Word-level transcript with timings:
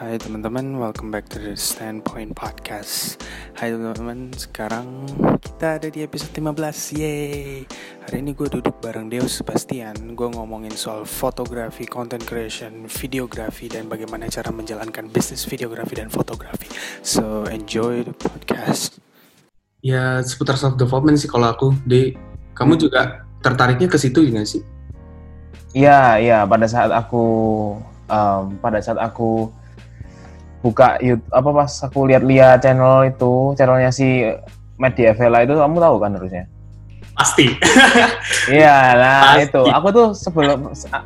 Hai 0.00 0.16
teman-teman, 0.16 0.80
welcome 0.80 1.12
back 1.12 1.28
to 1.28 1.36
the 1.36 1.52
Standpoint 1.52 2.32
Podcast 2.32 3.20
Hai 3.52 3.68
teman-teman, 3.68 4.32
sekarang 4.32 5.04
kita 5.44 5.76
ada 5.76 5.92
di 5.92 6.00
episode 6.00 6.32
15, 6.32 6.96
yeay 6.96 7.68
Hari 8.08 8.24
ini 8.24 8.32
gue 8.32 8.48
duduk 8.48 8.80
bareng 8.80 9.12
Deus 9.12 9.36
Sebastian 9.36 10.16
Gue 10.16 10.32
ngomongin 10.32 10.72
soal 10.72 11.04
fotografi, 11.04 11.84
content 11.84 12.24
creation, 12.24 12.88
videografi 12.88 13.68
Dan 13.68 13.92
bagaimana 13.92 14.24
cara 14.32 14.48
menjalankan 14.48 15.12
bisnis 15.12 15.44
videografi 15.44 16.00
dan 16.00 16.08
fotografi 16.08 16.72
So, 17.04 17.44
enjoy 17.52 18.08
the 18.08 18.16
podcast 18.16 19.04
Ya, 19.84 20.24
seputar 20.24 20.56
self 20.56 20.80
development 20.80 21.20
sih 21.20 21.28
kalau 21.28 21.52
aku, 21.52 21.76
De. 21.84 22.16
Kamu 22.56 22.80
juga 22.80 23.28
tertariknya 23.44 23.92
ke 23.92 24.00
situ 24.00 24.24
gak 24.32 24.48
sih? 24.48 24.64
Iya, 25.76 26.16
iya. 26.24 26.38
Pada 26.48 26.64
saat 26.64 26.88
aku, 26.88 27.20
um, 28.08 28.56
pada 28.64 28.80
saat 28.80 28.96
aku 28.96 29.59
buka 30.60 31.00
YouTube 31.00 31.24
apa 31.30 31.50
pas 31.54 31.72
aku 31.80 31.98
lihat-lihat 32.04 32.60
channel 32.60 33.08
itu 33.08 33.32
channelnya 33.54 33.88
si 33.88 34.28
Media 34.76 35.12
Vela 35.12 35.40
itu 35.40 35.52
kamu 35.52 35.76
tahu 35.78 35.96
kan 35.96 36.10
harusnya 36.14 36.44
Pasti. 37.10 37.52
iya 38.52 38.76
Pasti. 38.94 39.40
itu 39.46 39.62
aku 39.66 39.88
tuh 39.90 40.06
sebelum 40.12 40.58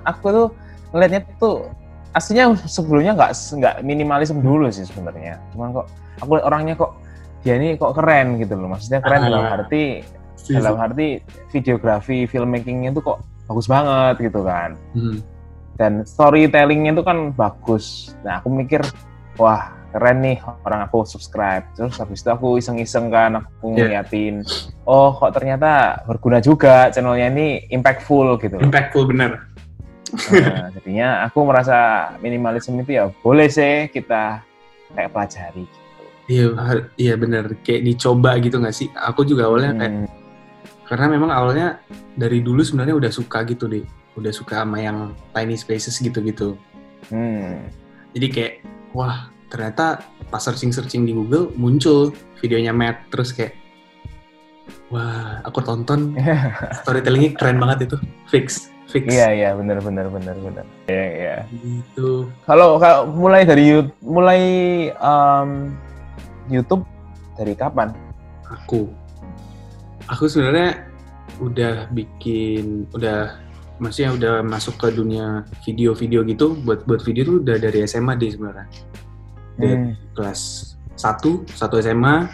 aku 0.05 0.27
tuh 0.29 0.47
ngelihatnya 0.91 1.21
tuh 1.37 1.67
aslinya 2.13 2.55
sebelumnya 2.65 3.13
nggak 3.13 3.31
nggak 3.35 3.75
minimalisme 3.81 4.39
dulu 4.39 4.71
sih 4.71 4.83
sebenarnya 4.83 5.43
cuman 5.51 5.75
kok 5.75 5.87
aku 6.19 6.31
lihat 6.35 6.47
orangnya 6.47 6.75
kok 6.75 6.93
dia 7.43 7.55
ini 7.55 7.75
kok 7.75 7.93
keren 7.93 8.39
gitu 8.39 8.55
loh 8.55 8.71
maksudnya 8.71 9.03
keren 9.03 9.21
Ah. 9.21 9.27
dalam 9.27 9.45
arti 9.53 9.85
dalam 10.47 10.77
arti 10.77 11.09
videografi 11.51 12.27
filmmakingnya 12.27 12.91
tuh 12.93 13.03
kok 13.05 13.19
bagus 13.45 13.67
banget 13.67 14.15
gitu 14.23 14.41
kan 14.41 14.79
Hmm. 14.95 15.19
dan 15.75 15.93
storytellingnya 16.03 16.95
itu 16.95 17.03
kan 17.03 17.31
bagus. 17.31 18.15
Nah 18.23 18.39
aku 18.39 18.47
mikir 18.49 18.79
wah 19.37 19.73
keren 19.95 20.27
nih 20.27 20.43
orang 20.67 20.91
aku 20.91 21.07
subscribe. 21.07 21.63
Terus 21.79 21.95
habis 22.03 22.27
itu 22.27 22.31
aku 22.31 22.59
iseng-iseng 22.59 23.15
kan 23.15 23.39
aku 23.39 23.79
Iya. 23.79 24.03
ngeliatin, 24.03 24.43
oh 24.85 25.15
kok 25.15 25.39
ternyata 25.39 26.03
berguna 26.03 26.43
juga 26.43 26.91
channelnya 26.91 27.31
ini 27.31 27.63
impactful 27.71 28.43
gitu. 28.43 28.59
Impactful 28.59 29.07
bener. 29.07 29.55
Nah, 30.15 30.71
jadinya 30.71 31.27
aku 31.27 31.43
merasa 31.43 32.11
minimalisme 32.23 32.79
itu 32.79 32.99
ya 32.99 33.11
boleh 33.23 33.51
sih 33.51 33.91
kita 33.91 34.43
kayak 34.95 35.11
pelajari. 35.11 35.67
Gitu. 35.67 36.03
Iya, 36.25 36.47
iya 36.95 37.15
bener. 37.19 37.59
Kayak 37.67 37.83
dicoba 37.83 38.39
gitu 38.39 38.63
gak 38.63 38.75
sih? 38.75 38.89
Aku 38.95 39.27
juga 39.27 39.51
awalnya 39.51 39.75
kayak, 39.75 39.93
Hmm, 39.95 40.07
karena 40.87 41.07
memang 41.11 41.31
awalnya 41.35 41.83
dari 42.15 42.39
dulu 42.41 42.63
sebenarnya 42.63 42.95
udah 42.95 43.11
suka 43.11 43.43
gitu 43.43 43.67
deh. 43.67 43.83
Udah 44.15 44.31
suka 44.31 44.63
sama 44.63 44.79
yang 44.79 45.11
tiny 45.35 45.59
spaces 45.59 45.99
gitu-gitu. 45.99 46.55
hmm. 47.11 47.67
Jadi 48.15 48.27
kayak, 48.31 48.53
wah 48.95 49.34
ternyata 49.55 50.03
pas 50.35 50.43
searching-searching 50.43 51.07
di 51.07 51.15
Google 51.15 51.55
muncul 51.55 52.11
videonya 52.43 52.75
Matt. 52.75 53.07
Terus 53.15 53.31
kayak, 53.31 53.55
wah 54.91 55.39
aku 55.47 55.63
tonton 55.63 56.19
storytellingnya 56.83 57.39
keren 57.39 57.63
banget 57.63 57.87
itu. 57.87 57.97
Fix, 58.27 58.75
fix. 58.91 59.07
Iya 59.07 59.31
iya 59.31 59.51
benar 59.55 59.79
benar 59.79 60.11
benar 60.11 60.35
benar. 60.43 60.67
Iya 60.91 61.07
iya. 61.15 61.37
Gitu. 61.55 62.27
Kalau 62.43 62.83
kalau 62.83 63.15
mulai 63.15 63.47
dari 63.47 63.87
mulai 64.03 64.43
um, 64.99 65.71
YouTube 66.51 66.83
dari 67.39 67.55
kapan? 67.55 67.95
aku 68.51 68.89
aku 70.07 70.25
sebenarnya 70.29 70.85
udah 71.41 71.91
bikin 71.91 72.87
udah 72.95 73.41
maksudnya 73.83 74.15
udah 74.15 74.35
masuk 74.47 74.79
ke 74.79 74.95
dunia 74.95 75.43
video-video 75.67 76.23
gitu 76.29 76.55
buat 76.63 76.87
buat 76.87 77.03
video 77.03 77.27
tuh 77.27 77.37
udah 77.43 77.57
dari 77.59 77.83
SMA 77.89 78.15
deh 78.15 78.31
sebenarnya 78.31 78.69
dari 79.55 79.75
Hmm. 79.75 79.93
kelas 80.13 80.41
1 80.95 81.47
satu 81.49 81.75
SMA 81.77 82.27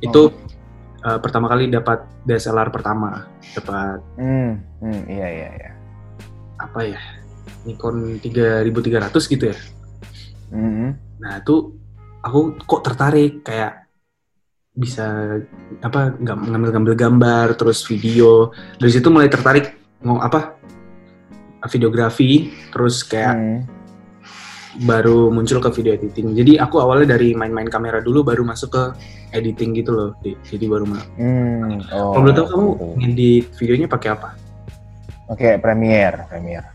itu 0.00 0.30
Oh. 0.30 0.34
uh, 1.04 1.18
pertama 1.18 1.46
kali 1.46 1.66
dapat 1.66 2.02
DSLR 2.22 2.68
pertama 2.68 3.26
dapat 3.52 3.98
Hmm, 4.14 4.58
hmm, 4.78 5.02
iya 5.06 5.28
iya 5.28 5.48
iya. 5.54 5.70
apa 6.56 6.80
ya 6.84 7.00
Nikon 7.62 8.18
3300 8.18 8.74
gitu 9.26 9.44
ya 9.46 9.58
Hmm. 10.48 10.96
Nah 11.18 11.38
itu 11.38 11.76
aku 12.18 12.56
kok 12.58 12.82
tertarik 12.82 13.42
kayak 13.42 13.84
bisa 14.72 15.36
apa 15.78 16.14
ngambil-ngambil 16.16 16.94
gambar 16.94 17.46
terus 17.52 17.82
video 17.82 18.48
dari 18.76 18.88
situ 18.88 19.10
mulai 19.10 19.26
tertarik 19.26 19.74
mau 20.00 20.16
apa 20.16 20.54
videografi 21.66 22.48
terus 22.70 23.02
kayak 23.02 23.34
Hmm 23.34 23.60
baru 24.76 25.32
muncul 25.32 25.64
ke 25.64 25.70
video 25.80 25.96
editing. 25.96 26.36
Jadi 26.36 26.60
aku 26.60 26.84
awalnya 26.84 27.16
dari 27.16 27.32
main-main 27.32 27.72
kamera 27.72 28.04
dulu 28.04 28.20
baru 28.20 28.44
masuk 28.44 28.76
ke 28.76 28.84
editing 29.32 29.72
gitu 29.72 29.90
loh. 29.96 30.10
Jadi 30.22 30.64
baru 30.68 30.84
mau. 30.84 31.00
Hmm, 31.16 31.80
oh, 31.88 32.12
Kalau 32.12 32.32
tahu 32.36 32.46
kamu 32.46 32.68
gitu. 32.68 32.86
ngedit 33.00 33.44
videonya 33.56 33.88
pakai 33.88 34.08
apa? 34.12 34.28
Oke, 35.28 35.44
okay, 35.44 35.52
Premiere, 35.60 36.28
Premiere. 36.28 36.68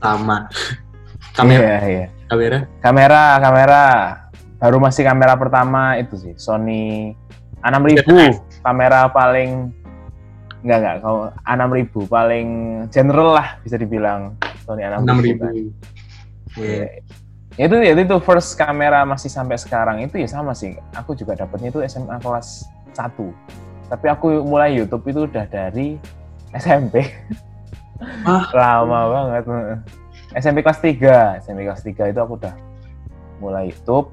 Sama. 0.00 0.48
kamera. 1.38 1.64
Iya, 1.64 1.78
iya. 1.88 2.06
Kamera. 2.28 2.58
Kamera, 2.84 3.22
kamera. 3.40 3.84
Baru 4.58 4.76
masih 4.82 5.06
kamera 5.06 5.38
pertama 5.38 5.96
itu 5.96 6.18
sih, 6.18 6.34
Sony 6.36 7.14
A6000. 7.62 7.88
Iya, 7.94 8.02
kan? 8.04 8.32
Kamera 8.58 9.00
paling 9.08 9.70
enggak 10.66 10.78
enggak, 10.82 10.96
kalau 11.06 11.20
A6000 11.46 11.94
paling 12.10 12.48
general 12.90 13.38
lah 13.38 13.48
bisa 13.62 13.78
dibilang 13.78 14.34
Sony 14.66 14.82
A6000. 14.82 15.06
6000 15.06 15.97
yeah. 16.58 16.90
itu 17.58 17.76
ya 17.78 17.92
itu 17.94 18.16
first 18.22 18.58
kamera 18.58 19.06
masih 19.06 19.30
sampai 19.30 19.56
sekarang. 19.56 20.02
Itu 20.02 20.18
ya 20.18 20.28
sama 20.28 20.52
sih. 20.52 20.74
Aku 20.94 21.14
juga 21.14 21.38
dapatnya 21.38 21.70
itu 21.70 21.80
SMA 21.86 22.18
kelas 22.20 22.66
1 22.94 23.58
tapi 23.88 24.06
aku 24.12 24.44
mulai 24.44 24.76
YouTube 24.76 25.08
itu 25.08 25.24
udah 25.24 25.48
dari 25.48 25.96
SMP 26.60 27.08
ah. 28.28 28.44
lama 28.52 29.00
banget 29.08 29.44
SMP 30.36 30.60
kelas 30.60 30.80
3 30.84 31.40
SMP 31.44 31.64
kelas 31.64 31.82
3 31.82 32.12
itu 32.12 32.20
aku 32.20 32.36
udah 32.36 32.54
mulai 33.40 33.72
YouTube. 33.72 34.12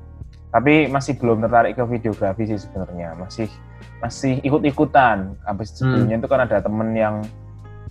Tapi 0.55 0.87
masih 0.87 1.19
belum 1.19 1.43
tertarik 1.43 1.75
ke 1.75 1.83
videografi 1.83 2.47
sih 2.47 2.55
sebenarnya. 2.55 3.11
Masih 3.19 3.51
masih 3.99 4.39
ikut-ikutan. 4.39 5.35
Habis 5.43 5.75
hmm. 5.75 5.77
sebelumnya 5.83 6.15
itu 6.23 6.29
kan 6.31 6.39
ada 6.47 6.57
temen 6.63 6.95
yang 6.95 7.15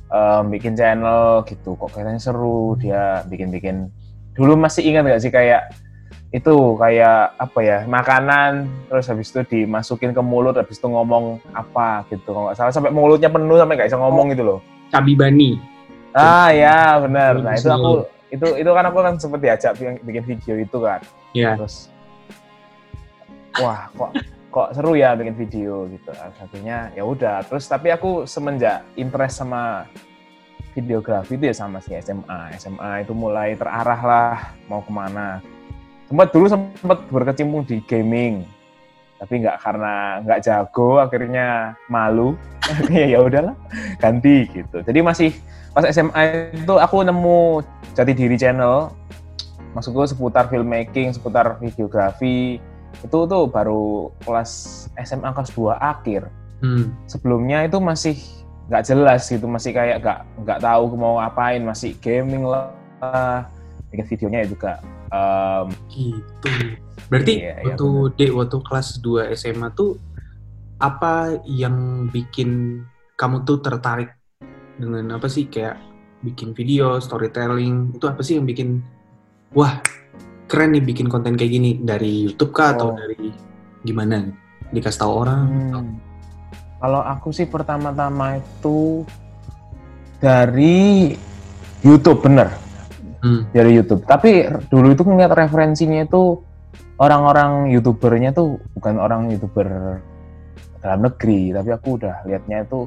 um, 0.09 0.49
bikin 0.49 0.73
channel 0.73 1.45
gitu. 1.45 1.77
Kok 1.77 1.93
kayaknya 1.93 2.17
seru. 2.17 2.81
Dia 2.81 3.21
bikin-bikin 3.29 3.93
dulu 4.35 4.59
masih 4.59 4.83
ingat 4.87 5.07
nggak 5.07 5.23
sih 5.23 5.31
kayak 5.31 5.71
itu 6.35 6.55
kayak 6.83 7.39
apa 7.39 7.59
ya 7.63 7.79
makanan 7.87 8.67
terus 8.91 9.07
habis 9.07 9.31
itu 9.31 9.47
dimasukin 9.47 10.11
ke 10.11 10.19
mulut 10.19 10.59
habis 10.59 10.83
itu 10.83 10.91
ngomong 10.91 11.39
apa 11.55 12.03
gitu. 12.11 12.35
Kalau 12.35 12.51
nggak 12.51 12.59
salah 12.59 12.75
sampai 12.75 12.91
mulutnya 12.91 13.31
penuh 13.31 13.55
sampai 13.55 13.75
nggak 13.79 13.89
bisa 13.95 14.03
ngomong 14.03 14.35
gitu 14.35 14.43
loh. 14.43 14.59
Cabi 14.91 15.15
Bani. 15.15 15.55
Ah 16.11 16.51
ya 16.51 16.99
benar. 16.99 17.39
Nah 17.39 17.55
itu 17.55 17.71
aku 17.71 18.11
itu 18.35 18.47
itu 18.59 18.71
kan 18.75 18.85
aku 18.91 18.99
kan 18.99 19.15
sempat 19.15 19.39
diajak 19.47 19.79
bikin, 19.79 20.27
video 20.27 20.55
itu 20.59 20.79
kan. 20.83 20.99
Ya. 21.39 21.55
Terus 21.55 21.87
wah 23.63 23.87
kok 23.95 24.11
kok 24.51 24.69
seru 24.75 24.99
ya 24.99 25.15
bikin 25.15 25.39
video 25.39 25.87
gitu. 25.87 26.11
Satunya 26.35 26.91
ya 26.99 27.07
udah. 27.07 27.47
Terus 27.47 27.71
tapi 27.71 27.95
aku 27.95 28.27
semenjak 28.27 28.83
interest 28.99 29.39
sama 29.39 29.87
videografi 30.75 31.39
itu 31.39 31.49
ya 31.49 31.55
sama 31.55 31.79
si 31.79 31.95
SMA 32.03 32.59
SMA 32.59 33.07
itu 33.07 33.15
mulai 33.15 33.55
terarah 33.55 34.01
lah 34.03 34.35
mau 34.67 34.83
ke 34.83 34.91
mana. 34.91 35.39
Sempat 36.11 36.29
dulu 36.35 36.47
sempat 36.51 36.99
berkecimpung 37.09 37.63
di 37.65 37.81
gaming 37.87 38.45
tapi 39.15 39.41
nggak 39.41 39.57
karena 39.63 40.21
nggak 40.27 40.43
jago 40.45 41.01
akhirnya 41.01 41.79
malu. 41.87 42.35
Akhirnya 42.67 43.03
ya 43.15 43.19
udahlah 43.23 43.57
ganti 44.03 44.51
gitu. 44.51 44.83
Jadi 44.83 44.99
masih 45.01 45.31
pas 45.73 45.87
SMA 45.89 46.53
itu 46.53 46.75
aku 46.77 47.07
nemu 47.07 47.63
jati 47.95 48.13
diri 48.13 48.37
channel. 48.37 48.93
Maksudku 49.73 50.07
seputar 50.07 50.51
filmmaking 50.51 51.15
seputar 51.15 51.59
videografi 51.59 52.59
itu 53.03 53.19
tuh 53.27 53.43
baru 53.51 54.15
kelas 54.23 54.87
SMA 55.03 55.31
kelas 55.35 55.51
2 55.55 55.79
akhir. 55.79 56.31
Hmm. 56.65 56.97
sebelumnya 57.05 57.69
itu 57.69 57.77
masih 57.77 58.17
nggak 58.65 58.85
jelas 58.85 59.23
gitu 59.27 59.45
masih 59.45 59.71
kayak 59.71 60.01
nggak 60.01 60.19
nggak 60.41 60.59
tahu 60.59 60.83
mau 60.97 61.21
ngapain 61.21 61.61
masih 61.61 61.93
gaming 62.01 62.43
lah 62.43 62.73
bikin 63.93 64.07
videonya 64.09 64.49
juga 64.49 64.73
em, 65.11 65.69
Gitu. 65.89 66.49
Berarti 67.05 67.33
Iya, 67.37 67.53
iya, 67.61 67.65
waktu 67.69 67.89
Dek 68.17 68.33
waktu 68.33 68.57
kelas 68.65 68.89
2 68.99 69.29
SMA 69.33 69.69
tuh 69.71 70.01
apa 70.81 71.37
yang 71.45 72.09
bikin 72.09 72.81
kamu 73.15 73.45
tuh 73.45 73.61
tertarik 73.61 74.11
dengan 74.75 75.15
apa 75.15 75.29
sih 75.29 75.47
kayak 75.47 75.77
bikin 76.25 76.57
video, 76.57 76.97
storytelling, 76.99 77.93
itu 77.93 78.09
apa 78.09 78.25
sih 78.25 78.41
yang 78.41 78.49
bikin 78.49 78.81
wah, 79.53 79.79
keren 80.49 80.73
nih 80.73 80.83
bikin 80.83 81.07
konten 81.07 81.37
kayak 81.37 81.53
gini 81.53 81.71
dari 81.79 82.25
YouTube 82.25 82.51
kah 82.51 82.73
atau 82.73 82.91
Oh. 82.91 82.97
dari 82.97 83.29
gimana? 83.83 84.25
Dikasih 84.73 84.99
tahu 84.99 85.13
orang? 85.15 85.43
atau- 85.69 85.85
Hmm. 85.85 86.14
Kalau 86.85 87.01
aku 87.01 87.33
sih 87.33 87.49
pertama-tama 87.49 88.37
itu 88.37 89.09
dari 90.21 91.17
YouTube 91.81 92.21
bener. 92.21 92.53
Hmm. 93.25 93.49
dari 93.57 93.73
YouTube. 93.73 94.05
Tapi 94.05 94.45
dulu 94.69 94.93
itu 94.93 95.01
ngeliat 95.01 95.33
referensinya 95.33 96.05
itu 96.05 96.45
orang-orang 97.01 97.73
youtubernya 97.73 98.37
tuh 98.37 98.61
bukan 98.77 99.01
orang 99.01 99.33
youtuber 99.33 99.97
dalam 100.85 101.09
negeri, 101.09 101.57
tapi 101.57 101.73
aku 101.73 101.97
udah 101.97 102.21
liatnya 102.29 102.69
itu 102.69 102.85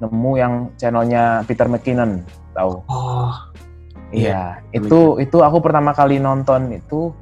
nemu 0.00 0.32
yang 0.40 0.72
channelnya 0.80 1.44
Peter 1.44 1.68
McKinnon, 1.68 2.24
tahu? 2.56 2.80
Oh, 2.88 3.36
Iya, 4.08 4.64
itu 4.72 5.20
itu 5.20 5.36
aku 5.44 5.60
pertama 5.60 5.92
kali 5.92 6.16
nonton 6.16 6.72
itu 6.72 7.12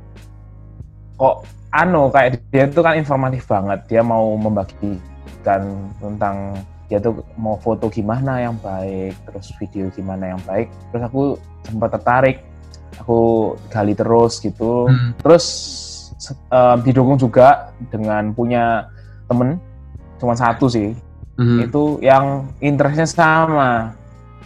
kok 1.18 1.42
anu 1.74 2.14
kayak 2.14 2.46
dia 2.54 2.70
itu 2.70 2.78
kan 2.78 2.94
informatif 2.94 3.42
banget. 3.50 3.90
Dia 3.90 4.06
mau 4.06 4.38
membagikan 5.42 5.62
tentang 5.98 6.36
dia 6.86 7.00
tuh 7.00 7.24
mau 7.40 7.56
foto 7.58 7.88
gimana 7.88 8.38
yang 8.38 8.54
baik, 8.60 9.16
terus 9.26 9.50
video 9.58 9.88
gimana 9.90 10.36
yang 10.36 10.40
baik. 10.46 10.68
Terus 10.92 11.02
aku 11.08 11.22
sempat 11.64 11.90
tertarik, 11.98 12.44
aku 13.00 13.20
gali 13.72 13.96
terus 13.96 14.38
gitu. 14.38 14.86
Hmm. 14.86 15.16
Terus 15.18 15.44
se- 16.20 16.36
eh, 16.36 16.76
didukung 16.84 17.16
juga 17.16 17.72
dengan 17.88 18.30
punya 18.36 18.92
temen, 19.26 19.56
cuma 20.20 20.36
satu 20.36 20.68
sih. 20.68 20.92
Mhm. 21.40 21.58
Itu 21.66 21.96
yang 22.04 22.52
interestnya 22.60 23.08
sama 23.08 23.96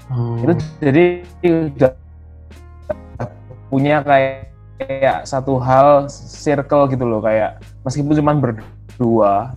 Oh. 0.06 0.38
itu 0.38 0.54
jadi 0.78 1.26
udah 1.42 1.92
punya 3.66 3.98
kayak 4.06 4.54
kayak 4.78 5.26
satu 5.26 5.58
hal 5.58 6.06
circle 6.14 6.86
gitu 6.86 7.02
loh 7.02 7.18
kayak 7.18 7.58
meskipun 7.82 8.14
cuma 8.14 8.38
berdua 8.38 8.75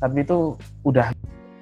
tapi 0.03 0.27
itu 0.27 0.59
udah 0.83 1.07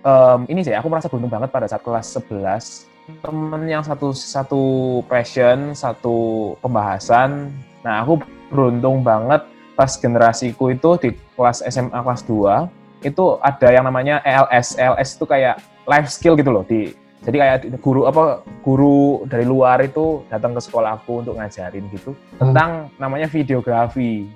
em, 0.01 0.39
ini 0.49 0.65
sih 0.65 0.73
aku 0.73 0.89
merasa 0.89 1.07
beruntung 1.07 1.31
banget 1.31 1.49
pada 1.53 1.69
saat 1.69 1.81
kelas 1.85 2.17
11 2.25 2.97
temen 3.23 3.63
yang 3.71 3.83
satu 3.85 4.11
satu 4.11 4.63
passion 5.07 5.71
satu 5.71 6.53
pembahasan. 6.59 7.55
Nah 7.85 8.03
aku 8.03 8.19
beruntung 8.51 8.99
banget 8.99 9.47
pas 9.77 9.93
generasiku 9.95 10.73
itu 10.73 10.89
di 10.99 11.09
kelas 11.37 11.63
SMA 11.69 11.99
kelas 12.01 12.25
2 12.27 13.05
itu 13.05 13.25
ada 13.39 13.67
yang 13.69 13.85
namanya 13.85 14.19
ELS 14.25 14.75
ELS 14.75 15.15
itu 15.15 15.25
kayak 15.29 15.61
life 15.85 16.09
skill 16.09 16.33
gitu 16.35 16.49
loh 16.49 16.65
di 16.65 16.91
jadi 17.25 17.37
kayak 17.43 17.81
guru 17.81 18.05
apa 18.05 18.45
guru 18.61 19.25
dari 19.25 19.43
luar 19.43 19.81
itu 19.81 20.23
datang 20.29 20.53
ke 20.53 20.61
sekolah 20.61 21.01
aku 21.01 21.25
untuk 21.25 21.35
ngajarin 21.35 21.89
gitu. 21.91 22.13
Tentang 22.37 22.93
namanya 23.01 23.25
videografi. 23.27 24.29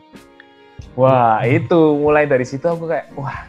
Wah, 1.00 1.40
itu 1.48 1.96
mulai 1.96 2.28
dari 2.28 2.44
situ 2.44 2.68
aku 2.68 2.90
kayak 2.90 3.16
wah 3.16 3.48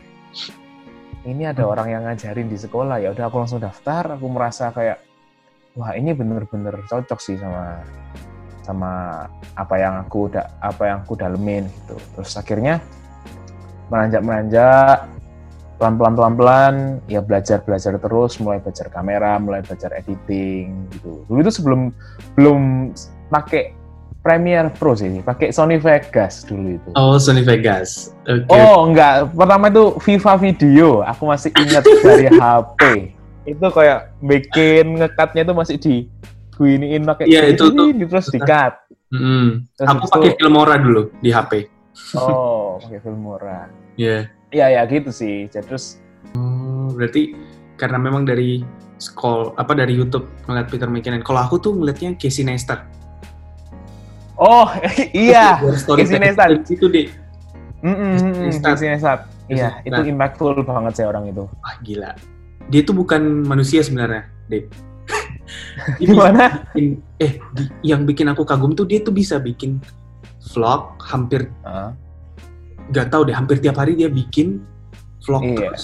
ini 1.23 1.46
ada 1.46 1.62
orang 1.67 1.88
yang 1.90 2.02
ngajarin 2.06 2.50
di 2.50 2.58
sekolah. 2.58 2.99
Ya 3.02 3.14
udah 3.14 3.31
aku 3.31 3.43
langsung 3.43 3.62
daftar, 3.62 4.19
aku 4.19 4.26
merasa 4.31 4.70
kayak 4.70 5.02
wah 5.75 5.94
ini 5.94 6.12
bener-bener 6.12 6.82
cocok 6.87 7.19
sih 7.19 7.38
sama 7.38 7.82
sama 8.62 9.26
apa 9.58 9.75
yang 9.75 9.99
aku 10.06 10.31
udah 10.31 10.46
apa 10.62 10.82
yang 10.87 10.99
aku 11.02 11.19
dalemin 11.19 11.67
gitu. 11.67 11.99
Terus 12.19 12.32
akhirnya 12.38 12.79
meranjak-meranjak 13.90 15.11
pelan-pelan 15.82 16.14
pelan-pelan 16.14 16.75
ya 17.11 17.19
belajar 17.19 17.58
belajar 17.67 17.99
terus 17.99 18.38
mulai 18.38 18.62
belajar 18.62 18.87
kamera 18.87 19.35
mulai 19.43 19.67
belajar 19.67 19.90
editing 19.99 20.87
gitu. 20.94 21.26
Dulu 21.26 21.38
itu 21.43 21.50
sebelum 21.50 21.90
belum 22.38 22.94
pakai 23.35 23.81
Premiere 24.23 24.71
Pro 24.71 24.95
sih 24.95 25.19
pakai 25.19 25.51
Sony 25.51 25.77
Vegas 25.77 26.43
dulu 26.43 26.73
itu 26.73 26.91
Oh, 26.95 27.19
Sony 27.19 27.43
Vegas. 27.43 28.15
Oke. 28.23 28.47
oh 28.49 28.87
enggak 28.87 29.31
pertama 29.31 29.67
itu 29.67 29.85
Viva 30.01 30.33
Video 30.37 30.89
aku 31.03 31.23
masih 31.27 31.51
ingat 31.53 31.83
dari 32.07 32.27
HP 32.29 32.81
itu 33.45 33.67
kayak 33.69 34.15
bikin 34.23 34.97
ngekatnya 34.97 35.43
itu 35.43 35.53
masih 35.53 35.77
di 35.77 35.95
giniin 36.53 37.03
pakai 37.03 37.27
Iya, 37.27 37.51
itu 37.51 37.69
tuh. 37.69 37.91
terus 37.93 38.29
dikat 38.29 38.79
Mm. 39.13 39.69
Terus 39.77 39.85
Aku 39.85 39.93
habis 39.93 40.09
itu- 40.09 40.15
pakai 40.17 40.31
Filmora 40.37 40.75
dulu 40.79 41.03
di 41.21 41.29
HP. 41.29 41.69
oh 42.17 42.77
pakai 42.83 42.99
Filmora 42.99 43.69
Iya. 43.93 44.25
iya 44.49 44.67
ya 44.71 44.83
gitu 44.87 45.13
sih 45.13 45.45
jadi 45.47 45.67
terus 45.67 46.01
Oh, 46.33 46.89
berarti 46.91 47.37
karena 47.75 47.99
memang 47.99 48.23
dari 48.23 48.65
scroll 48.97 49.53
apa 49.53 49.75
dari 49.75 49.93
YouTube 49.93 50.25
ngeliat 50.47 50.65
Peter 50.65 50.87
McKinnon. 50.87 51.21
Kalau 51.21 51.43
aku 51.43 51.59
tuh 51.59 51.75
ngeliatnya 51.75 52.15
Casey 52.15 52.41
Neistat. 52.41 52.89
Oh 54.37 54.69
iya 55.17 55.58
Casey 55.88 56.17
Neistat. 56.17 56.49
Itu 56.64 56.87
deh. 56.87 57.08
Casey 58.61 58.88
Neistat. 58.88 59.26
Iya, 59.46 59.82
itu 59.82 60.00
impactful 60.08 60.56
banget 60.62 60.93
sih 60.96 61.05
orang 61.05 61.29
itu. 61.29 61.44
Wah 61.44 61.76
gila. 61.82 62.11
Dia 62.70 62.81
tuh 62.82 62.94
bukan 62.94 63.20
manusia 63.43 63.82
sebenarnya, 63.82 64.25
Dave. 64.46 64.70
Dia 65.99 66.06
Gimana? 66.08 66.64
bikin- 66.73 67.02
eh, 67.19 67.32
di- 67.52 67.73
yang 67.84 68.06
bikin 68.06 68.31
aku 68.31 68.46
kagum 68.46 68.73
tuh 68.73 68.87
dia 68.87 69.02
tuh 69.02 69.11
bisa 69.11 69.37
bikin 69.37 69.82
vlog 70.55 70.96
hampir 71.02 71.50
Heeh. 71.62 71.90
nggak 72.88 73.06
tahu 73.08 73.26
deh 73.26 73.35
hampir 73.35 73.58
tiap 73.58 73.76
hari 73.76 73.94
dia 73.94 74.06
bikin 74.06 74.62
vlog 75.20 75.43
Iya. 75.44 75.70
terus 75.70 75.82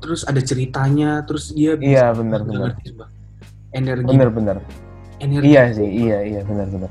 terus 0.00 0.20
ada 0.24 0.40
ceritanya 0.40 1.20
terus 1.22 1.52
dia 1.52 1.76
Iya, 1.76 2.10
bisa- 2.10 2.16
benar, 2.16 2.38
nggak 2.40 2.50
benar. 2.50 2.70
Sumpah. 2.80 3.08
energi 3.70 4.04
energi 5.20 5.46
Iya 5.46 5.62
sih, 5.70 5.86
iya, 5.86 6.18
iya, 6.24 6.40
bener-bener. 6.42 6.90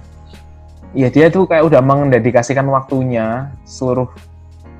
Iya, 0.97 1.07
dia 1.13 1.25
tuh 1.29 1.45
kayak 1.45 1.69
udah 1.69 1.81
mendedikasikan 1.85 2.65
waktunya, 2.65 3.53
seluruh 3.61 4.09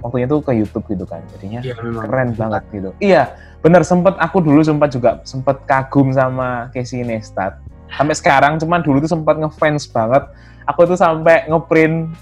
waktunya 0.01 0.25
tuh 0.25 0.41
ke 0.41 0.57
YouTube 0.57 0.85
gitu 0.89 1.05
kan. 1.05 1.21
Jadinya 1.37 1.61
memang 1.85 2.05
keren 2.09 2.29
banget 2.33 2.63
gitu. 2.73 2.89
Iya, 2.97 3.37
bener 3.61 3.85
sempet 3.85 4.17
aku 4.17 4.41
dulu 4.41 4.65
sempat 4.65 4.89
juga 4.89 5.21
sempet 5.21 5.61
kagum 5.69 6.09
sama 6.09 6.73
Casey 6.73 7.05
Neistat. 7.05 7.61
Sampai 7.93 8.15
sekarang, 8.17 8.57
cuman 8.57 8.81
dulu 8.81 9.01
tuh 9.01 9.11
sempat 9.11 9.37
ngefans 9.37 9.89
banget. 9.89 10.23
Aku 10.69 10.85
tuh 10.85 10.97
sampai 10.97 11.49
ngeprint, 11.49 12.13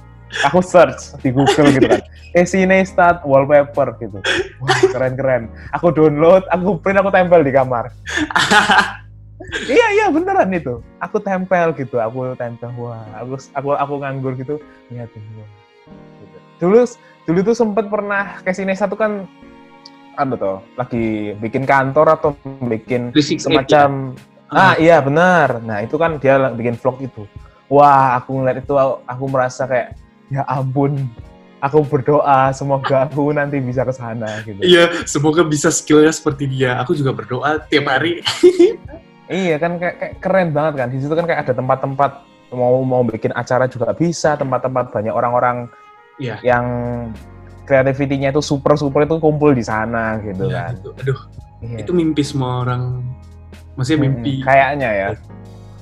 aku 0.44 0.60
search 0.63 1.16
di 1.24 1.31
Google 1.31 1.72
gitu 1.75 1.88
kan. 1.88 2.04
Casey 2.36 2.68
Neistat 2.68 3.24
wallpaper 3.24 3.95
gitu. 4.04 4.19
Wah, 4.60 4.80
keren-keren. 4.92 5.48
Aku 5.75 5.95
download, 5.95 6.44
aku 6.51 6.75
print, 6.83 7.00
aku 7.00 7.10
tempel 7.12 7.40
di 7.40 7.56
kamar. 7.56 7.88
Iya 9.67 9.88
iya 9.95 10.05
beneran 10.11 10.51
itu. 10.51 10.83
Aku 10.99 11.23
tempel 11.23 11.71
gitu, 11.75 11.97
aku 12.03 12.35
tempel 12.35 12.69
wah, 12.75 13.03
aku 13.15 13.39
aku 13.55 13.69
aku 13.79 13.94
nganggur 14.03 14.33
gitu 14.35 14.59
liatin 14.91 15.23
wah. 15.39 15.49
Gitu. 16.19 16.38
Dulu 16.59 16.79
dulu 17.27 17.39
tuh 17.51 17.55
sempet 17.55 17.85
pernah 17.88 18.39
ke 18.44 18.51
sini 18.51 18.75
satu 18.75 18.95
kan 18.95 19.27
apa 20.17 20.33
tuh 20.33 20.57
lagi 20.73 21.38
bikin 21.38 21.63
kantor 21.69 22.17
atau 22.17 22.33
bikin 22.65 23.13
368 23.13 23.38
semacam 23.45 23.89
ya? 24.49 24.57
ah 24.57 24.73
iya 24.75 24.97
benar. 24.99 25.61
Nah 25.61 25.85
itu 25.85 25.95
kan 25.95 26.17
dia 26.19 26.51
bikin 26.51 26.75
vlog 26.75 26.99
itu. 26.99 27.23
Wah 27.67 28.17
aku 28.19 28.41
ngeliat 28.41 28.63
itu 28.63 28.73
aku, 28.75 29.03
aku 29.05 29.23
merasa 29.27 29.63
kayak 29.67 29.95
ya 30.31 30.44
ampun. 30.47 31.07
Aku 31.57 31.81
berdoa 31.81 32.53
semoga 32.53 33.09
aku 33.09 33.33
nanti 33.33 33.57
bisa 33.57 33.81
ke 33.81 33.89
sana 33.89 34.45
gitu. 34.45 34.61
Iya, 34.61 34.94
semoga 35.09 35.42
bisa 35.42 35.73
skillnya 35.73 36.13
seperti 36.13 36.45
dia. 36.45 36.77
Aku 36.85 36.94
juga 36.94 37.09
berdoa 37.18 37.66
tiap 37.66 37.89
hari. 37.89 38.21
Iya 39.28 39.56
kan 39.57 39.76
kayak, 39.76 39.96
kayak 39.98 40.14
keren 40.19 40.50
banget 40.52 40.74
kan. 40.76 40.88
Di 40.88 41.00
situ 41.00 41.12
kan 41.12 41.26
kayak 41.28 41.42
ada 41.44 41.54
tempat-tempat 41.54 42.12
mau 42.50 42.80
mau 42.81 43.04
bikin 43.04 43.31
acara 43.31 43.68
juga 43.68 43.92
bisa, 43.92 44.34
tempat-tempat 44.34 44.90
banyak 44.90 45.12
orang-orang 45.12 45.68
Iya. 46.18 46.40
yang 46.42 46.66
kreativitinya 47.64 48.31
itu 48.31 48.40
super 48.40 48.74
super 48.74 49.04
itu 49.04 49.19
kumpul 49.19 49.52
di 49.52 49.62
sana 49.62 50.16
gitu 50.24 50.48
Iya, 50.48 50.56
kan. 50.57 50.72
gitu. 50.74 50.90
Aduh, 50.98 51.19
Iya. 51.60 51.78
itu 51.84 51.92
mimpi 51.92 52.24
semua 52.24 52.64
orang. 52.64 53.04
Maksudnya 53.76 54.00
Mm-mm, 54.00 54.14
mimpi. 54.18 54.31
kayaknya 54.42 54.90
ya. 54.90 55.07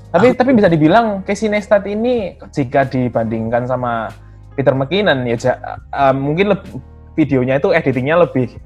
Tapi 0.10 0.34
tapi 0.34 0.52
bisa 0.52 0.68
dibilang 0.68 1.22
Casey 1.22 1.46
Neistat 1.46 1.86
ini 1.86 2.34
jika 2.50 2.84
dibandingkan 2.84 3.68
sama 3.68 4.10
Peter 4.56 4.72
McKinnon 4.72 5.24
ya 5.24 5.36
eh, 5.36 6.12
mungkin 6.12 6.56
leb- 6.56 6.80
videonya 7.14 7.60
itu 7.60 7.70
editingnya 7.70 8.20
lebih 8.20 8.58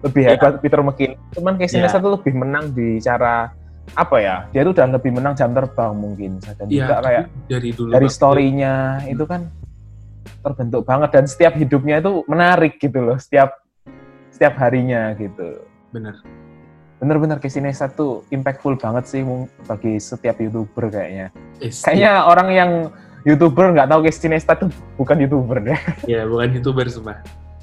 lebih 0.00 0.22
Iya. 0.22 0.30
hebat 0.38 0.54
Peter 0.60 0.80
McKinnon. 0.80 1.18
Cuman 1.34 1.58
Casey 1.58 1.76
Iya. 1.76 1.84
Neistat 1.84 2.00
itu 2.00 2.10
lebih 2.14 2.32
menang 2.36 2.64
di 2.70 3.00
cara 3.00 3.50
apa 3.92 4.16
ya? 4.18 4.36
Dia 4.50 4.62
itu 4.62 4.70
udah 4.70 4.86
lebih 4.90 5.10
menang 5.10 5.34
jam 5.34 5.50
terbang 5.50 5.92
mungkin 5.92 6.38
dan 6.40 6.66
Iya, 6.66 6.86
juga 6.86 6.94
kayak 7.02 7.24
dari 7.46 7.70
dulu. 7.74 7.90
dari 7.90 8.08
story-nya 8.08 8.74
itu 9.06 9.24
kan 9.24 9.50
terbentuk 10.40 10.82
banget 10.84 11.10
dan 11.12 11.24
setiap 11.26 11.52
hidupnya 11.52 12.00
itu 12.00 12.24
menarik 12.24 12.80
gitu 12.80 13.00
loh 13.02 13.16
setiap 13.20 13.60
setiap 14.32 14.56
harinya 14.56 15.12
gitu 15.12 15.64
Bener. 15.92 16.16
bener-bener 16.96 17.36
Neistat 17.60 17.92
tuh 17.92 18.24
impactful 18.28 18.76
banget 18.76 19.04
sih 19.04 19.20
bagi 19.64 20.00
setiap 20.00 20.40
youtuber 20.40 20.88
kayaknya 20.88 21.28
Eh, 21.60 21.68
kayaknya 21.68 22.24
orang 22.24 22.48
yang 22.52 22.70
youtuber 23.24 23.72
nggak 23.72 23.88
tahu 23.88 24.00
Neistat 24.28 24.64
tuh 24.64 24.70
bukan 24.96 25.16
youtuber 25.20 25.60
deh 25.60 25.76
Ya, 26.08 26.24
bukan 26.24 26.56
youtuber 26.56 26.88
semua. 26.88 27.20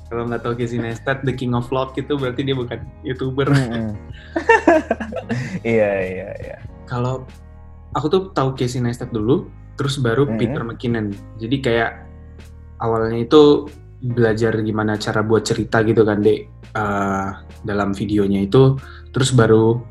Kalau 0.07 0.23
nggak 0.23 0.39
tahu 0.39 0.53
Casey 0.55 0.79
Neistat, 0.79 1.19
The 1.27 1.35
King 1.35 1.51
of 1.51 1.67
Vlog 1.67 1.91
itu 1.95 2.15
berarti 2.15 2.41
dia 2.41 2.55
bukan 2.55 2.79
youtuber. 3.03 3.47
Iya 5.65 5.91
iya 5.99 6.29
iya 6.39 6.57
Kalau 6.87 7.27
aku 7.91 8.07
tuh 8.07 8.21
tahu 8.31 8.55
Casey 8.55 8.79
Neistat 8.79 9.11
dulu, 9.11 9.51
terus 9.75 9.99
baru 9.99 10.23
Mhm. 10.23 10.37
Peter 10.39 10.61
McKinnon. 10.63 11.07
Jadi 11.35 11.55
kayak 11.59 11.91
awalnya 12.79 13.19
itu 13.19 13.67
belajar 13.99 14.55
gimana 14.61 14.95
cara 14.95 15.19
buat 15.19 15.43
cerita 15.43 15.83
gitu 15.83 16.07
kan, 16.07 16.23
Dek. 16.23 16.47
Eh, 16.71 17.27
dalam 17.65 17.91
videonya 17.91 18.45
itu, 18.45 18.77
terus 19.09 19.33
baru 19.33 19.81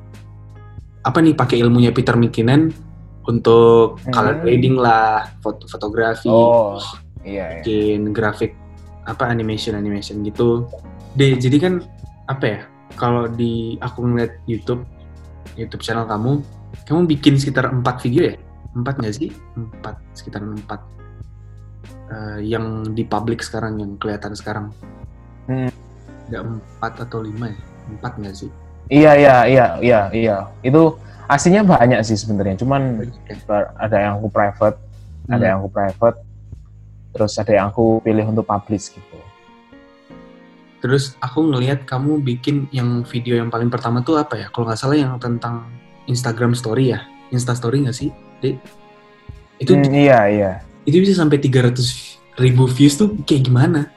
apa 1.03 1.19
nih 1.21 1.35
pakai 1.35 1.61
ilmunya 1.61 1.91
Peter 1.91 2.15
McKinnon, 2.15 2.71
untuk 3.27 3.99
Hmm. 4.07 4.13
color 4.15 4.39
grading 4.41 4.79
lah, 4.79 5.27
foto 5.43 5.67
fotografi, 5.67 6.31
Oh, 6.31 6.79
iya, 7.27 7.59
iya. 7.59 7.63
bikin 7.67 8.15
grafik 8.15 8.55
apa 9.07 9.31
animation 9.31 9.79
animation 9.79 10.21
gitu. 10.27 10.67
Deh, 11.15 11.39
jadi 11.39 11.57
kan 11.63 11.75
apa 12.27 12.45
ya? 12.45 12.61
Kalau 12.99 13.31
di 13.31 13.79
aku 13.81 14.03
ngeliat 14.05 14.43
YouTube 14.51 14.83
YouTube 15.57 15.81
channel 15.81 16.05
kamu, 16.05 16.43
kamu 16.85 17.01
bikin 17.17 17.35
sekitar 17.41 17.71
empat 17.73 18.03
video 18.03 18.35
ya? 18.35 18.37
Empat 18.77 19.01
nggak 19.01 19.15
sih? 19.17 19.33
Empat, 19.57 19.97
sekitar 20.13 20.45
empat. 20.45 20.81
Eh, 22.07 22.39
yang 22.47 22.93
di 22.93 23.03
public 23.07 23.41
sekarang, 23.41 23.81
yang 23.81 23.97
kelihatan 23.97 24.37
sekarang. 24.37 24.71
Hmm. 25.49 25.73
Nggak 26.29 26.43
empat 26.45 26.93
atau 27.09 27.23
lima 27.25 27.51
ya? 27.51 27.61
Empat 27.89 28.13
nggak 28.21 28.35
sih? 28.37 28.51
Iya, 28.91 29.13
iya, 29.19 29.37
iya, 29.49 29.67
iya, 29.83 30.01
iya. 30.13 30.37
Itu 30.63 30.99
aslinya 31.27 31.67
banyak 31.67 32.03
sih 32.07 32.19
sebenarnya. 32.19 32.59
Cuman 32.63 33.07
ada 33.79 33.97
yang 33.97 34.13
aku 34.23 34.29
private, 34.31 34.79
ada 35.27 35.37
Hmm. 35.41 35.49
yang 35.51 35.57
aku 35.63 35.71
private, 35.73 36.19
terus 37.17 37.33
ada 37.41 37.49
yang 37.49 37.73
aku 37.73 38.05
pilih 38.05 38.29
untuk 38.29 38.45
publish 38.45 38.93
gitu. 38.93 39.17
Terus 40.85 41.17
aku 41.19 41.41
ngelihat 41.41 41.89
kamu 41.89 42.21
bikin 42.21 42.69
yang 42.71 43.01
video 43.09 43.41
yang 43.41 43.49
paling 43.49 43.73
pertama 43.73 44.05
tuh 44.05 44.21
apa 44.21 44.37
ya? 44.37 44.47
Kalau 44.53 44.69
nggak 44.69 44.77
salah 44.77 44.95
yang 45.01 45.17
tentang 45.17 45.65
Instagram 46.05 46.53
Story 46.53 46.93
ya? 46.93 47.01
Insta 47.33 47.57
Story 47.57 47.89
nggak 47.89 47.97
sih, 47.97 48.13
Dek? 48.45 48.61
Itu 49.57 49.73
Hmm, 49.73 49.89
iya, 49.89 50.29
iya. 50.29 50.53
itu 50.85 51.01
bisa 51.03 51.17
sampai 51.19 51.41
300 51.41 52.21
ribu 52.39 52.69
views 52.69 52.95
tuh 52.95 53.17
kayak 53.25 53.49
gimana? 53.49 53.91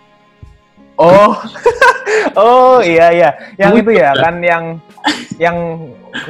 Oh, 0.95 1.35
oh 2.39 2.79
iya 2.81 3.11
iya, 3.13 3.29
yang 3.59 3.75
itu 3.77 3.91
ya 3.93 4.15
kan 4.15 4.39
yang 4.41 4.63
yang 5.37 5.57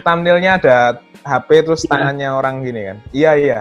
thumbnailnya 0.04 0.60
ada 0.60 0.78
HP 1.24 1.64
terus 1.64 1.86
Iya. 1.86 1.90
tangannya 1.94 2.30
orang 2.34 2.56
gini 2.66 2.82
kan? 2.90 2.98
Iya 3.14 3.32
iya. 3.38 3.60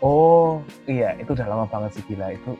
Oh 0.00 0.64
iya, 0.88 1.12
itu 1.20 1.36
udah 1.36 1.46
lama 1.46 1.64
banget 1.68 2.00
sih 2.00 2.02
gila 2.08 2.32
itu. 2.32 2.56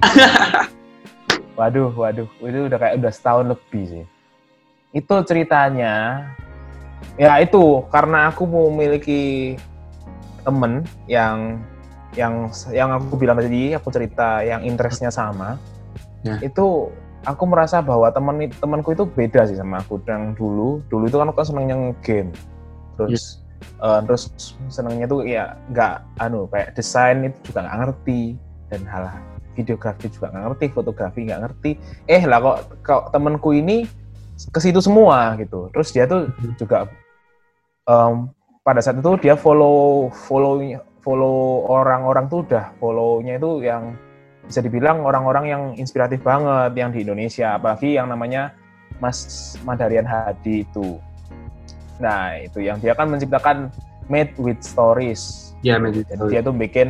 waduh 1.59 1.93
waduh, 1.97 2.29
itu 2.45 2.59
udah 2.69 2.79
kayak 2.79 2.95
udah 3.01 3.13
setahun 3.13 3.47
lebih 3.49 3.83
sih. 3.89 4.05
Itu 4.93 5.25
ceritanya, 5.25 6.29
ya 7.17 7.41
itu 7.41 7.85
karena 7.89 8.29
aku 8.29 8.45
memiliki 8.45 9.57
temen 10.45 10.85
yang 11.09 11.61
yang 12.17 12.51
yang 12.75 12.91
aku 12.97 13.15
bilang 13.17 13.39
tadi 13.39 13.73
aku 13.77 13.89
cerita 13.93 14.43
yang 14.43 14.65
interestnya 14.67 15.13
sama 15.13 15.57
Ya. 16.21 16.37
itu 16.45 16.93
aku 17.25 17.49
merasa 17.49 17.81
bahwa 17.81 18.13
temen 18.13 18.53
temanku 18.61 18.93
itu 18.93 19.09
beda 19.09 19.49
sih 19.49 19.57
sama 19.57 19.81
aku 19.81 20.05
yang 20.05 20.37
dulu 20.37 20.85
dulu 20.93 21.09
itu 21.09 21.17
kan 21.17 21.33
aku 21.33 21.41
kan 21.41 21.49
senengnya 21.49 21.97
game 22.05 22.29
terus 23.01 23.41
eh, 23.61 24.01
terus 24.09 24.33
senengnya 24.69 25.07
tuh 25.07 25.25
ya 25.25 25.57
nggak 25.71 26.21
anu 26.21 26.49
kayak 26.49 26.75
desain 26.75 27.25
itu 27.25 27.39
juga 27.53 27.67
nggak 27.67 27.79
ngerti. 27.87 28.21
Dan 28.71 28.87
hal 28.87 29.11
videografi 29.59 30.07
juga 30.09 30.31
nggak 30.31 30.45
ngerti 30.47 30.67
fotografi 30.71 31.21
nggak 31.27 31.41
ngerti. 31.43 31.71
Eh 32.07 32.23
lah 32.25 32.39
kok 32.39 32.59
kok 32.87 33.03
temenku 33.11 33.51
ini 33.51 33.85
ke 34.49 34.59
situ 34.63 34.81
semua 34.81 35.37
gitu. 35.37 35.69
Terus 35.75 35.89
dia 35.93 36.07
tuh 36.07 36.31
Mhm. 36.31 36.55
juga 36.57 36.89
em, 37.89 38.31
pada 38.63 38.81
saat 38.81 39.01
itu 39.01 39.11
dia 39.19 39.35
follow 39.35 40.09
follow 40.13 40.61
follow 41.01 41.65
orang-orang 41.67 42.29
tuh 42.29 42.45
udah 42.45 42.77
follownya 42.77 43.41
itu 43.41 43.65
yang 43.65 43.97
bisa 44.45 44.61
dibilang 44.61 45.03
orang-orang 45.03 45.45
yang 45.49 45.63
inspiratif 45.75 46.21
banget 46.23 46.77
yang 46.77 46.91
di 46.93 47.03
Indonesia. 47.03 47.57
Apalagi 47.57 47.97
yang 47.97 48.07
namanya 48.11 48.53
Mas 49.01 49.57
Madarian 49.65 50.05
Hadi 50.05 50.63
itu 50.69 51.01
nah 52.01 52.35
itu 52.41 52.65
yang 52.65 52.81
dia 52.81 52.97
kan 52.97 53.13
menciptakan 53.13 53.69
Made 54.11 54.35
with 54.43 54.59
Stories. 54.65 55.53
Ya, 55.63 55.77
Magic 55.79 56.09
dan 56.09 56.19
Story. 56.19 56.31
dia 56.35 56.41
tuh 56.41 56.55
bikin 56.57 56.89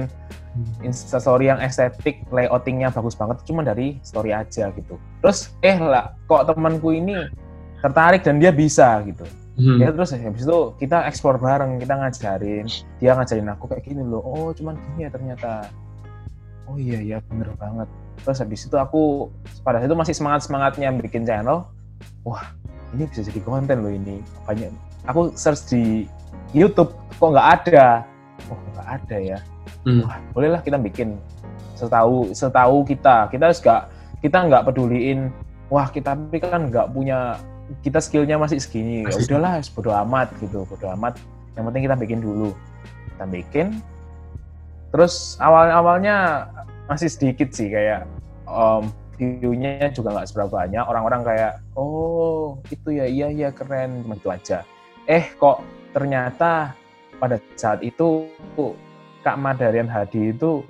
instastory 0.83 1.47
yang 1.47 1.61
estetik 1.63 2.27
layoutingnya 2.35 2.91
bagus 2.91 3.15
banget 3.15 3.39
cuma 3.47 3.63
dari 3.63 3.99
story 4.03 4.35
aja 4.35 4.75
gitu. 4.75 4.99
Terus 5.23 5.55
eh 5.63 5.79
lah 5.79 6.15
kok 6.27 6.51
temanku 6.51 6.91
ini 6.91 7.31
tertarik 7.81 8.27
dan 8.27 8.43
dia 8.43 8.51
bisa 8.51 9.01
gitu. 9.07 9.25
Hmm. 9.61 9.77
ya 9.77 9.93
terus 9.93 10.17
habis 10.17 10.49
itu 10.49 10.73
kita 10.81 11.05
eksplor 11.05 11.37
bareng 11.37 11.79
kita 11.79 11.93
ngajarin. 11.93 12.67
Dia 12.97 13.13
ngajarin 13.13 13.51
aku 13.53 13.69
kayak 13.69 13.85
gini 13.85 14.03
loh 14.03 14.23
oh 14.25 14.51
cuman 14.57 14.75
gini 14.75 15.07
ya 15.07 15.11
ternyata. 15.13 15.69
Oh 16.67 16.79
iya 16.79 16.99
iya 17.03 17.19
bener 17.29 17.51
banget. 17.59 17.87
Terus 18.25 18.39
habis 18.41 18.61
itu 18.65 18.77
aku 18.79 19.29
pada 19.67 19.79
saat 19.79 19.91
itu 19.91 19.97
masih 19.99 20.15
semangat 20.17 20.47
semangatnya 20.47 20.89
bikin 20.97 21.27
channel 21.27 21.69
wah 22.25 22.43
ini 22.97 23.07
bisa 23.07 23.23
jadi 23.23 23.41
konten 23.45 23.85
loh 23.85 23.93
ini. 23.93 24.25
Banyak 24.49 24.90
aku 25.11 25.35
search 25.35 25.75
di 25.75 25.83
YouTube 26.55 26.95
kok 27.19 27.31
nggak 27.31 27.49
ada? 27.63 28.07
Oh 28.49 28.59
nggak 28.75 28.89
ada 28.89 29.17
ya? 29.19 29.39
Hmm. 29.85 30.05
wah 30.07 30.17
bolehlah 30.33 30.61
kita 30.63 30.79
bikin. 30.79 31.19
Setahu 31.77 32.31
setahu 32.33 32.87
kita. 32.87 33.31
Kita 33.31 33.51
harus 33.51 33.61
nggak 33.61 33.83
kita 34.21 34.39
nggak 34.47 34.63
peduliin 34.69 35.33
wah 35.73 35.89
kita 35.89 36.13
tapi 36.13 36.39
kan 36.43 36.69
nggak 36.69 36.93
punya 36.93 37.39
kita 37.87 38.03
skillnya 38.03 38.37
masih 38.37 38.59
segini. 38.59 39.07
Ya 39.07 39.15
udahlah 39.15 39.63
bodo 39.75 39.91
amat 40.07 40.29
gitu 40.43 40.67
bodo 40.67 40.87
amat. 40.99 41.19
Yang 41.55 41.65
penting 41.71 41.83
kita 41.87 41.97
bikin 41.97 42.21
dulu. 42.23 42.51
Kita 43.15 43.25
bikin. 43.31 43.67
Terus 44.91 45.39
awal 45.39 45.71
awalnya 45.71 46.47
masih 46.91 47.07
sedikit 47.07 47.55
sih 47.55 47.71
kayak 47.71 48.11
um, 48.51 48.91
view-nya 49.15 49.95
juga 49.95 50.19
nggak 50.19 50.27
seberapa 50.27 50.67
banyak. 50.67 50.83
Orang-orang 50.83 51.23
kayak 51.23 51.53
oh 51.79 52.59
itu 52.75 52.91
ya 52.91 53.07
iya 53.07 53.31
iya 53.31 53.49
keren. 53.55 54.03
Cuma 54.03 54.19
itu 54.19 54.29
aja 54.29 54.67
eh 55.07 55.33
kok 55.37 55.63
ternyata 55.93 56.75
pada 57.21 57.37
saat 57.57 57.85
itu 57.85 58.29
Kak 59.21 59.37
Madarian 59.37 59.89
Hadi 59.89 60.33
itu 60.33 60.65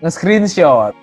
nge-screenshot 0.00 0.94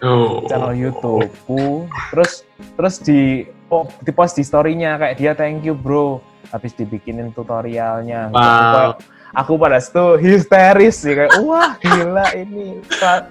Oh. 0.00 0.48
channel 0.48 0.72
YouTubeku 0.72 1.84
terus 2.08 2.48
terus 2.72 2.96
di 3.04 3.44
oh, 3.68 3.84
di 4.00 4.08
post 4.08 4.40
di 4.40 4.44
story-nya 4.48 4.96
kayak 4.96 5.14
dia 5.20 5.32
thank 5.36 5.60
you 5.60 5.76
bro 5.76 6.24
habis 6.48 6.72
dibikinin 6.72 7.36
tutorialnya 7.36 8.32
Gitu. 8.32 8.40
Wow. 8.40 8.72
Kayak 8.72 8.96
aku 9.36 9.52
pada 9.60 9.76
situ 9.76 10.04
histeris 10.16 11.04
sih 11.04 11.12
kayak 11.12 11.36
wah 11.44 11.76
gila 11.84 12.32
ini 12.32 12.80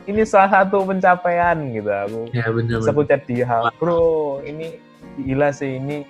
ini 0.06 0.22
salah 0.30 0.62
satu 0.62 0.86
pencapaian 0.86 1.58
gitu 1.74 1.90
aku 1.90 2.22
Ya 2.38 2.46
benar 2.54 2.86
Terus 2.86 2.88
aku 2.94 3.02
chat 3.10 3.26
dia 3.26 3.50
bro 3.82 4.40
ini 4.46 4.78
gila 5.26 5.50
sih 5.50 5.82
ini 5.82 6.06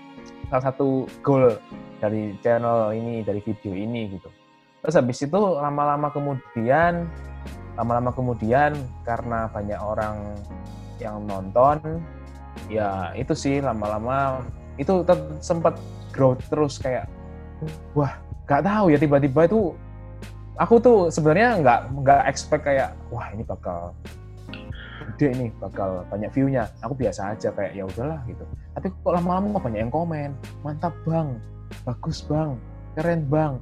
salah 0.51 0.75
satu 0.75 1.07
goal 1.23 1.55
dari 1.99 2.35
channel 2.39 2.95
ini 2.95 3.21
dari 3.21 3.43
video 3.43 3.75
ini 3.75 4.15
gitu. 4.15 4.29
Terus 4.79 4.95
habis 4.95 5.19
itu 5.19 5.39
lama-lama 5.39 6.07
kemudian 6.09 7.07
lama-lama 7.75 8.11
kemudian 8.11 8.75
karena 9.07 9.47
banyak 9.51 9.79
orang 9.79 10.35
yang 10.99 11.23
nonton 11.23 12.03
ya 12.67 13.15
itu 13.15 13.31
sih 13.31 13.63
lama-lama 13.63 14.43
itu 14.75 15.03
sempat 15.39 15.79
growth 16.11 16.43
terus 16.51 16.75
kayak 16.75 17.07
wah 17.95 18.19
nggak 18.43 18.63
tahu 18.67 18.91
ya 18.91 18.99
tiba-tiba 18.99 19.47
itu 19.47 19.71
aku 20.59 20.75
tuh 20.83 20.99
sebenarnya 21.07 21.63
nggak 21.63 21.79
nggak 22.03 22.21
expect 22.27 22.67
kayak 22.67 22.91
wah 23.07 23.31
ini 23.31 23.47
bakal 23.47 23.95
gede 25.15 25.35
nih 25.35 25.49
bakal 25.59 26.03
banyak 26.11 26.31
view-nya. 26.35 26.67
Aku 26.83 26.95
biasa 26.95 27.35
aja 27.35 27.49
kayak 27.55 27.75
ya 27.75 27.83
udahlah 27.87 28.19
gitu. 28.27 28.43
Tapi 28.75 28.87
kok 28.91 29.11
lama-lama 29.11 29.59
banyak 29.59 29.87
yang 29.87 29.93
komen 29.93 30.35
mantap 30.63 30.95
bang 31.07 31.39
bagus 31.85 32.25
bang. 32.25 32.57
Keren 32.97 33.21
bang. 33.29 33.53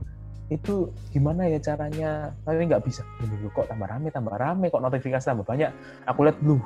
Itu 0.48 0.96
gimana 1.12 1.48
ya 1.52 1.60
caranya? 1.60 2.32
Tapi 2.48 2.68
nggak 2.68 2.84
bisa. 2.88 3.04
Dulu 3.20 3.52
kok 3.52 3.68
tambah 3.68 3.88
rame 3.88 4.08
tambah 4.10 4.36
rame 4.36 4.72
kok 4.72 4.84
notifikasi 4.84 5.24
tambah 5.24 5.44
banyak? 5.44 5.72
Aku 6.08 6.24
lihat 6.24 6.38
lu 6.44 6.60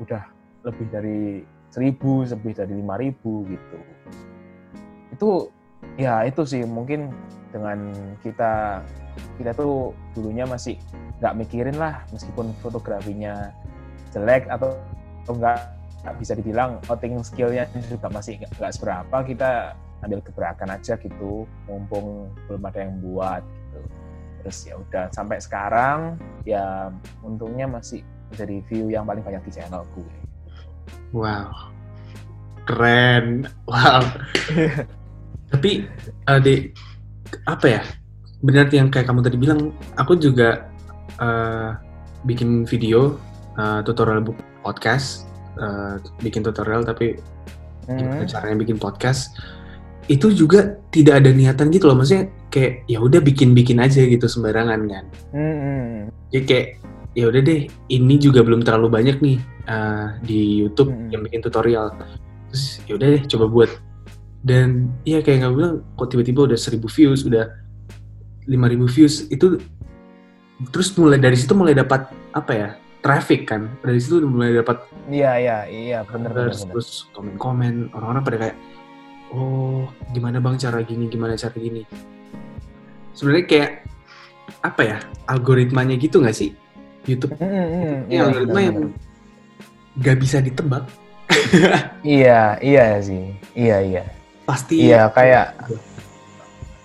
udah 0.00 0.24
lebih 0.64 0.86
dari 0.88 1.20
seribu 1.68 2.24
lebih 2.24 2.52
dari 2.56 2.72
lima 2.72 2.96
ribu 2.96 3.44
gitu. 3.46 3.78
Itu 5.12 5.30
ya 6.00 6.24
itu 6.24 6.42
sih. 6.48 6.64
Mungkin 6.64 7.12
dengan 7.52 7.92
kita 8.24 8.80
kita 9.36 9.52
tuh 9.56 9.92
dulunya 10.16 10.48
masih 10.48 10.80
nggak 11.18 11.34
mikirin 11.34 11.76
lah 11.76 12.06
meskipun 12.14 12.54
fotografinya 12.62 13.50
jelek 14.14 14.46
atau, 14.48 14.72
enggak 15.28 15.74
nggak 16.06 16.16
bisa 16.22 16.32
dibilang 16.38 16.78
outing 16.86 17.20
skillnya 17.26 17.66
juga 17.90 18.08
masih 18.08 18.38
nggak 18.40 18.72
seberapa. 18.72 19.16
Kita 19.26 19.74
ambil 20.00 20.22
gebrakan 20.22 20.70
aja 20.70 20.94
gitu 20.96 21.44
mumpung 21.66 22.30
belum 22.46 22.62
ada 22.64 22.78
yang 22.86 22.94
buat 23.02 23.42
gitu 23.42 23.80
terus 24.38 24.58
ya 24.64 24.74
udah 24.78 25.04
sampai 25.10 25.42
sekarang 25.42 26.14
ya 26.46 26.94
untungnya 27.20 27.66
masih 27.66 28.00
jadi 28.32 28.62
view 28.68 28.88
yang 28.88 29.02
paling 29.02 29.22
banyak 29.22 29.42
di 29.42 29.52
channel 29.54 29.82
gue 29.92 30.18
Wow. 31.08 31.72
Keren. 32.68 33.48
Wow. 33.64 34.04
Tapi 35.52 35.88
adik 36.28 36.76
apa 37.48 37.66
ya? 37.66 37.82
Benar 38.44 38.68
yang 38.68 38.92
kayak 38.92 39.08
kamu 39.08 39.24
tadi 39.24 39.36
bilang, 39.40 39.72
aku 39.96 40.20
juga 40.20 40.68
eh, 41.16 41.70
bikin 42.22 42.68
video 42.68 43.16
eh, 43.56 43.80
tutorial 43.82 44.20
bu- 44.20 44.36
podcast, 44.60 45.24
eh, 45.56 45.96
bikin 46.20 46.44
tutorial 46.44 46.84
tapi 46.84 47.16
gimana 47.88 48.20
Hmm. 48.20 48.28
caranya 48.28 48.56
bikin 48.60 48.76
podcast 48.76 49.32
itu 50.08 50.32
juga 50.32 50.80
tidak 50.88 51.20
ada 51.20 51.30
niatan 51.30 51.68
gitu 51.68 51.86
loh 51.86 51.96
maksudnya 51.96 52.26
kayak 52.48 52.88
ya 52.88 52.98
udah 52.98 53.20
bikin-bikin 53.20 53.76
aja 53.78 54.00
gitu 54.02 54.24
sembarangan 54.24 54.80
kan 54.84 55.04
Hmm. 55.30 56.08
jadi 56.32 56.44
kayak 56.44 56.66
ya 57.12 57.24
udah 57.28 57.40
deh 57.40 57.60
ini 57.88 58.14
juga 58.16 58.40
belum 58.40 58.64
terlalu 58.64 58.88
banyak 58.88 59.16
nih 59.20 59.36
uh, 59.66 60.16
di 60.20 60.64
YouTube 60.64 60.88
Hmm. 60.88 61.12
yang 61.12 61.20
bikin 61.22 61.40
tutorial 61.40 61.92
terus 62.48 62.80
ya 62.88 62.96
udah 62.96 63.08
deh 63.12 63.22
coba 63.28 63.46
buat 63.46 63.70
dan 64.40 64.88
iya 65.04 65.20
kayak 65.20 65.44
nggak 65.44 65.54
bilang 65.54 65.74
kok 65.94 66.08
tiba-tiba 66.08 66.40
udah 66.48 66.58
1000 66.58 66.88
views 66.88 67.20
udah 67.22 67.44
5000 68.48 68.88
views 68.88 69.14
itu 69.28 69.60
terus 70.72 70.90
mulai 70.96 71.20
dari 71.20 71.36
situ 71.36 71.52
mulai 71.52 71.76
dapat 71.76 72.08
apa 72.32 72.52
ya 72.54 72.68
traffic 72.98 73.46
kan 73.46 73.68
dari 73.78 74.00
situ 74.00 74.24
mulai 74.24 74.56
dapat 74.56 74.82
Iya, 75.08 75.32
iya, 75.40 75.58
iya, 75.64 75.98
bener, 76.04 76.32
terus, 76.32 76.64
bener. 76.64 76.72
terus 76.76 76.88
komen-komen 77.12 77.92
orang-orang 77.92 78.22
pada 78.22 78.36
kayak 78.38 78.56
oh 79.34 79.88
gimana 80.12 80.40
bang 80.40 80.56
cara 80.56 80.80
gini 80.84 81.08
gimana 81.08 81.34
cara 81.36 81.54
gini 81.56 81.82
sebenarnya 83.12 83.46
kayak 83.46 83.70
apa 84.64 84.80
ya 84.82 84.96
algoritmanya 85.28 85.96
gitu 86.00 86.22
nggak 86.22 86.36
sih 86.36 86.50
YouTube 87.08 87.34
hmm. 87.40 88.08
Ini 88.08 88.12
Iya, 88.12 88.20
algoritma 88.28 88.60
yang 88.60 88.78
nggak 89.98 90.16
bisa 90.20 90.38
ditebak 90.44 90.84
Iya, 92.16 92.56
iya 92.64 92.84
sih. 93.04 93.36
Iya, 93.52 93.76
iya. 93.84 94.04
pasti 94.48 94.88
Iya, 94.88 95.12
kayak 95.12 95.60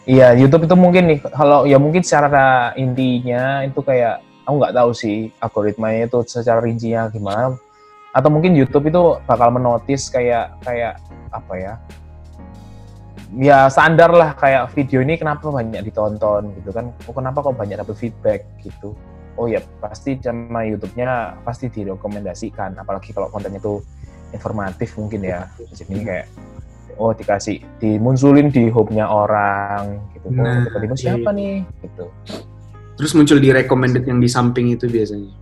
Iya, 0.04 0.36
YouTube 0.36 0.68
itu 0.68 0.76
mungkin 0.76 1.04
nih 1.08 1.20
kalau 1.32 1.64
ya 1.64 1.80
mungkin 1.80 2.04
secara 2.04 2.76
intinya 2.76 3.64
itu 3.64 3.80
kayak 3.80 4.20
aku 4.44 4.56
nggak 4.60 4.76
tahu 4.76 4.92
sih 4.92 5.32
algoritmanya 5.40 6.12
itu 6.12 6.20
secara 6.28 6.60
rincinya 6.60 7.08
gimana 7.08 7.56
atau 8.12 8.30
mungkin 8.30 8.52
YouTube 8.52 8.92
itu 8.92 9.16
bakal 9.24 9.50
menotis 9.56 10.12
kayak 10.12 10.54
kayak 10.68 11.00
apa 11.32 11.54
ya 11.56 11.74
ya 13.40 13.66
standar 13.70 14.14
lah 14.14 14.38
kayak 14.38 14.70
video 14.76 15.02
ini 15.02 15.18
kenapa 15.18 15.50
banyak 15.50 15.82
ditonton 15.86 16.54
gitu 16.62 16.70
kan. 16.74 16.94
Oh 17.10 17.14
kenapa 17.16 17.42
kok 17.42 17.56
banyak 17.58 17.78
dapet 17.80 17.96
feedback 17.98 18.42
gitu. 18.62 18.94
Oh 19.34 19.50
ya 19.50 19.62
pasti 19.82 20.18
sama 20.22 20.62
YouTube-nya 20.68 21.42
pasti 21.42 21.70
direkomendasikan 21.70 22.78
apalagi 22.78 23.16
kalau 23.16 23.34
kontennya 23.34 23.58
itu 23.58 23.82
informatif 24.34 24.94
mungkin 25.00 25.26
ya. 25.26 25.50
Jadi 25.74 26.06
kayak 26.06 26.28
oh 27.02 27.10
dikasih 27.10 27.58
dimunculin 27.82 28.54
di 28.54 28.70
home-nya 28.70 29.10
orang 29.10 29.98
gitu 30.14 30.30
oh 30.30 30.38
Nah, 30.38 30.70
tiba-tiba 30.70 30.94
iya, 30.94 31.02
siapa 31.02 31.30
nih? 31.34 31.56
Gitu. 31.82 32.06
Terus 32.94 33.12
muncul 33.18 33.38
di 33.42 33.50
recommended 33.50 34.06
yang 34.06 34.22
di 34.22 34.30
samping 34.30 34.70
itu 34.70 34.86
biasanya. 34.86 35.34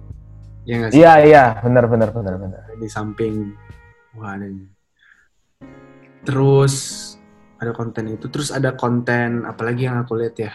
Ya 0.63 0.75
nggak 0.79 0.91
sih? 0.95 0.99
Iya 1.03 1.13
iya. 1.27 1.43
Benar 1.59 1.91
benar 1.91 2.09
benar 2.15 2.39
benar. 2.39 2.61
Di 2.79 2.87
samping. 2.87 3.51
Wah 4.15 4.35
ada 4.39 4.47
terus 6.21 7.10
ada 7.61 7.71
konten 7.71 8.09
itu 8.09 8.25
terus 8.27 8.49
ada 8.49 8.73
konten 8.73 9.45
apalagi 9.45 9.85
yang 9.85 10.01
aku 10.01 10.17
lihat 10.17 10.35
ya? 10.35 10.51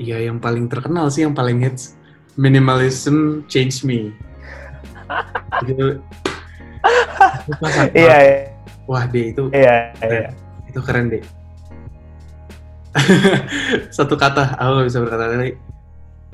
Iya 0.00 0.32
yang 0.32 0.40
paling 0.40 0.66
terkenal 0.66 1.12
sih 1.12 1.28
yang 1.28 1.36
paling 1.36 1.60
hits 1.60 1.94
minimalism 2.40 3.44
change 3.46 3.84
me. 3.84 4.16
Aku- 5.60 6.00
iya 7.92 8.16
iya. 8.24 8.36
Wah 8.88 9.04
deh 9.04 9.36
itu 9.36 9.52
iya 9.52 9.92
iya. 10.00 10.32
itu 10.64 10.80
keren 10.80 11.12
deh 11.12 11.20
satu 13.96 14.16
kata 14.16 14.56
aku 14.58 14.70
nggak 14.80 14.88
bisa 14.88 14.98
berkata 14.98 15.24
lagi. 15.30 15.54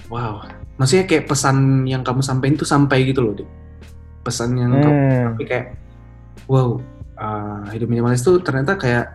Wow. 0.09 0.47
Maksudnya 0.81 1.05
kayak 1.05 1.29
pesan 1.29 1.85
yang 1.85 2.01
kamu 2.01 2.25
sampaikan 2.25 2.57
tuh 2.57 2.69
sampai 2.69 3.05
gitu 3.05 3.21
loh 3.21 3.35
deh 3.37 3.49
pesan 4.27 4.59
yang 4.59 4.75
kamu 4.75 4.91
hmm. 4.91 5.25
tapi 5.31 5.45
kayak 5.47 5.67
wow 6.51 6.83
uh, 7.15 7.63
hidup 7.71 7.87
minimalis 7.87 8.27
tuh 8.27 8.43
ternyata 8.43 8.75
kayak 8.75 9.15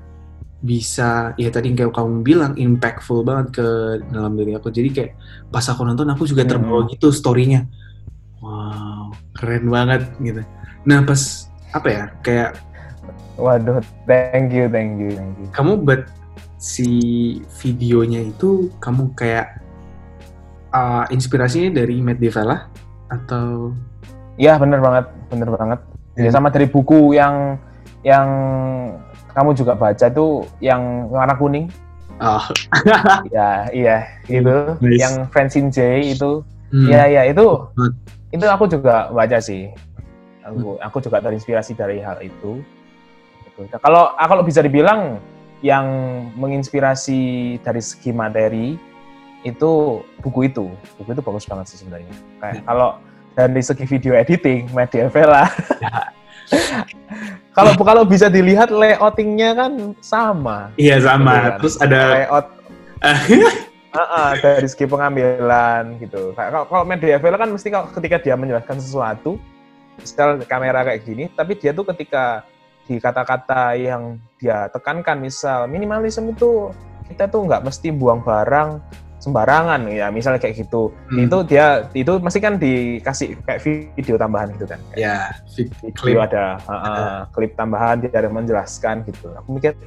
bisa 0.61 1.33
ya 1.41 1.49
tadi 1.49 1.73
kayak 1.73 1.89
kamu 1.89 2.21
bilang 2.21 2.53
impactful 2.53 3.25
banget 3.25 3.61
ke 3.61 3.67
dalam 4.13 4.37
diri 4.37 4.53
aku. 4.53 4.69
Jadi 4.69 4.89
kayak 4.93 5.11
pas 5.49 5.65
aku 5.65 5.81
nonton 5.83 6.07
aku 6.09 6.29
juga 6.29 6.45
terbawa 6.45 6.85
gitu 6.87 7.09
storynya. 7.09 7.65
Wow 8.41 9.13
keren 9.41 9.65
banget 9.73 10.05
gitu. 10.21 10.41
Nah 10.85 11.01
pas 11.01 11.49
apa 11.73 11.87
ya 11.89 12.03
kayak 12.21 12.49
waduh 13.39 13.81
thank 14.05 14.53
you 14.53 14.69
thank 14.69 15.01
you 15.01 15.15
thank 15.17 15.33
you. 15.39 15.47
kamu 15.55 15.81
buat 15.81 16.05
si 16.61 16.89
videonya 17.63 18.21
itu 18.27 18.69
kamu 18.77 19.17
kayak 19.17 19.57
uh, 20.69 21.09
inspirasinya 21.09 21.73
dari 21.73 21.97
Matt 22.05 22.21
Devella 22.21 22.69
atau? 23.09 23.73
Iya 24.37 24.61
bener 24.61 24.79
banget, 24.79 25.05
bener 25.33 25.49
banget. 25.53 25.79
Ya, 26.15 26.27
Hmm. 26.27 26.33
sama 26.33 26.51
dari 26.51 26.67
buku 26.67 27.15
yang 27.15 27.55
yang 28.03 28.27
kamu 29.31 29.51
juga 29.53 29.73
baca 29.73 30.05
itu 30.05 30.43
yang 30.59 31.07
warna 31.07 31.33
kuning. 31.33 31.67
oh, 32.19 32.43
ya 33.35 33.65
iya 33.71 33.97
itu 34.25 34.77
Nice. 34.77 34.99
yang 34.99 35.13
Francine 35.27 35.69
J 35.69 35.79
itu. 36.13 36.45
hmm, 36.69 36.87
Iya 36.87 37.01
iya 37.07 37.21
itu 37.27 37.47
itu 38.29 38.45
aku 38.45 38.65
juga 38.65 39.09
baca 39.09 39.37
sih. 39.39 39.71
Aku 40.41 40.77
aku 40.77 40.97
juga 40.99 41.19
terinspirasi 41.19 41.73
dari 41.73 41.99
hal 41.99 42.21
itu. 42.21 42.61
Gitu. 43.43 43.59
Kalau 43.77 44.13
kalau 44.15 44.41
bisa 44.41 44.61
dibilang 44.61 45.17
yang 45.61 45.85
menginspirasi 46.35 47.19
dari 47.61 47.81
segi 47.81 48.09
materi 48.09 48.77
itu 49.41 49.71
buku 50.21 50.45
itu 50.45 50.69
buku 50.97 51.09
itu 51.11 51.21
bagus 51.21 51.45
banget 51.45 51.65
sih 51.69 51.81
sebenarnya 51.81 52.09
kayak 52.37 52.61
Hmm. 52.61 52.65
kalau 52.65 52.89
dari 53.33 53.61
segi 53.61 53.85
video 53.85 54.13
editing 54.13 54.69
Media 54.69 55.05
Vela 55.07 55.45
kalau 57.57 57.73
kalau 57.79 58.03
bisa 58.03 58.27
dilihat 58.31 58.71
layoutingnya 58.71 59.55
kan 59.55 59.71
sama 60.03 60.71
iya 60.75 60.99
sama 60.99 61.31
Gitu 61.31 61.41
kan. 61.41 61.57
terus 61.59 61.75
ada 61.79 62.01
layout 62.15 62.47
Ah, 63.91 64.07
ah, 64.07 64.31
dari 64.39 64.71
segi 64.71 64.87
pengambilan 64.87 65.99
gitu. 65.99 66.31
Kayak 66.31 66.55
Kalau, 66.55 66.65
kalau 66.71 66.83
media 66.87 67.19
Vela 67.19 67.35
kan 67.35 67.51
mesti 67.51 67.67
kalau 67.67 67.91
ketika 67.91 68.23
dia 68.23 68.39
menjelaskan 68.39 68.79
sesuatu, 68.79 69.35
misal 69.99 70.39
kamera 70.47 70.87
kayak 70.87 71.03
gini, 71.03 71.27
tapi 71.35 71.59
dia 71.59 71.75
tuh 71.75 71.83
ketika 71.91 72.47
di 72.87 73.03
kata-kata 73.03 73.75
yang 73.75 74.15
dia 74.39 74.71
tekankan, 74.71 75.19
misal 75.19 75.67
minimalisme 75.67 76.31
itu 76.31 76.71
kita 77.11 77.27
tuh 77.27 77.43
nggak 77.43 77.67
mesti 77.67 77.91
buang 77.91 78.23
barang 78.23 78.79
sembarangan 79.21 79.85
ya, 79.87 80.09
misalnya 80.09 80.41
kayak 80.41 80.65
gitu. 80.65 80.89
Hmm. 81.13 81.29
Itu 81.29 81.37
dia 81.45 81.85
itu 81.93 82.17
mesti 82.17 82.39
kan 82.41 82.57
dikasih 82.57 83.37
kayak 83.45 83.61
video 83.93 84.17
tambahan 84.17 84.49
gitu 84.57 84.65
kan. 84.65 84.81
Ya 84.97 85.29
vid- 85.53 85.69
video 85.79 86.01
klip 86.01 86.17
ada 86.17 86.57
ah, 86.65 86.73
ah, 86.73 87.19
klip 87.29 87.53
tambahan 87.53 88.01
dia 88.01 88.09
ada 88.17 88.33
menjelaskan 88.33 89.05
gitu. 89.05 89.29
Aku 89.37 89.55
mikir 89.55 89.77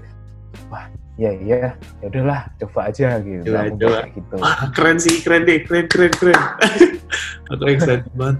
wah 0.71 0.87
ya 1.19 1.31
iya 1.35 1.75
ya 2.03 2.07
udahlah 2.07 2.47
coba 2.63 2.81
aja 2.95 3.19
gitu. 3.21 3.43
Coba, 3.51 3.59
Aku 3.67 3.77
coba. 3.77 3.97
kayak 3.99 4.11
gitu. 4.15 4.35
Wah, 4.39 4.59
keren 4.71 4.99
sih, 5.03 5.17
keren 5.21 5.43
deh, 5.43 5.59
keren, 5.67 5.87
keren, 5.91 6.13
keren. 6.15 6.39
aku 7.51 7.63
excited 7.69 8.07
banget. 8.15 8.39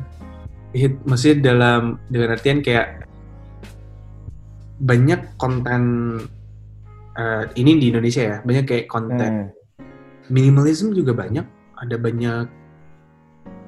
Hit, 0.75 0.95
maksudnya 1.07 1.55
dalam 1.55 2.03
dengan 2.11 2.35
artian 2.35 2.59
kayak 2.59 3.07
banyak 4.79 5.39
konten 5.39 5.83
eh, 7.15 7.43
ini 7.55 7.79
di 7.79 7.87
Indonesia 7.91 8.23
ya, 8.23 8.37
banyak 8.43 8.65
kayak 8.67 8.87
konten 8.87 9.51
Hmm. 9.51 9.64
Minimalism 10.33 10.93
juga 10.97 11.13
banyak, 11.13 11.45
ada 11.81 11.97
banyak 12.01 12.47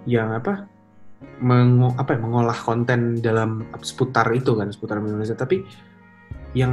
yang 0.06 0.30
apa 0.32 0.70
mengo, 1.42 1.92
apa 1.96 2.16
ya, 2.16 2.20
mengolah 2.20 2.56
konten 2.56 3.20
dalam 3.20 3.66
seputar 3.82 4.28
itu 4.32 4.56
kan, 4.56 4.72
seputar 4.72 5.02
minimalism. 5.02 5.36
Tapi 5.36 5.64
yang 6.56 6.72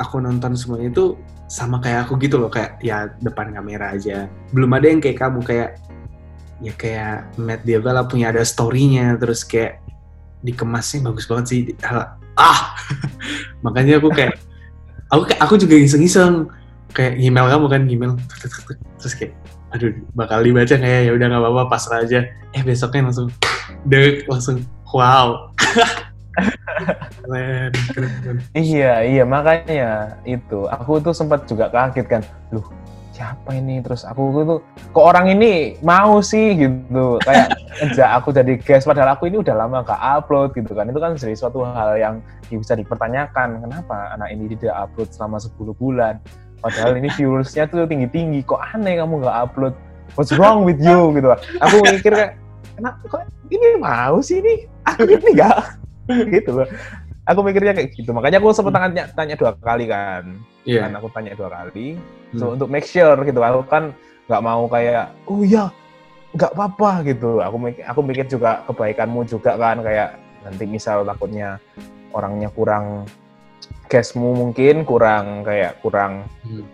aku 0.00 0.16
nonton 0.22 0.56
semuanya 0.56 0.90
itu 0.90 1.18
sama 1.50 1.78
kayak 1.78 2.08
aku 2.08 2.16
gitu 2.24 2.40
loh, 2.40 2.48
kayak 2.48 2.80
ya 2.80 3.12
depan 3.20 3.52
kamera 3.52 3.92
aja. 3.92 4.30
Belum 4.54 4.70
ada 4.72 4.86
yang 4.88 5.00
kayak 5.02 5.18
kamu 5.20 5.40
kayak 5.44 5.70
ya 6.62 6.72
kayak 6.78 7.28
Matt 7.36 7.66
Diavela 7.66 8.06
punya 8.08 8.32
ada 8.32 8.40
story-nya, 8.40 9.20
terus 9.20 9.44
kayak 9.44 9.82
dikemasnya 10.40 11.04
bagus 11.04 11.28
banget 11.28 11.46
sih. 11.50 11.60
Ah, 12.34 12.72
makanya 13.64 14.00
aku 14.00 14.08
kayak 14.08 14.40
aku 15.12 15.28
aku 15.36 15.54
juga 15.60 15.76
iseng-iseng 15.76 16.48
kayak 16.94 17.18
email 17.18 17.50
kamu 17.50 17.66
kan 17.66 17.82
email 17.90 18.12
terus 18.98 19.14
kayak 19.18 19.34
aduh 19.74 19.90
bakal 20.14 20.38
dibaca 20.38 20.78
kayak 20.78 21.10
ya 21.10 21.12
udah 21.12 21.26
nggak 21.26 21.42
apa-apa 21.42 21.62
pasrah 21.66 22.06
aja 22.06 22.22
eh 22.54 22.62
besoknya 22.62 23.10
langsung 23.10 23.28
dek 23.90 24.30
langsung 24.30 24.62
wow. 24.94 25.50
Iya, 28.54 29.06
iya 29.06 29.22
makanya 29.22 30.18
itu. 30.26 30.66
Aku 30.66 30.98
tuh 30.98 31.14
sempat 31.14 31.46
juga 31.46 31.70
kaget 31.70 32.06
kan. 32.10 32.22
Loh, 32.50 32.66
siapa 33.14 33.54
ini? 33.54 33.78
Terus 33.80 34.02
aku 34.02 34.42
tuh 34.42 34.58
kok 34.90 35.06
orang 35.14 35.30
ini 35.30 35.78
mau 35.80 36.18
sih 36.20 36.58
gitu. 36.58 37.22
Kayak 37.22 37.54
sejak 37.78 38.10
aku 38.18 38.34
jadi 38.34 38.58
guest 38.60 38.84
padahal 38.90 39.14
aku 39.14 39.30
ini 39.30 39.40
udah 39.40 39.54
lama 39.54 39.86
gak 39.86 40.02
upload 40.02 40.58
gitu 40.58 40.74
kan. 40.74 40.90
Itu 40.90 40.98
kan 40.98 41.14
jadi 41.14 41.34
suatu 41.38 41.62
hal 41.62 41.96
yang 41.96 42.14
bisa 42.50 42.74
dipertanyakan. 42.74 43.62
Kenapa 43.62 44.18
anak 44.18 44.28
ini 44.34 44.58
tidak 44.58 44.90
upload 44.90 45.08
selama 45.14 45.38
10 45.38 45.54
bulan? 45.78 46.18
Padahal 46.64 46.96
ini 46.96 47.12
viewersnya 47.12 47.68
tuh 47.68 47.84
tinggi-tinggi. 47.84 48.40
Kok 48.48 48.60
aneh 48.72 48.96
kamu 48.96 49.20
gak 49.20 49.36
upload? 49.52 49.74
What's 50.16 50.32
wrong 50.32 50.64
with 50.64 50.80
you 50.80 51.12
gitu. 51.12 51.28
Aku 51.60 51.84
mikir 51.84 52.12
kayak 52.16 52.32
kenapa 52.80 53.04
kok 53.04 53.22
ini 53.52 53.76
mau 53.76 54.24
sih 54.24 54.40
ini? 54.40 54.64
Aku 54.88 55.04
ini 55.04 55.28
gak 55.40 55.76
gitu 56.32 56.50
loh 56.60 56.68
aku 57.24 57.40
mikirnya 57.40 57.72
kayak 57.72 57.96
gitu 57.96 58.10
makanya 58.12 58.38
aku 58.40 58.52
sempat 58.52 58.76
tanya 58.76 59.04
tanya 59.16 59.34
dua 59.36 59.52
kali 59.56 59.88
kan 59.88 60.24
Iya. 60.64 60.88
kan 60.88 60.92
aku 60.96 61.08
tanya 61.12 61.32
dua 61.36 61.48
kali 61.52 61.96
Hmm. 62.34 62.40
so, 62.40 62.44
untuk 62.50 62.66
make 62.66 62.82
sure 62.82 63.14
gitu 63.22 63.38
aku 63.40 63.62
kan 63.70 63.94
nggak 64.26 64.42
mau 64.42 64.66
kayak 64.66 65.12
oh 65.30 65.44
ya 65.46 65.70
nggak 66.34 66.50
apa-apa 66.50 67.06
gitu 67.06 67.38
aku 67.38 67.56
mikir 67.62 67.82
aku 67.86 68.00
mikir 68.02 68.26
juga 68.26 68.66
kebaikanmu 68.66 69.22
juga 69.28 69.54
kan 69.54 69.78
kayak 69.86 70.18
nanti 70.42 70.64
misal 70.66 71.06
takutnya 71.06 71.62
orangnya 72.10 72.50
kurang 72.50 73.06
gasmu 73.86 74.34
mungkin 74.34 74.82
kurang 74.82 75.42
kayak 75.42 75.78
kurang 75.80 76.26
Hmm. 76.44 76.64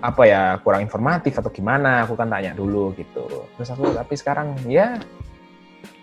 apa 0.00 0.22
ya 0.24 0.42
kurang 0.60 0.84
informatif 0.84 1.36
atau 1.36 1.48
gimana 1.48 2.04
aku 2.04 2.16
kan 2.16 2.28
tanya 2.28 2.52
dulu 2.52 2.92
gitu 2.96 3.48
terus 3.56 3.68
aku 3.68 3.92
tapi 3.92 4.12
sekarang 4.16 4.56
ya 4.64 4.96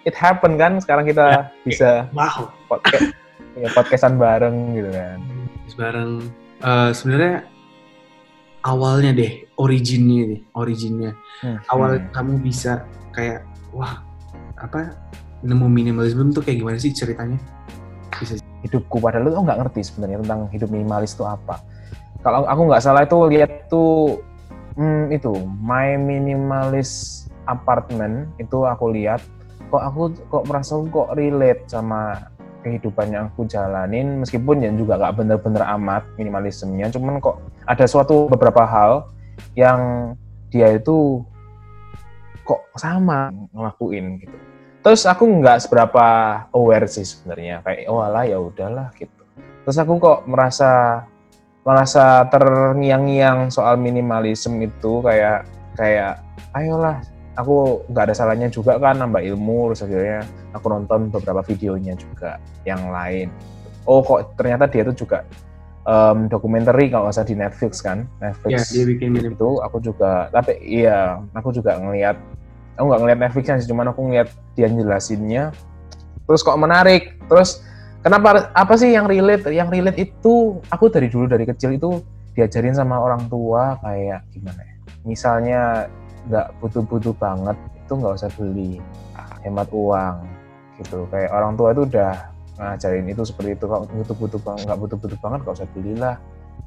it 0.05 0.13
happen 0.13 0.57
kan 0.57 0.77
sekarang 0.81 1.05
kita 1.05 1.49
bisa 1.61 2.05
Wow. 2.13 2.53
podcast 2.69 3.13
ya, 3.57 3.69
podcastan 3.73 4.17
bareng 4.17 4.77
gitu 4.77 4.89
kan 4.93 5.19
Bareng 5.77 6.11
eh, 6.61 6.89
sebenarnya 6.89 7.45
awalnya 8.65 9.11
deh 9.13 9.45
originnya 9.57 10.35
nih, 10.35 10.41
originnya. 10.53 11.11
Hmm. 11.41 11.57
Awal 11.69 11.91
Hmm. 12.01 12.07
kamu 12.13 12.33
bisa 12.41 12.85
kayak 13.13 13.45
wah 13.73 14.01
apa 14.57 14.93
nemu 15.41 15.65
minimalisme 15.69 16.33
tuh 16.33 16.41
kayak 16.41 16.61
gimana 16.61 16.77
sih 16.77 16.91
ceritanya? 16.91 17.37
Bisa 18.17 18.37
hidupku. 18.65 18.97
Padahal 18.97 19.29
lu 19.29 19.41
nggak 19.43 19.59
ngerti 19.65 19.81
sebenarnya 19.85 20.23
tentang 20.25 20.41
hidup 20.53 20.69
minimalis 20.71 21.13
itu 21.13 21.23
apa. 21.27 21.61
Kalau 22.25 22.45
aku 22.45 22.61
nggak 22.67 22.83
salah 22.83 23.05
itu 23.05 23.17
lihat 23.29 23.69
tuh 23.69 24.21
hmm, 24.77 25.13
itu 25.13 25.33
my 25.61 25.95
minimalist 25.99 27.27
apartment 27.45 28.29
itu 28.41 28.65
aku 28.65 28.93
lihat. 28.93 29.21
Kok 29.67 29.83
aku 29.83 30.01
kok 30.31 30.43
merasa 30.47 30.79
kok 30.79 31.11
relate 31.13 31.67
sama 31.67 32.31
kehidupan 32.65 33.13
yang 33.13 33.31
aku 33.31 33.47
jalanin 33.47 34.19
meskipun 34.19 34.59
ya 34.59 34.71
juga 34.75 34.99
nggak 34.99 35.23
bener-bener 35.23 35.63
amat 35.77 36.03
minimalismenya. 36.17 36.89
Cuman 36.91 37.21
kok 37.21 37.39
ada 37.67 37.85
suatu 37.85 38.31
beberapa 38.31 38.63
hal 38.63 39.11
yang 39.53 40.13
dia 40.49 40.73
itu 40.79 41.21
kok 42.47 42.63
sama 42.79 43.27
ngelakuin 43.51 44.23
gitu 44.23 44.37
terus 44.87 45.03
aku 45.03 45.27
nggak 45.27 45.67
seberapa 45.67 46.05
aware 46.55 46.87
sih 46.87 47.03
sebenarnya 47.03 47.59
kayak 47.59 47.91
oh 47.91 47.99
alah 47.99 48.23
ya 48.23 48.39
udahlah 48.39 48.87
gitu. 48.95 49.19
Terus 49.67 49.75
aku 49.83 49.99
kok 49.99 50.23
merasa 50.31 51.03
merasa 51.67 52.23
terngiang-ngiang 52.31 53.51
soal 53.51 53.75
minimalism 53.75 54.55
itu 54.63 55.03
kayak 55.03 55.43
kayak 55.75 56.23
ayolah 56.55 57.03
aku 57.35 57.83
nggak 57.91 58.07
ada 58.07 58.15
salahnya 58.15 58.47
juga 58.47 58.79
kan 58.79 58.95
nambah 58.95 59.19
ilmu 59.27 59.75
terus 59.75 59.83
akhirnya 59.83 60.23
aku 60.55 60.71
nonton 60.71 61.11
beberapa 61.11 61.43
videonya 61.43 61.99
juga 61.99 62.39
yang 62.63 62.87
lain. 62.87 63.27
Oh 63.83 63.99
kok 63.99 64.39
ternyata 64.39 64.71
dia 64.71 64.87
itu 64.87 65.03
juga 65.03 65.27
em, 65.83 66.31
dokumenter 66.31 66.71
kalau 66.87 67.11
nggak 67.11 67.15
salah 67.19 67.27
di 67.27 67.35
Netflix 67.35 67.83
kan 67.83 68.07
ya 68.23 68.31
Netflix 68.31 68.71
dia 68.71 68.87
bikin 68.87 69.19
itu 69.19 69.49
aku 69.59 69.83
juga 69.83 70.31
tapi 70.31 70.55
iya 70.63 71.19
aku 71.35 71.51
juga 71.51 71.75
ngelihat 71.75 72.15
aku 72.77 72.85
nggak 72.87 73.01
ngelihat 73.01 73.19
Netflixnya 73.19 73.55
sih 73.59 73.69
cuman 73.73 73.89
aku 73.91 73.99
ngelihat 74.05 74.29
dia 74.53 74.69
jelasinnya. 74.69 75.51
Terus 76.29 76.41
kok 76.45 76.59
menarik? 76.61 77.17
Terus 77.25 77.65
kenapa 78.05 78.53
apa 78.53 78.73
sih 78.77 78.93
yang 78.93 79.09
relate? 79.09 79.49
Yang 79.49 79.69
relate 79.73 79.99
itu 79.99 80.61
aku 80.69 80.93
dari 80.93 81.09
dulu 81.09 81.25
dari 81.25 81.43
kecil 81.49 81.75
itu 81.75 81.99
diajarin 82.37 82.77
sama 82.77 83.01
orang 83.01 83.25
tua 83.25 83.81
kayak 83.81 84.21
gimana 84.29 84.61
ya? 84.61 84.75
Misalnya 85.03 85.61
nggak 86.29 86.47
butuh-butuh 86.61 87.15
banget 87.17 87.57
itu 87.73 87.91
nggak 87.97 88.13
usah 88.13 88.29
beli 88.37 88.77
hemat 89.41 89.67
uang 89.73 90.15
gitu. 90.77 91.09
Kayak 91.09 91.33
orang 91.33 91.53
tua 91.57 91.73
itu 91.73 91.81
udah 91.89 92.13
ngajarin 92.57 93.05
itu 93.09 93.21
seperti 93.25 93.53
itu 93.57 93.65
kalau 93.69 93.85
butuh-butuh 93.85 94.39
banget 94.41 94.61
nggak 94.65 94.79
butuh-butuh 94.81 95.19
banget 95.21 95.39
nggak 95.45 95.55
usah 95.61 95.69
belilah 95.77 96.15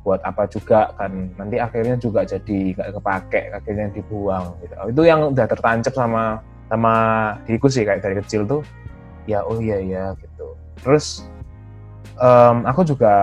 buat 0.01 0.21
apa 0.25 0.49
juga 0.49 0.93
kan. 0.97 1.33
Nanti 1.37 1.61
akhirnya 1.61 1.97
juga 2.01 2.25
jadi 2.25 2.75
nggak 2.77 2.89
kepake 3.01 3.41
akhirnya 3.53 3.87
dibuang 3.93 4.57
gitu. 4.65 4.75
Itu 4.91 5.03
yang 5.05 5.33
udah 5.33 5.47
tertancap 5.47 5.93
sama 5.93 6.41
sama 6.71 6.95
diriku 7.45 7.69
sih 7.69 7.85
kayak 7.85 8.01
dari 8.01 8.17
kecil 8.23 8.49
tuh. 8.49 8.63
Ya 9.29 9.45
oh 9.45 9.61
iya 9.61 9.79
ya 9.83 10.05
gitu. 10.19 10.57
Terus 10.81 11.29
em, 12.17 12.57
aku 12.65 12.83
juga 12.89 13.15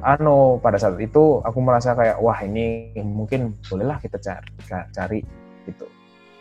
ano 0.00 0.60
pada 0.62 0.78
saat 0.78 0.96
itu 1.00 1.40
aku 1.42 1.58
merasa 1.60 1.92
kayak 1.92 2.20
wah 2.22 2.38
ini 2.44 2.94
mungkin 3.02 3.56
bolehlah 3.68 4.00
kita 4.00 4.16
cari 4.16 4.50
cari 4.92 5.20
gitu. 5.68 5.86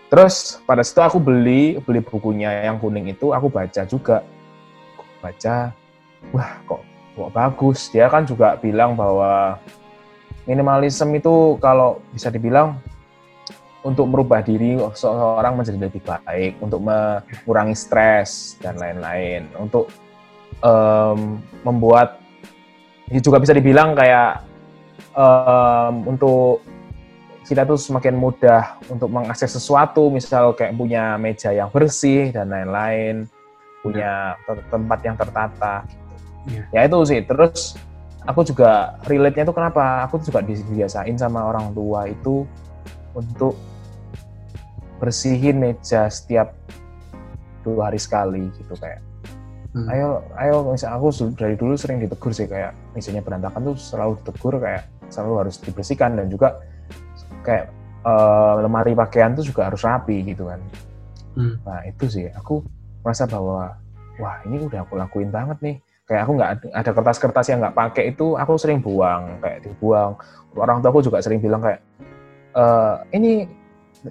Terus 0.07 0.61
pada 0.63 0.85
situ 0.85 1.01
aku 1.01 1.17
beli 1.19 1.81
beli 1.81 1.99
bukunya 1.99 2.69
yang 2.69 2.79
kuning 2.79 3.11
itu 3.11 3.35
aku 3.35 3.51
baca 3.51 3.83
juga. 3.83 4.23
Baca 5.19 5.73
wah 6.33 6.51
kok 6.69 6.94
kok 7.15 7.31
bagus 7.31 7.87
dia 7.89 8.11
kan 8.11 8.27
juga 8.27 8.59
bilang 8.59 8.93
bahwa 8.93 9.57
minimalism 10.45 11.09
itu 11.15 11.57
kalau 11.57 12.03
bisa 12.13 12.29
dibilang 12.29 12.77
untuk 13.85 14.09
merubah 14.09 14.41
diri 14.41 14.81
seseorang 14.97 15.61
menjadi 15.61 15.77
lebih 15.77 16.01
baik, 16.01 16.57
untuk 16.57 16.81
mengurangi 16.81 17.77
stres 17.77 18.57
dan 18.57 18.81
lain-lain, 18.81 19.45
untuk 19.61 19.93
em, 20.65 21.37
membuat 21.61 22.17
ini 23.05 23.21
juga 23.21 23.37
bisa 23.37 23.53
dibilang 23.53 23.93
kayak 23.93 24.41
em, 25.13 25.95
untuk 26.09 26.65
kita 27.45 27.61
tuh 27.61 27.77
semakin 27.77 28.17
mudah 28.17 28.81
untuk 28.89 29.05
mengakses 29.05 29.53
sesuatu, 29.53 30.09
misal 30.09 30.57
kayak 30.57 30.73
punya 30.73 31.13
meja 31.21 31.53
yang 31.53 31.69
bersih 31.69 32.33
dan 32.33 32.49
lain-lain, 32.49 33.29
punya 33.85 34.33
te- 34.49 34.65
tempat 34.73 34.99
yang 35.05 35.13
tertata. 35.13 35.85
Iya. 36.45 36.63
Ya 36.73 36.79
itu 36.85 36.97
sih. 37.05 37.19
Terus 37.25 37.75
aku 38.25 38.41
juga 38.45 38.97
relate-nya 39.05 39.45
tuh 39.49 39.55
kenapa? 39.55 40.05
Aku 40.05 40.21
juga 40.21 40.41
dibiasain 40.41 41.17
sama 41.17 41.45
orang 41.45 41.73
tua 41.73 42.09
itu 42.09 42.45
untuk 43.15 43.55
bersihin 44.99 45.59
meja 45.59 46.07
setiap 46.07 46.55
dua 47.65 47.91
hari 47.91 47.99
sekali 47.99 48.47
gitu 48.55 48.75
kayak 48.79 49.01
Hmm. 49.75 49.91
ayo 49.91 50.23
ayo 50.39 50.71
misal 50.71 50.95
aku 50.95 51.11
dari 51.35 51.59
dulu 51.59 51.75
sering 51.75 51.99
ditegur 51.99 52.31
sih 52.31 52.47
kayak 52.47 52.71
mejanya 52.95 53.19
berantakan 53.19 53.59
tuh 53.59 53.75
selalu 53.75 54.15
ditegur 54.23 54.55
kayak 54.63 54.87
selalu 55.11 55.33
harus 55.43 55.59
dibersihkan 55.59 56.15
dan 56.15 56.31
juga 56.31 56.63
kayak 57.43 57.67
eh, 58.07 58.53
lemari 58.63 58.95
pakaian 58.95 59.35
tuh 59.35 59.43
juga 59.43 59.67
harus 59.67 59.83
rapi 59.83 60.23
gitu 60.31 60.47
kan 60.47 60.63
Hmm. 61.35 61.59
nah 61.67 61.83
itu 61.83 62.07
sih 62.07 62.31
aku 62.31 62.63
merasa 63.03 63.27
bahwa 63.27 63.75
wah 64.15 64.35
ini 64.47 64.63
udah 64.63 64.87
aku 64.87 64.95
lakuin 64.95 65.27
banget 65.27 65.59
nih 65.59 65.75
kayak 66.05 66.21
aku 66.21 66.31
nggak 66.37 66.51
ada- 66.69 66.93
kertas-kertas 66.93 67.45
yang 67.49 67.59
nggak 67.65 67.75
pakai 67.75 68.13
itu 68.13 68.37
aku 68.37 68.61
sering 68.61 68.77
buang 68.79 69.41
kayak 69.41 69.65
dibuang. 69.65 70.13
Orang 70.53 70.79
tua 70.79 70.93
aku 70.93 71.01
juga 71.01 71.17
sering 71.19 71.41
bilang 71.41 71.65
kayak 71.65 71.81
"Eh, 72.55 72.93
ini 73.17 73.31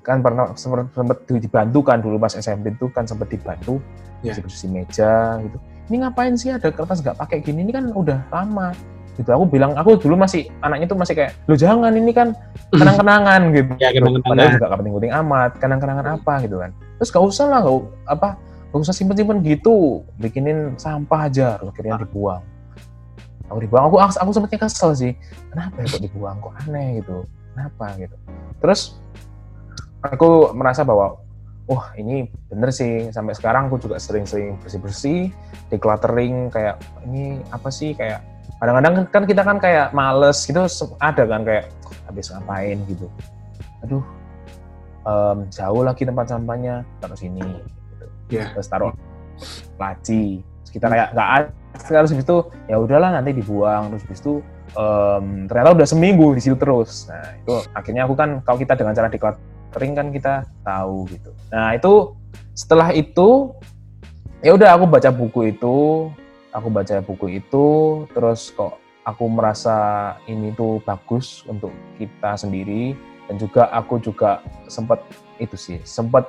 kan 0.03 0.19
pernah 0.19 0.51
sempat 0.59 0.91
sempat 0.91 1.23
dibantu 1.31 1.79
kan 1.87 2.03
dulu 2.03 2.19
pas 2.19 2.35
SMP 2.35 2.75
itu 2.75 2.91
kan 2.91 3.07
sempat 3.07 3.31
dibantu 3.31 3.79
Ya. 4.27 4.35
bersih 4.35 4.67
meja 4.67 5.39
gitu. 5.39 5.57
Ini 5.87 5.97
ngapain 6.03 6.35
sih 6.35 6.51
ada 6.51 6.73
kertas 6.75 6.99
nggak 6.99 7.15
pakai 7.15 7.39
gini? 7.39 7.63
Ini 7.63 7.73
kan 7.73 7.85
udah 7.95 8.27
lama. 8.33 8.75
Gitu. 9.15 9.31
Aku 9.31 9.47
bilang 9.47 9.79
aku 9.79 9.95
dulu 9.95 10.19
masih 10.19 10.51
anaknya 10.59 10.91
tuh 10.91 10.99
masih 10.99 11.15
kayak 11.15 11.39
lo 11.47 11.55
jangan 11.55 11.95
ini 11.95 12.11
kan 12.11 12.35
kenang-kenangan 12.75 13.55
gitu. 13.55 13.73
Ya, 13.79 13.95
kenang-kenangan. 13.95 14.27
padahal 14.27 14.51
juga 14.51 14.67
gak 14.67 14.79
penting-penting 14.83 15.13
amat. 15.23 15.51
Kenang-kenangan 15.63 16.07
apa? 16.19 16.33
Gitu 16.43 16.57
kan. 16.59 16.71
Terus 16.99 17.09
gak 17.15 17.23
usah 17.23 17.47
lah 17.47 17.61
gak, 17.63 17.77
apa 18.11 18.29
gak 18.75 18.91
usah 18.91 18.91
simpen-simpen 18.91 19.39
gitu. 19.47 20.03
Bikinin 20.19 20.75
sampah 20.75 21.31
aja 21.31 21.63
terus 21.63 21.71
akhirnya 21.71 22.03
dibuang. 22.03 22.43
Aku 23.47 23.63
dibuang 23.63 23.87
aku 23.87 24.03
aku 24.03 24.31
sempetnya 24.35 24.67
kesel 24.67 24.91
sih. 24.99 25.13
Kenapa 25.55 25.79
ya 25.79 25.87
kok 25.87 26.03
dibuang? 26.03 26.37
Kok 26.43 26.55
aneh 26.67 26.99
gitu. 26.99 27.23
Kenapa 27.55 27.95
gitu. 27.95 28.17
Terus 28.59 28.99
aku 30.03 30.51
merasa 30.59 30.83
bahwa 30.83 31.23
wah 31.71 31.95
ini 31.95 32.27
bener 32.51 32.75
sih. 32.75 33.15
Sampai 33.15 33.39
sekarang 33.39 33.71
aku 33.71 33.79
juga 33.79 34.03
sering-sering 34.03 34.59
bersih-bersih 34.59 35.31
decluttering 35.71 36.51
kayak 36.51 36.83
ini 37.07 37.39
apa 37.55 37.71
sih 37.71 37.95
kayak 37.95 38.27
kadang-kadang 38.59 39.07
kan 39.07 39.23
kita 39.23 39.43
kan 39.47 39.63
kayak 39.63 39.95
males 39.95 40.43
gitu. 40.43 40.67
Ada 40.99 41.23
kan 41.31 41.47
kayak 41.47 41.71
habis 42.11 42.27
ngapain 42.35 42.83
gitu. 42.91 43.07
Aduh 43.87 44.03
em, 45.07 45.39
jauh 45.53 45.83
lagi 45.87 46.03
tempat 46.03 46.27
sampahnya 46.27 46.83
taruh 46.99 47.17
sini 47.17 47.45
gitu. 48.29 48.41
Iya. 48.41 48.53
terus 48.57 48.69
taruh 48.69 48.93
laci. 49.77 50.41
Terus 50.41 50.71
kita 50.71 50.87
kayak 50.89 51.09
nggak 51.13 51.31
ada. 51.31 51.49
Terus 51.75 52.11
habis 52.15 52.25
itu 52.25 52.37
ya 52.71 52.77
udahlah 52.79 53.11
nanti 53.19 53.31
dibuang. 53.35 53.93
Terus 53.95 54.03
habis 54.07 54.21
itu 54.23 54.35
em, 54.79 55.27
ternyata 55.51 55.71
udah 55.75 55.87
seminggu 55.89 56.27
di 56.35 56.41
situ 56.43 56.57
terus. 56.57 57.11
Nah 57.11 57.35
itu 57.39 57.55
akhirnya 57.75 58.03
aku 58.07 58.15
kan 58.15 58.41
kalau 58.47 58.59
kita 58.59 58.75
dengan 58.79 58.95
cara 58.95 59.09
decluttering 59.11 59.93
kan 59.95 60.07
kita 60.15 60.35
tahu 60.63 61.07
gitu. 61.11 61.31
Nah 61.51 61.75
itu 61.75 62.15
setelah 62.55 62.95
itu 62.95 63.53
ya 64.45 64.55
udah 64.55 64.77
aku 64.79 64.85
baca 64.87 65.11
buku 65.11 65.57
itu 65.57 65.77
aku 66.55 66.69
baca 66.71 67.03
buku 67.03 67.43
itu 67.43 67.67
terus 68.15 68.55
kok 68.55 68.79
aku 69.03 69.27
merasa 69.27 70.15
ini 70.31 70.55
tuh 70.55 70.79
bagus 70.87 71.43
untuk 71.51 71.75
kita 71.99 72.39
sendiri. 72.39 72.95
Dan 73.25 73.41
juga 73.41 73.73
aku 73.73 73.97
juga 74.05 74.45
sempat 74.69 75.01
itu 75.41 75.57
sih 75.57 75.81
sempat 75.81 76.29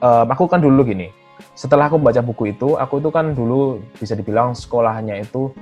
em, 0.00 0.26
aku 0.28 0.44
kan 0.44 0.60
dulu 0.60 0.82
gini 0.82 1.08
setelah 1.56 1.88
aku 1.88 1.96
baca 1.96 2.20
buku 2.20 2.52
itu, 2.52 2.76
aku 2.76 3.00
itu 3.00 3.08
kan 3.08 3.32
dulu 3.32 3.80
bisa 3.96 4.12
dibilang 4.12 4.52
sekolahnya 4.52 5.20
itu 5.20 5.52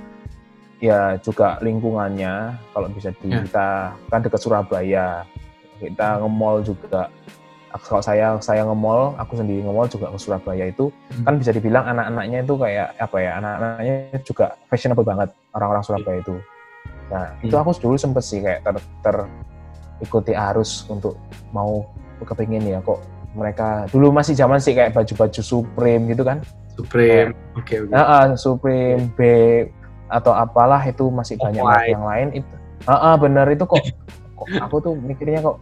ya 0.79 1.19
juga 1.19 1.59
lingkungannya 1.59 2.55
kalau 2.71 2.87
bisa 2.87 3.11
di 3.19 3.27
Ya. 3.27 3.43
kita 3.43 3.67
kan 4.07 4.19
dekat 4.23 4.39
Surabaya 4.39 5.27
kita 5.79 6.23
nge-mall 6.23 6.63
juga 6.63 7.11
kalau 7.83 7.99
saya 7.99 8.39
saya 8.39 8.63
nge-mall 8.63 9.11
aku 9.19 9.35
sendiri 9.35 9.59
nge-mall 9.59 9.91
juga 9.91 10.07
ke 10.07 10.19
Surabaya 10.19 10.71
itu 10.71 10.87
Hmm. 11.11 11.23
kan 11.27 11.33
bisa 11.35 11.51
dibilang 11.51 11.83
anak-anaknya 11.83 12.47
itu 12.47 12.55
kayak 12.55 12.87
apa 12.95 13.17
ya 13.19 13.31
anak-anaknya 13.39 13.95
juga 14.23 14.45
fashionable 14.71 15.03
banget 15.03 15.29
orang-orang 15.51 15.83
Surabaya 15.83 16.17
itu 16.23 16.35
nah 17.11 17.27
itu 17.43 17.55
Hmm. 17.55 17.63
aku 17.63 17.71
dulu 17.79 17.95
sempet 17.99 18.23
sih 18.23 18.39
kayak 18.39 18.63
ter, 18.63 18.75
ter- 19.03 19.27
ikuti 19.99 20.31
arus 20.31 20.87
untuk 20.87 21.19
mau 21.51 21.83
kepengen 22.23 22.63
ya 22.63 22.79
kok 22.79 23.03
mereka 23.37 23.85
dulu 23.93 24.09
masih 24.09 24.33
zaman 24.33 24.57
sih 24.57 24.73
kayak 24.73 24.93
baju-baju 24.97 25.41
Supreme 25.41 26.09
gitu 26.09 26.25
kan 26.25 26.41
Supreme. 26.79 27.35
Oke 27.59 27.83
oke. 27.83 27.91
Nah, 27.91 28.03
ah, 28.07 28.25
Supreme, 28.39 29.11
B 29.19 29.19
atau 30.07 30.31
apalah 30.31 30.79
itu 30.87 31.11
masih 31.11 31.35
banyak 31.35 31.59
Off-white. 31.61 31.75
merek 31.75 31.91
yang 31.91 32.05
lain 32.07 32.27
itu. 32.41 32.53
Ah, 32.87 33.11
ah, 33.11 33.15
bener 33.19 33.45
itu 33.51 33.67
kok, 33.67 33.83
kok 34.39 34.47
aku 34.63 34.75
tuh 34.79 34.93
mikirnya 34.95 35.43
kok 35.43 35.59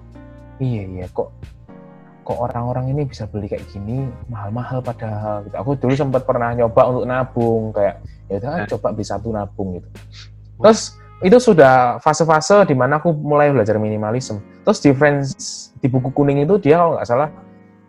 iya 0.61 0.85
iya 0.85 1.05
kok 1.09 1.33
kok 2.21 2.37
orang-orang 2.37 2.91
ini 2.91 3.07
bisa 3.07 3.23
beli 3.25 3.47
kayak 3.49 3.65
gini 3.71 4.05
mahal-mahal 4.29 4.83
padahal 4.83 5.41
gitu. 5.47 5.55
Aku 5.57 5.73
dulu 5.79 5.93
sempat 5.97 6.27
pernah 6.27 6.53
nyoba 6.53 6.81
untuk 6.91 7.05
nabung 7.09 7.73
kayak 7.73 8.03
ya 8.29 8.37
udah 8.37 8.51
Nah. 8.63 8.67
coba 8.69 8.87
beli 8.93 9.07
satu 9.07 9.31
nabung 9.33 9.79
gitu. 9.81 9.89
Terus 10.61 10.93
itu 11.25 11.37
sudah 11.41 11.97
fase-fase 12.03 12.61
di 12.69 12.75
mana 12.77 13.01
aku 13.01 13.09
mulai 13.09 13.49
belajar 13.49 13.79
minimalisme. 13.81 14.37
Terus 14.61 14.79
difference 14.83 15.29
di 15.81 15.87
buku 15.89 16.13
kuning 16.13 16.45
itu 16.45 16.61
dia 16.61 16.77
kalau 16.77 16.99
nggak 16.99 17.07
salah 17.09 17.29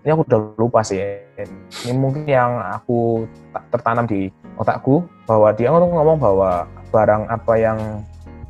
ini 0.09 0.17
aku 0.17 0.25
udah 0.25 0.41
lupa 0.57 0.81
sih. 0.81 1.05
Ini 1.85 1.93
mungkin 1.93 2.25
yang 2.25 2.57
aku 2.65 3.29
tertanam 3.69 4.09
di 4.09 4.33
otakku 4.57 5.05
bahwa 5.29 5.53
dia 5.53 5.69
tuh 5.69 5.85
ngomong 5.85 6.17
bahwa 6.17 6.65
barang 6.89 7.29
apa 7.29 7.53
yang 7.61 7.79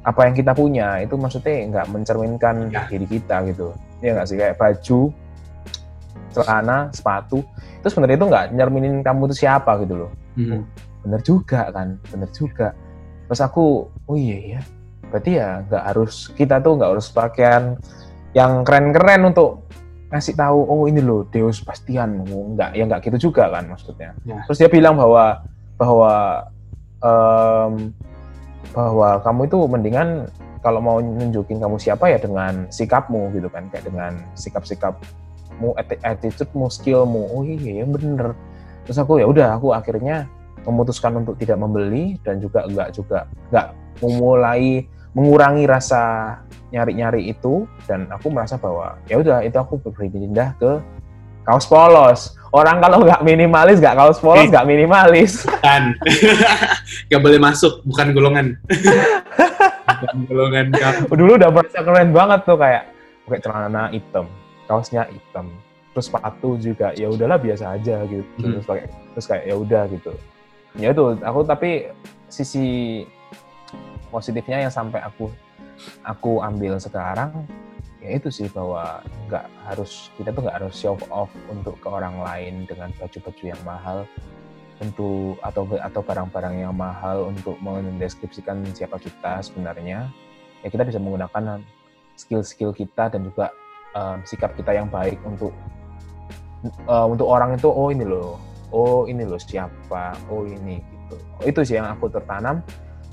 apa 0.07 0.21
yang 0.31 0.35
kita 0.39 0.55
punya 0.55 1.03
itu 1.03 1.19
maksudnya 1.19 1.67
nggak 1.67 1.87
mencerminkan 1.91 2.71
Ya. 2.71 2.87
diri 2.87 3.11
kita 3.11 3.43
gitu. 3.51 3.75
Ya 3.99 4.15
nggak 4.15 4.27
sih 4.31 4.39
kayak 4.39 4.55
baju, 4.55 5.11
celana, 6.31 6.95
sepatu 6.95 7.43
itu 7.79 7.87
sebenarnya 7.91 8.17
itu 8.19 8.27
nggak 8.27 8.45
nyerminin 8.55 8.95
kamu 9.03 9.31
itu 9.31 9.47
siapa 9.47 9.79
gitu 9.83 10.07
loh 10.07 10.13
Hmm. 10.39 10.63
bener 11.03 11.19
juga 11.27 11.67
kan 11.75 11.99
bener 12.15 12.31
juga 12.31 12.71
terus 13.27 13.43
aku 13.43 13.91
oh 13.91 14.15
iya 14.15 14.55
ya 14.55 14.61
berarti 15.11 15.31
ya 15.35 15.67
nggak 15.67 15.85
harus 15.91 16.31
kita 16.39 16.63
tuh 16.63 16.79
nggak 16.79 16.91
harus 16.95 17.11
pakaian 17.11 17.75
yang 18.39 18.63
keren-keren 18.63 19.27
untuk 19.27 19.67
ngasih 20.09 20.35
tahu 20.37 20.59
oh 20.65 20.89
ini 20.89 21.05
loh 21.05 21.29
Deus 21.29 21.61
Bastian. 21.61 22.25
Oh, 22.33 22.57
nggak 22.57 22.71
ya 22.77 22.85
nggak 22.89 23.01
gitu 23.05 23.31
juga 23.31 23.53
kan 23.53 23.69
maksudnya. 23.69 24.17
Ya. 24.25 24.41
terus 24.49 24.59
dia 24.61 24.71
bilang 24.73 24.97
bahwa 24.97 25.45
bahwa 25.77 26.13
em, 27.05 27.93
bahwa 28.73 29.09
kamu 29.23 29.41
itu 29.49 29.59
mendingan 29.69 30.09
kalau 30.65 30.81
mau 30.83 30.99
nunjukin 30.99 31.63
kamu 31.63 31.77
siapa 31.79 32.11
ya 32.11 32.19
dengan 32.19 32.67
sikapmu 32.69 33.31
gitu 33.37 33.47
kan 33.53 33.71
kayak 33.71 33.87
dengan 33.87 34.13
sikap-sikapmu 34.35 35.77
atti- 35.79 36.03
attitude-mu 36.03 36.67
skillmu. 36.73 37.31
Oh 37.31 37.45
iya 37.45 37.85
ya 37.85 37.87
bener. 37.87 38.35
Terus 38.89 38.99
aku 38.99 39.21
ya 39.21 39.29
udah 39.29 39.61
aku 39.61 39.77
akhirnya 39.77 40.25
memutuskan 40.65 41.21
untuk 41.21 41.39
tidak 41.39 41.61
membeli 41.61 42.19
dan 42.25 42.41
juga 42.43 42.65
enggak 42.67 42.97
juga 42.97 43.29
enggak 43.53 43.67
memulai 44.03 44.89
mengurangi 45.19 45.67
rasa 45.67 46.03
nyari-nyari 46.69 47.27
itu 47.29 47.67
dan 47.85 48.07
aku 48.07 48.31
merasa 48.31 48.55
bahwa 48.55 48.95
ya 49.05 49.19
udah 49.19 49.43
itu 49.43 49.57
aku 49.57 49.83
berpindah 49.83 50.55
ke 50.55 50.79
kaos 51.43 51.65
polos 51.65 52.21
orang 52.51 52.79
kalau 52.79 53.03
nggak 53.03 53.19
minimalis 53.23 53.81
nggak 53.81 53.97
kaos 53.97 54.21
polos 54.21 54.47
Eh. 54.47 54.49
nggak 54.49 54.63
minimalis 54.65 55.43
Bukan. 55.43 55.83
Gak 57.11 57.21
boleh 57.21 57.37
masuk, 57.37 57.81
bukan 57.83 58.13
golongan. 58.13 58.47
bukan 59.89 60.17
golongan 60.25 60.67
kamu. 60.71 61.03
dulu 61.21 61.33
udah 61.35 61.51
merasa 61.51 61.81
keren 61.81 62.11
banget 62.13 62.41
tuh 62.45 62.57
kayak 62.57 62.83
pakai 63.25 63.41
celana 63.41 63.83
hitam 63.89 64.27
kaosnya 64.65 65.03
hitam 65.05 65.49
terus 65.91 66.07
sepatu 66.07 66.57
juga 66.57 66.93
ya 66.93 67.09
udahlah 67.09 67.37
biasa 67.37 67.75
aja 67.75 68.05
gitu 68.05 68.29
Hmm. 68.39 68.55
terus 68.55 68.65
pakai 68.65 68.85
terus 69.13 69.27
kayak 69.27 69.45
ya 69.45 69.55
udah 69.57 69.83
gitu 69.89 70.13
ya 70.77 70.89
itu 70.93 71.03
aku 71.19 71.41
tapi 71.43 71.71
sisi 72.27 72.67
positifnya 74.09 74.67
yang 74.67 74.73
sampai 74.73 75.01
aku 75.05 75.31
aku 76.03 76.43
ambil 76.43 76.77
sekarang 76.81 77.47
ya 77.99 78.15
itu 78.15 78.31
sih 78.31 78.47
bahwa 78.51 79.03
nggak 79.27 79.47
harus 79.67 80.11
kita 80.15 80.31
tuh 80.31 80.47
nggak 80.47 80.57
harus 80.63 80.75
show 80.75 80.95
off 81.11 81.31
untuk 81.51 81.75
ke 81.83 81.89
orang 81.91 82.19
lain 82.23 82.67
dengan 82.67 82.95
baju-baju 82.99 83.43
yang 83.43 83.63
mahal 83.67 84.07
untuk 84.79 85.35
atau 85.43 85.67
atau 85.83 86.01
barang-barang 86.07 86.55
yang 86.63 86.75
mahal 86.75 87.27
untuk 87.27 87.59
mendeskripsikan 87.59 88.63
siapa 88.71 89.03
kita 89.03 89.43
sebenarnya. 89.43 90.07
Ya 90.63 90.69
kita 90.71 90.87
bisa 90.87 91.03
menggunakan 91.03 91.63
skill-skill 92.19 92.75
kita 92.75 93.11
dan 93.11 93.27
juga 93.27 93.51
um, 93.95 94.23
sikap 94.27 94.55
kita 94.55 94.75
yang 94.75 94.91
baik 94.91 95.19
untuk 95.27 95.55
uh, 96.87 97.07
untuk 97.07 97.27
orang 97.27 97.55
itu 97.55 97.71
oh 97.71 97.91
ini 97.91 98.03
loh 98.07 98.39
oh 98.75 99.07
ini 99.07 99.23
loh 99.27 99.39
siapa 99.39 100.15
oh 100.31 100.47
ini 100.47 100.79
gitu. 100.83 101.17
Itu 101.47 101.61
sih 101.67 101.79
yang 101.79 101.91
aku 101.91 102.11
tertanam 102.11 102.63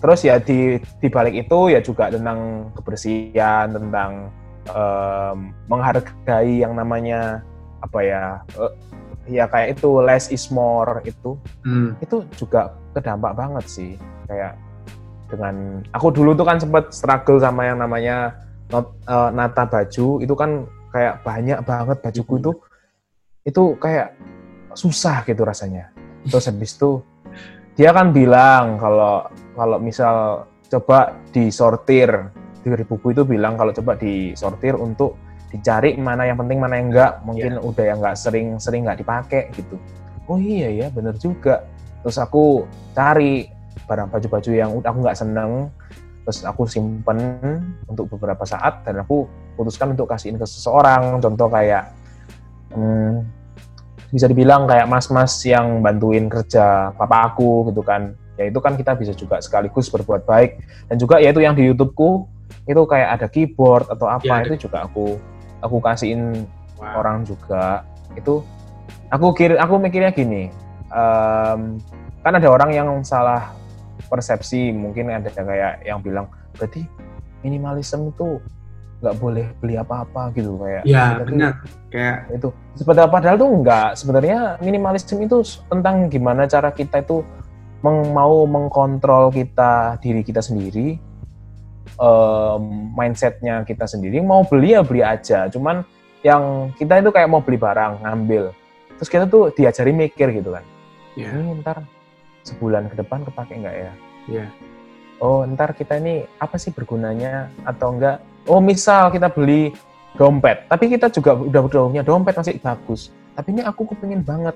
terus 0.02 0.22
ya 0.28 0.38
di 0.38 0.78
di 0.80 1.08
balik 1.08 1.48
itu 1.48 1.72
ya 1.72 1.80
juga 1.80 2.12
tentang 2.12 2.70
kebersihan 2.76 3.72
tentang 3.72 4.30
um, 4.72 5.56
menghargai 5.70 6.62
yang 6.62 6.76
namanya 6.76 7.42
apa 7.82 8.00
ya 8.02 8.24
eh, 8.58 8.74
ya 9.30 9.46
kayak 9.50 9.78
itu 9.78 9.90
less 10.02 10.30
is 10.30 10.50
more 10.54 11.02
itu. 11.06 11.38
Hmm. 11.66 11.98
itu 12.02 12.26
juga 12.38 12.74
kedampak 12.94 13.34
banget 13.34 13.66
sih 13.66 13.92
kayak 14.30 14.58
dengan 15.26 15.82
aku 15.90 16.14
dulu 16.14 16.38
tuh 16.38 16.46
kan 16.46 16.62
sempet 16.62 16.94
struggle 16.94 17.42
sama 17.42 17.66
yang 17.66 17.82
namanya 17.82 18.38
not, 18.70 18.94
eh, 19.10 19.30
nata 19.34 19.66
baju. 19.66 20.22
Itu 20.22 20.34
kan 20.38 20.70
kayak 20.94 21.26
banyak 21.26 21.60
banget 21.66 21.98
bajuku 22.02 22.34
itu. 22.42 22.52
Itu 23.46 23.64
kayak 23.82 24.14
susah 24.78 25.26
gitu 25.26 25.42
rasanya. 25.46 25.90
Terus 26.26 26.50
habis 26.50 26.74
itu 26.78 27.02
dia 27.78 27.92
kan 27.92 28.16
bilang 28.16 28.80
kalau 28.80 29.28
kalau 29.56 29.80
misal 29.80 30.46
coba 30.68 31.16
disortir 31.32 32.12
di 32.66 32.84
buku 32.84 33.14
itu 33.14 33.24
bilang 33.24 33.56
kalau 33.56 33.70
coba 33.72 33.94
disortir 33.96 34.74
untuk 34.74 35.16
dicari 35.54 35.96
mana 35.96 36.26
yang 36.26 36.38
penting 36.42 36.58
mana 36.60 36.76
yang 36.82 36.88
enggak. 36.92 37.12
Mungkin 37.24 37.62
udah 37.62 37.86
yang 37.86 38.00
enggak 38.02 38.18
sering 38.20 38.58
sering 38.60 38.84
nggak 38.84 39.00
dipakai 39.00 39.54
gitu. 39.56 39.80
Oh 40.28 40.42
iya 40.42 40.68
ya 40.74 40.88
bener 40.90 41.16
juga. 41.16 41.64
Terus 42.02 42.18
aku 42.18 42.66
cari 42.98 43.48
barang 43.86 44.10
baju-baju 44.10 44.52
yang 44.52 44.74
udah 44.74 44.90
aku 44.90 45.00
nggak 45.06 45.20
seneng 45.20 45.70
terus 46.26 46.42
aku 46.42 46.66
simpen 46.66 47.22
untuk 47.86 48.10
beberapa 48.18 48.42
saat 48.50 48.82
dan 48.82 49.06
aku 49.06 49.30
putuskan 49.54 49.94
untuk 49.94 50.10
kasihin 50.10 50.42
ke 50.42 50.46
seseorang. 50.50 51.22
Contoh 51.22 51.46
kayak 51.54 51.94
hmm, 52.74 53.22
bisa 54.10 54.26
dibilang 54.26 54.66
kayak 54.66 54.90
mas-mas 54.90 55.38
yang 55.46 55.86
bantuin 55.86 56.26
kerja 56.26 56.90
papa 56.98 57.30
aku 57.30 57.70
gitu 57.70 57.86
kan 57.86 58.18
ya 58.36 58.48
itu 58.52 58.60
kan 58.60 58.76
kita 58.76 58.96
bisa 58.96 59.12
juga 59.16 59.40
sekaligus 59.40 59.88
berbuat 59.88 60.28
baik. 60.28 60.60
Dan 60.92 60.96
juga 61.00 61.20
ya 61.20 61.32
itu 61.32 61.42
yang 61.42 61.56
di 61.56 61.68
YouTubeku 61.72 62.28
itu 62.66 62.82
kayak 62.86 63.10
ada 63.20 63.28
keyboard 63.30 63.90
atau 63.90 64.06
apa 64.10 64.26
Ya, 64.26 64.46
itu 64.46 64.68
juga 64.70 64.86
aku 64.86 65.18
aku 65.62 65.78
kasihin 65.82 66.46
Wow. 66.76 67.00
orang 67.00 67.24
juga. 67.24 67.88
Itu 68.20 68.44
aku 69.08 69.32
kira 69.32 69.56
aku 69.64 69.80
mikirnya 69.80 70.12
gini 70.12 70.52
em, 70.92 71.80
kan 72.20 72.34
ada 72.36 72.48
orang 72.52 72.76
yang 72.76 72.90
salah 73.08 73.56
persepsi 74.12 74.76
mungkin 74.76 75.08
ada 75.08 75.32
kayak 75.32 75.88
yang 75.88 76.04
bilang 76.04 76.28
berarti 76.60 76.84
minimalism 77.42 78.12
itu 78.12 78.44
nggak 79.00 79.16
boleh 79.22 79.48
beli 79.64 79.76
apa-apa 79.80 80.32
gitu 80.36 80.58
kayak. 80.60 80.84
Ya 80.84 81.20
benar. 81.22 81.62
Kayak 81.92 82.18
itu. 82.32 82.50
Sebenarnya 82.76 83.12
padahal 83.12 83.36
tuh 83.40 83.50
enggak 83.52 83.90
sebenarnya 84.00 84.38
minimalisme 84.60 85.20
itu 85.22 85.38
tentang 85.72 86.12
gimana 86.12 86.44
cara 86.48 86.72
kita 86.76 87.04
itu 87.04 87.22
meng- 87.84 88.12
mau 88.16 88.46
mengkontrol 88.46 89.34
kita 89.34 90.00
diri 90.00 90.22
kita 90.22 90.40
sendiri 90.40 91.00
em, 92.00 92.64
mindsetnya 92.96 93.64
kita 93.64 93.88
sendiri. 93.88 94.20
Mau 94.20 94.44
beli 94.48 94.76
ya 94.76 94.82
beli 94.84 95.02
aja. 95.04 95.48
Cuman 95.48 95.84
yang 96.26 96.74
kita 96.76 97.00
itu 97.00 97.10
kayak 97.14 97.30
mau 97.30 97.42
beli 97.44 97.58
barang 97.60 98.04
ngambil. 98.04 98.52
Terus 99.00 99.10
kita 99.12 99.26
tuh 99.28 99.52
diajari 99.52 99.92
mikir 99.92 100.32
gitu 100.32 100.56
kan. 100.56 100.64
Ya, 101.16 101.32
ini 101.32 101.64
ntar 101.64 101.84
sebulan 102.44 102.92
ke 102.92 102.96
depan 103.00 103.24
kepake 103.24 103.56
nggak 103.64 103.76
ya? 103.76 103.94
Ya. 104.26 104.48
oh 105.24 105.48
ntar 105.48 105.72
kita 105.72 105.96
ini 105.96 106.28
apa 106.44 106.60
sih 106.60 106.76
bergunanya 106.76 107.48
atau 107.64 107.96
enggak 107.96 108.20
oh 108.52 108.60
misal 108.60 109.08
kita 109.14 109.32
beli 109.32 109.72
dompet. 110.20 110.68
Tapi 110.68 110.92
kita 110.92 111.08
juga 111.08 111.40
udah 111.40 111.62
udah 111.72 111.82
punya 111.88 112.04
dompet 112.04 112.36
masih 112.36 112.60
bagus. 112.60 113.16
Tapi 113.36 113.56
ini 113.56 113.62
aku 113.64 113.88
kepingin 113.96 114.24
banget. 114.28 114.56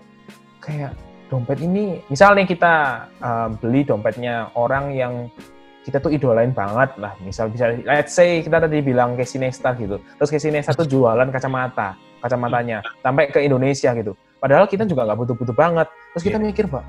Kayak 0.60 0.92
dompet 1.30 1.62
ini 1.62 2.02
misal 2.10 2.34
nih 2.34 2.50
kita 2.50 3.06
uh, 3.22 3.48
beli 3.62 3.86
dompetnya 3.86 4.50
orang 4.58 4.92
yang 4.92 5.14
kita 5.86 6.02
tuh 6.02 6.12
idolain 6.12 6.52
banget 6.52 6.92
lah 7.00 7.14
misal 7.24 7.48
bisa 7.48 7.72
let's 7.88 8.12
say 8.14 8.42
kita 8.42 8.60
tadi 8.60 8.82
bilang 8.82 9.16
Casey 9.16 9.40
Neistat 9.40 9.78
gitu 9.78 10.02
terus 10.18 10.30
Casey 10.34 10.50
Neistat 10.50 10.76
tuh 10.76 10.90
jualan 10.90 11.30
kacamata 11.30 11.96
kacamatanya 12.20 12.84
sampai 13.00 13.32
ke 13.32 13.40
Indonesia 13.46 13.94
gitu 13.96 14.18
Padahal 14.40 14.66
kita 14.72 14.88
juga 14.88 15.04
nggak 15.04 15.20
butuh-butuh 15.20 15.56
banget. 15.56 15.88
Terus 16.16 16.24
kita 16.24 16.38
Iya. 16.40 16.46
mikir, 16.48 16.66
Pak, 16.72 16.84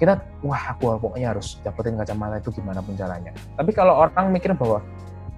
kita 0.00 0.12
wah 0.40 0.72
aku 0.72 0.96
pokoknya 0.96 1.36
harus 1.36 1.60
dapetin 1.60 2.00
kacamata 2.00 2.40
itu 2.40 2.50
gimana 2.56 2.80
pun 2.80 2.96
caranya. 2.96 3.30
Tapi 3.54 3.70
kalau 3.76 4.08
orang 4.08 4.32
mikir 4.32 4.56
bahwa 4.56 4.80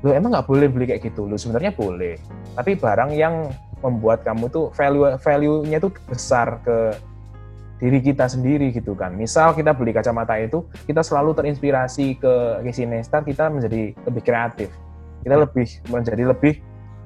lo 0.06 0.10
emang 0.14 0.30
nggak 0.30 0.46
boleh 0.46 0.70
beli 0.70 0.86
kayak 0.86 1.02
gitu, 1.10 1.26
lo 1.26 1.34
sebenarnya 1.34 1.74
boleh. 1.74 2.14
Tapi 2.54 2.78
barang 2.78 3.10
yang 3.12 3.50
membuat 3.82 4.22
kamu 4.22 4.46
tuh 4.48 4.70
value 4.72 5.18
value-nya 5.20 5.78
tuh 5.82 5.92
besar 6.06 6.62
ke 6.62 6.94
diri 7.76 8.00
kita 8.00 8.24
sendiri 8.24 8.72
gitu 8.72 8.96
kan. 8.96 9.12
Misal 9.12 9.52
kita 9.52 9.76
beli 9.76 9.92
kacamata 9.92 10.36
itu, 10.40 10.64
kita 10.88 11.04
selalu 11.04 11.36
terinspirasi 11.36 12.16
ke 12.16 12.32
Casey 12.64 12.88
Neistat, 12.88 13.28
kita 13.28 13.52
menjadi 13.52 13.92
lebih 13.92 14.22
kreatif. 14.24 14.68
Kita 15.20 15.36
lebih 15.36 15.66
menjadi 15.92 16.24
lebih 16.32 16.54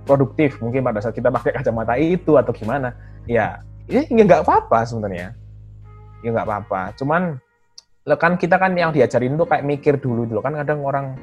produktif 0.07 0.59
mungkin 0.63 0.87
pada 0.87 1.03
saat 1.03 1.15
kita 1.17 1.29
pakai 1.31 1.59
kacamata 1.59 1.99
itu 1.99 2.39
atau 2.39 2.55
gimana. 2.55 2.95
Ya, 3.27 3.63
ya 3.91 4.07
ya 4.07 4.23
nggak 4.23 4.47
apa-apa 4.47 4.87
sebenarnya. 4.87 5.35
Ya 6.23 6.29
nggak 6.31 6.47
apa-apa. 6.47 6.95
Cuman 6.95 7.41
kan 8.07 8.35
kita 8.39 8.59
kan 8.59 8.75
yang 8.75 8.91
diajarin 8.91 9.39
tuh 9.39 9.47
kayak 9.47 9.67
mikir 9.67 9.95
dulu 9.99 10.27
dulu 10.27 10.41
kan 10.43 10.57
kadang 10.57 10.83
orang 10.83 11.15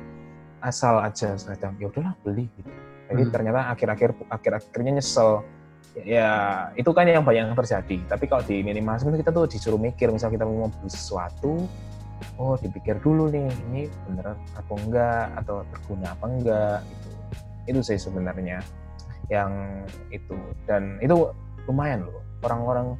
asal 0.63 0.99
aja 0.99 1.35
kadang 1.35 1.75
ya 1.79 1.87
udahlah 1.87 2.15
beli 2.23 2.49
gitu. 2.57 2.69
Jadi 3.07 3.23
Hmm. 3.23 3.31
ternyata 3.31 3.59
akhir-akhir 3.71 4.09
akhir-akhirnya 4.27 4.99
nyesel 4.99 5.43
ya 6.05 6.31
itu 6.77 6.89
kan 6.93 7.09
yang 7.09 7.25
banyak 7.25 7.49
yang 7.49 7.57
terjadi 7.57 7.97
tapi 8.05 8.25
kalau 8.29 8.43
di 8.45 8.61
minimalisme 8.61 9.15
kita 9.17 9.33
tuh 9.33 9.49
disuruh 9.49 9.79
mikir 9.81 10.13
misal 10.13 10.29
kita 10.29 10.45
mau 10.45 10.69
beli 10.69 10.91
sesuatu 10.91 11.65
oh 12.37 12.53
dipikir 12.57 12.97
dulu 13.01 13.29
nih 13.29 13.49
ini 13.69 13.81
beneran 14.05 14.37
apa 14.57 14.71
enggak 14.77 15.25
atau 15.41 15.65
berguna 15.73 16.07
apa 16.13 16.25
enggak 16.29 16.79
gitu 16.85 17.07
itu 17.67 17.79
sih 17.83 17.97
sebenarnya 17.97 18.61
yang 19.27 19.83
itu 20.13 20.37
dan 20.69 21.01
itu 21.01 21.33
lumayan 21.67 22.05
loh 22.05 22.23
orang-orang 22.45 22.95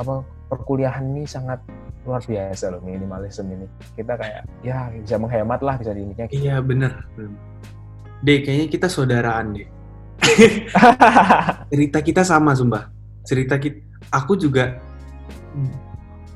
apa 0.00 0.24
perkuliahan 0.50 1.04
ini 1.14 1.24
sangat 1.28 1.62
luar 2.04 2.20
biasa 2.20 2.68
loh 2.68 2.80
minimalisme 2.84 3.48
ini 3.48 3.66
kita 3.96 4.18
kayak 4.20 4.42
ya 4.60 4.92
bisa 4.92 5.16
menghemat 5.16 5.60
lah 5.64 5.80
bisa 5.80 5.96
diintinya 5.96 6.28
gitu. 6.28 6.44
Iya 6.44 6.60
bener. 6.60 6.92
Deh, 8.24 8.40
kayaknya 8.44 8.68
kita 8.68 8.86
saudaraan 8.92 9.56
deh. 9.56 9.68
Cerita 11.72 11.98
kita 12.00 12.22
sama, 12.22 12.54
sumpah. 12.56 12.90
Cerita 13.24 13.58
kita, 13.58 13.80
aku 14.12 14.36
juga 14.36 14.78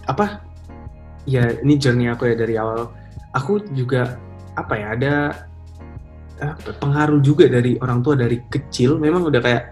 apa? 0.08 0.42
Ya, 1.28 1.52
ini 1.60 1.76
journey 1.76 2.08
aku 2.08 2.32
ya 2.32 2.36
dari 2.36 2.56
awal. 2.56 2.88
Aku 3.36 3.60
juga 3.76 4.16
apa 4.56 4.74
ya? 4.74 4.86
Ada 4.96 5.12
apa, 6.40 6.70
pengaruh 6.80 7.20
juga 7.20 7.44
dari 7.50 7.76
orang 7.82 8.00
tua 8.00 8.16
dari 8.16 8.40
kecil. 8.48 8.96
Memang 8.96 9.28
udah 9.28 9.40
kayak 9.42 9.64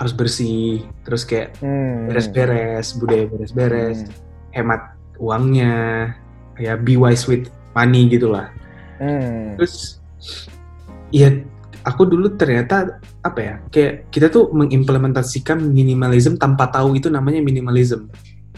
harus 0.00 0.16
bersih, 0.16 0.82
terus 1.04 1.22
kayak 1.28 1.54
Hmm. 1.60 2.08
beres-beres, 2.08 2.96
budaya 2.96 3.28
beres-beres, 3.28 4.08
Hmm. 4.08 4.12
hemat 4.56 4.82
uangnya, 5.20 6.10
ya 6.58 6.74
be 6.74 6.96
wise 6.96 7.28
with 7.28 7.46
money 7.76 8.08
gitulah. 8.08 8.48
Hmm. 9.02 9.58
terus 9.58 9.98
ya 11.10 11.34
aku 11.82 12.02
dulu 12.04 12.34
ternyata 12.34 12.98
apa 13.20 13.38
ya 13.38 13.54
kayak 13.68 14.08
kita 14.08 14.26
tuh 14.26 14.50
mengimplementasikan 14.50 15.60
minimalism 15.60 16.34
tanpa 16.34 16.66
tahu 16.68 16.94
itu 16.94 17.06
namanya 17.06 17.38
minimalism 17.38 18.06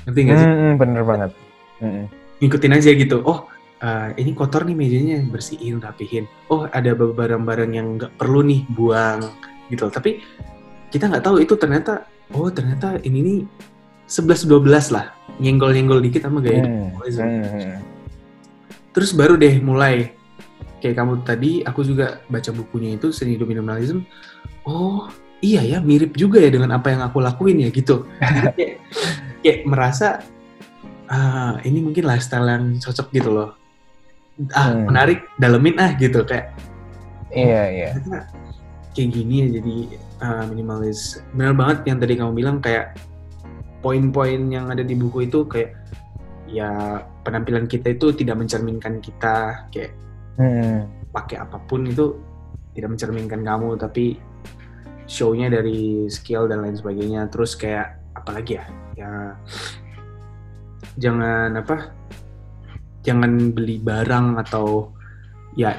ngerti 0.05 0.21
nggak 0.23 0.37
sih 0.37 0.47
Hmm, 0.47 0.59
hmm, 0.61 0.75
bener 0.77 1.03
banget. 1.03 1.31
Hmm. 1.79 2.05
ngikutin 2.39 2.73
aja 2.73 2.91
gitu 2.93 3.17
oh 3.23 3.49
eh, 3.79 4.09
ini 4.17 4.33
kotor 4.33 4.63
nih 4.63 4.75
mejanya 4.75 5.19
bersihin 5.25 5.81
rapihin 5.81 6.25
oh 6.49 6.69
ada 6.69 6.93
barang-barang 6.93 7.71
yang 7.73 7.97
nggak 7.97 8.13
perlu 8.15 8.41
nih 8.41 8.63
buang 8.71 9.25
gitu 9.69 9.89
tapi 9.89 10.21
kita 10.89 11.09
nggak 11.09 11.25
tahu 11.25 11.41
itu 11.41 11.57
ternyata 11.57 12.05
oh 12.33 12.49
ternyata 12.49 13.01
ini 13.03 13.19
nih 13.21 13.39
11-12 14.07 14.61
lah 14.93 15.09
nyenggol-nyenggol 15.41 15.99
dikit 15.99 16.25
sama 16.25 16.39
gaya 16.39 16.63
Hmm. 16.63 16.93
minimalism. 16.93 17.25
Hmm. 17.25 17.77
terus 18.93 19.11
baru 19.11 19.35
deh 19.35 19.59
mulai 19.59 20.13
kayak 20.85 21.01
kamu 21.01 21.25
tadi 21.25 21.65
aku 21.65 21.81
juga 21.81 22.21
baca 22.29 22.53
bukunya 22.53 23.01
itu 23.01 23.09
seni 23.09 23.41
hidup 23.41 23.49
minimalism. 23.49 24.05
Oh 24.69 25.09
iya 25.41 25.65
ya 25.65 25.81
mirip 25.81 26.13
juga 26.13 26.45
ya 26.45 26.53
dengan 26.53 26.77
apa 26.77 26.93
yang 26.93 27.01
aku 27.01 27.25
lakuin 27.25 27.65
ya 27.65 27.73
gitu. 27.73 28.05
Kayak, 28.21 28.85
kayak 29.41 29.59
merasa 29.65 30.21
ah 31.09 31.57
ini 31.65 31.81
mungkin 31.81 32.05
lifestyle 32.05 32.45
yang 32.45 32.77
cocok 32.77 33.09
gitu 33.17 33.33
loh. 33.33 33.57
Ah 34.53 34.77
Hmm. 34.77 34.93
menarik 34.93 35.25
dalemin 35.41 35.81
ah 35.81 35.97
gitu 35.97 36.21
kayak. 36.29 36.53
Iya, 37.33 37.63
iya. 37.73 37.91
kayak 38.95 39.09
gini 39.11 39.35
ya 39.41 39.47
jadi 39.57 39.77
ah, 40.21 40.45
minimalis. 40.53 41.25
Benar 41.33 41.57
banget 41.57 41.79
yang 41.89 41.97
tadi 41.97 42.15
kamu 42.21 42.33
bilang 42.37 42.61
kayak 42.61 42.93
poin-poin 43.81 44.53
yang 44.53 44.69
ada 44.69 44.85
di 44.85 44.93
buku 44.93 45.33
itu 45.33 45.49
kayak 45.49 45.81
ya 46.45 47.01
penampilan 47.25 47.65
kita 47.65 47.97
itu 47.97 48.13
tidak 48.13 48.37
mencerminkan 48.37 49.01
kita 49.01 49.67
kayak 49.73 49.97
Hmm. 50.35 50.91
pakai 51.15 51.39
apa 51.39 51.63
pun 51.63 51.87
itu 51.87 52.19
tidak 52.75 52.99
mencerminkan 52.99 53.47
kamu 53.47 53.79
tapi 53.79 54.19
show-nya 55.07 55.47
dari 55.47 56.11
skill 56.11 56.51
dan 56.51 56.65
lain 56.67 56.75
sebagainya 56.75 57.31
terus 57.31 57.55
kayak 57.55 58.03
apalagi 58.19 58.59
ya 58.59 58.65
ya 58.99 59.13
jangan 60.99 61.55
apa 61.55 61.91
jangan 63.05 63.53
beli 63.53 63.79
barang 63.79 64.41
atau 64.43 64.91
ya 65.55 65.75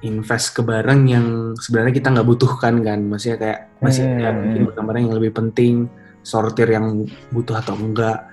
invest 0.00 0.54
ke 0.54 0.62
barang 0.62 1.00
yang 1.10 1.26
sebenarnya 1.58 1.90
kita 1.90 2.08
nggak 2.14 2.28
butuhkan 2.28 2.74
kan 2.86 3.02
maksudnya 3.02 3.38
kayak 3.40 3.60
masih 3.82 4.06
ada 4.06 4.30
Hmm. 4.30 4.62
mungkin 4.62 4.86
barang 4.88 5.02
yang 5.10 5.16
lebih 5.18 5.32
penting 5.34 5.90
sortir 6.22 6.70
yang 6.70 7.04
butuh 7.34 7.58
atau 7.58 7.74
enggak 7.74 8.24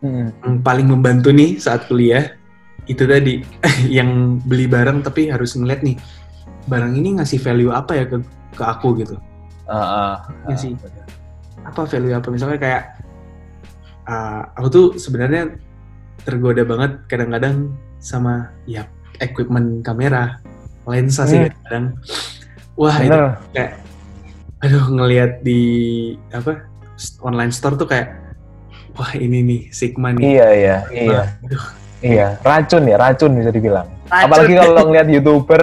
Hmm. 0.00 0.28
yang 0.44 0.60
paling 0.60 0.88
membantu 0.92 1.32
nih 1.32 1.56
saat 1.56 1.88
kuliah 1.88 2.35
itu 2.86 3.02
tadi 3.04 3.42
yang 3.96 4.38
beli 4.40 4.66
barang 4.66 5.02
tapi 5.02 5.28
harus 5.28 5.54
ngeliat 5.54 5.82
nih 5.82 5.96
barang 6.66 6.94
ini 6.94 7.18
ngasih 7.18 7.38
value 7.38 7.70
apa 7.70 7.92
ya 7.94 8.04
ke 8.06 8.16
ke 8.52 8.64
aku 8.64 8.96
gitu 8.98 9.16
Ah, 9.66 9.74
ah, 9.74 10.14
Iya 10.46 10.54
ah, 10.54 10.56
sih. 10.56 10.72
bener. 10.74 11.04
apa 11.62 11.80
value 11.82 12.14
apa 12.14 12.28
misalnya 12.30 12.54
kayak 12.56 12.82
uh, 14.06 14.46
aku 14.54 14.66
tuh 14.68 14.86
sebenarnya 14.94 15.58
tergoda 16.22 16.62
banget 16.62 17.02
kadang-kadang 17.06 17.74
sama 17.98 18.54
ya 18.64 18.86
equipment 19.18 19.82
kamera 19.82 20.38
lensa 20.86 21.26
sih 21.26 21.42
Hmm. 21.42 21.54
kadang 21.64 21.84
wah 22.74 22.94
itu 22.96 23.10
Bener. 23.10 23.34
kayak 23.50 23.72
aduh 24.56 24.86
ngelihat 24.88 25.42
di 25.42 25.60
apa 26.30 26.62
online 27.20 27.50
store 27.50 27.74
tuh 27.74 27.84
kayak 27.84 28.14
wah 28.94 29.10
ini 29.12 29.42
nih 29.42 29.60
Sigma 29.68 30.14
nih 30.14 30.22
Iya, 30.32 30.46
iya, 30.54 30.76
iya. 30.88 31.22
Aduh, 31.42 31.64
Iya, 32.06 32.28
racun 32.46 32.82
ya, 32.86 32.96
racun 32.96 33.30
bisa 33.34 33.50
dibilang. 33.50 33.88
Racun. 34.06 34.24
Apalagi 34.30 34.54
kalau 34.54 34.82
ngeliat 34.86 35.08
youtuber, 35.10 35.62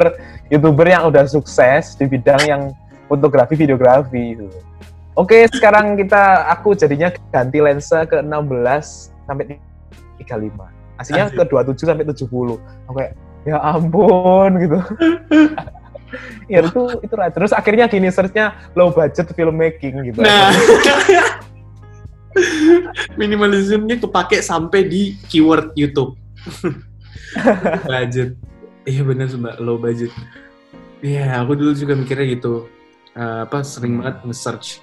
youtuber 0.51 0.85
yang 0.91 1.07
udah 1.07 1.23
sukses 1.23 1.95
di 1.95 2.05
bidang 2.11 2.41
yang 2.43 2.61
fotografi, 3.07 3.55
videografi 3.55 4.35
itu. 4.35 4.47
Oke, 5.13 5.45
sekarang 5.47 5.93
kita, 5.95 6.49
aku 6.49 6.73
jadinya 6.73 7.13
ganti 7.29 7.61
lensa 7.61 8.03
ke 8.03 8.19
16 8.19 9.13
sampai 9.29 9.61
35. 10.19 10.57
Aslinya 10.97 11.29
ke 11.29 11.43
27 11.47 11.85
sampai 11.85 12.05
70. 12.09 12.57
Aku 12.89 12.93
kayak, 12.97 13.13
ya 13.45 13.57
ampun 13.61 14.49
gitu. 14.57 14.79
ya 16.51 16.59
itu 16.65 16.81
itu 17.05 17.13
racun. 17.13 17.45
Terus 17.45 17.53
akhirnya 17.53 17.85
gini 17.85 18.09
searchnya 18.09 18.57
low 18.73 18.89
budget 18.89 19.29
filmmaking 19.37 20.11
gitu. 20.11 20.25
Nah, 20.25 20.49
minimalismnya 23.19 24.01
kepake 24.01 24.41
sampai 24.41 24.89
di 24.89 25.13
keyword 25.29 25.77
YouTube. 25.77 26.17
budget. 27.91 28.35
Iya 28.83 29.01
bener 29.07 29.31
mbak, 29.31 29.55
low 29.63 29.79
budget. 29.79 30.11
Iya, 31.03 31.43
aku 31.43 31.55
dulu 31.55 31.71
juga 31.75 31.95
mikirnya 31.95 32.27
gitu. 32.35 32.67
Eh, 33.13 33.39
apa 33.45 33.61
sering 33.61 33.99
banget 33.99 34.23
nge-search 34.25 34.81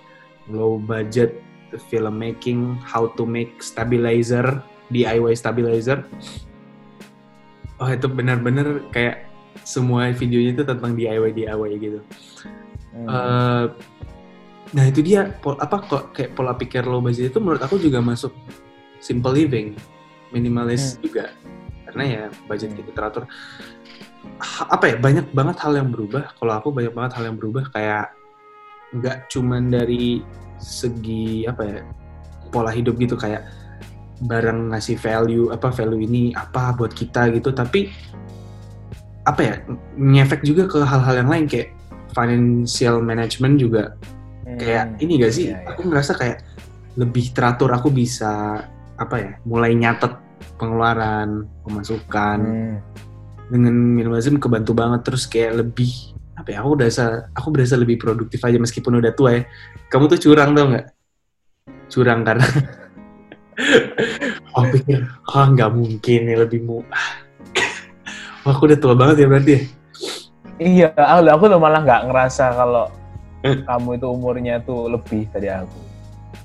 low 0.49 0.77
budget 0.81 1.41
filmmaking, 1.89 2.79
how 2.83 3.09
to 3.15 3.23
make 3.23 3.61
stabilizer, 3.63 4.63
DIY 4.91 5.33
stabilizer. 5.39 6.03
Oh 7.81 7.89
itu 7.89 8.07
benar-benar 8.11 8.85
kayak 8.93 9.31
semua 9.65 10.11
videonya 10.13 10.61
itu 10.61 10.65
tentang 10.67 10.93
DIY 10.93 11.31
DIY 11.33 11.71
gitu. 11.81 12.01
Hmm. 12.93 13.07
Eh, 13.07 13.65
nah 14.71 14.85
itu 14.87 15.01
dia 15.03 15.31
pol- 15.43 15.59
apa 15.59 15.83
kok 15.83 16.15
kayak 16.15 16.35
pola 16.39 16.55
pikir 16.55 16.87
low 16.87 17.03
budget 17.03 17.35
itu 17.35 17.39
menurut 17.43 17.63
aku 17.63 17.81
juga 17.81 17.99
masuk 17.99 18.31
simple 19.01 19.33
living, 19.33 19.75
minimalis 20.31 21.01
juga 21.01 21.33
karena 21.91 22.05
ya 22.07 22.23
budget 22.47 22.73
kita 22.79 22.91
teratur. 22.95 23.25
Apa 24.71 24.85
ya 24.95 24.97
banyak 24.97 25.35
banget 25.35 25.57
hal 25.61 25.75
yang 25.77 25.91
berubah. 25.91 26.33
Kalau 26.39 26.53
aku 26.55 26.69
banyak 26.71 26.95
banget 26.95 27.13
hal 27.19 27.25
yang 27.33 27.37
berubah 27.37 27.69
kayak 27.75 28.15
nggak 28.91 29.31
cuman 29.31 29.71
dari 29.71 30.23
segi 30.59 31.47
apa 31.47 31.63
ya 31.63 31.79
pola 32.51 32.75
hidup 32.75 32.99
gitu 32.99 33.15
kayak 33.15 33.47
barang 34.27 34.75
ngasih 34.75 35.01
value 35.01 35.49
apa 35.49 35.73
value 35.73 36.05
ini 36.05 36.37
apa 36.37 36.77
buat 36.77 36.93
kita 36.93 37.33
gitu 37.33 37.55
tapi 37.57 37.89
apa 39.25 39.41
ya 39.41 39.55
ngefek 39.97 40.45
juga 40.45 40.69
ke 40.69 40.83
hal-hal 40.85 41.25
yang 41.25 41.31
lain 41.31 41.47
kayak 41.49 41.73
financial 42.13 43.01
management 43.01 43.57
juga 43.57 43.95
kayak 44.59 44.85
Hmm. 44.99 45.03
ini 45.03 45.13
gak 45.23 45.33
sih? 45.33 45.45
Iya, 45.49 45.63
iya. 45.63 45.69
Aku 45.73 45.87
ngerasa 45.87 46.13
kayak 46.19 46.39
lebih 46.99 47.31
teratur 47.31 47.71
aku 47.71 47.89
bisa 47.95 48.67
apa 48.99 49.17
ya 49.17 49.31
mulai 49.47 49.73
nyatet 49.79 50.13
pengeluaran 50.57 51.49
pemasukan 51.65 52.39
Hmm. 52.41 52.77
dengan 53.51 53.75
minimalism 53.75 54.39
kebantu 54.39 54.73
banget 54.77 55.01
terus 55.03 55.27
kayak 55.27 55.67
lebih 55.67 56.15
apa 56.39 56.57
ya 56.57 56.65
aku 56.65 56.79
berasa 56.79 57.29
aku 57.37 57.49
berasa 57.53 57.75
lebih 57.77 58.01
produktif 58.01 58.41
aja 58.41 58.57
meskipun 58.57 59.03
udah 59.03 59.13
tua 59.13 59.31
ya 59.37 59.43
kamu 59.93 60.09
tuh 60.09 60.31
curang 60.31 60.57
tau 60.57 60.73
nggak 60.73 60.87
curang 61.91 62.21
karena 62.25 62.47
oh 64.57 64.65
pikir 64.71 65.05
oh 65.35 65.47
nggak 65.53 65.71
mungkin 65.75 66.21
ya 66.31 66.37
lebih 66.41 66.65
mu 66.65 66.81
Wah, 68.41 68.57
aku 68.57 68.73
udah 68.73 68.79
tua 68.81 68.97
banget 68.97 69.21
ya 69.21 69.29
berarti 69.29 69.53
ya 69.53 69.63
Iya, 70.61 70.93
aku, 70.93 71.25
aku 71.25 71.45
tuh 71.57 71.57
malah 71.57 71.81
nggak 71.81 72.13
ngerasa 72.13 72.53
kalau 72.53 72.93
kamu 73.41 73.97
itu 73.97 74.07
umurnya 74.13 74.61
tuh 74.61 74.93
lebih 74.93 75.25
dari 75.33 75.49
aku. 75.49 75.81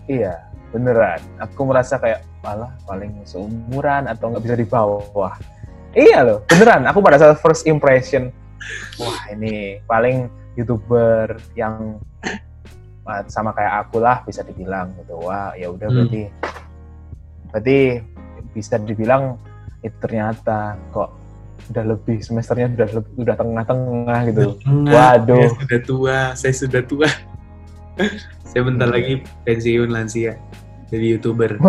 Iya, 0.08 0.40
beneran. 0.72 1.20
Aku 1.44 1.68
merasa 1.68 2.00
kayak 2.00 2.24
malah 2.46 2.70
paling 2.86 3.26
seumuran 3.26 4.06
atau 4.06 4.30
nggak 4.30 4.44
bisa 4.46 4.56
di 4.56 4.68
bawah. 4.70 5.34
Iya 5.98 6.22
loh, 6.22 6.40
beneran. 6.46 6.86
Aku 6.86 7.02
pada 7.02 7.18
saat 7.18 7.42
first 7.42 7.66
impression, 7.66 8.30
wah 9.02 9.18
ini 9.28 9.82
paling 9.84 10.30
youtuber 10.54 11.42
yang 11.58 11.98
sama 13.26 13.50
kayak 13.52 13.86
aku 13.86 13.98
lah 13.98 14.22
bisa 14.22 14.46
dibilang 14.46 14.94
gitu. 15.02 15.18
Wah 15.18 15.58
ya 15.58 15.74
udah 15.74 15.90
Hmm. 15.90 15.98
berarti 15.98 16.22
berarti 17.50 17.78
bisa 18.52 18.76
dibilang 18.78 19.40
itu 19.82 19.96
ternyata 19.98 20.78
kok 20.90 21.10
udah 21.72 21.84
lebih 21.86 22.22
semesternya 22.22 22.74
udah 22.74 22.90
lebih- 22.92 23.16
udah 23.18 23.36
tengah-tengah 23.36 24.20
gitu. 24.30 24.42
Tengah, 24.60 24.94
Waduh. 24.94 25.38
saya 25.38 25.50
sudah 25.56 25.80
tua 25.82 26.18
saya 26.36 26.54
sudah 26.54 26.82
tua 26.84 27.08
saya 28.50 28.62
bentar 28.62 28.88
Iya. 28.90 28.96
lagi 29.00 29.14
pensiun 29.44 29.90
lansia 29.90 30.34
jadi 30.88 31.06
youtuber 31.14 31.58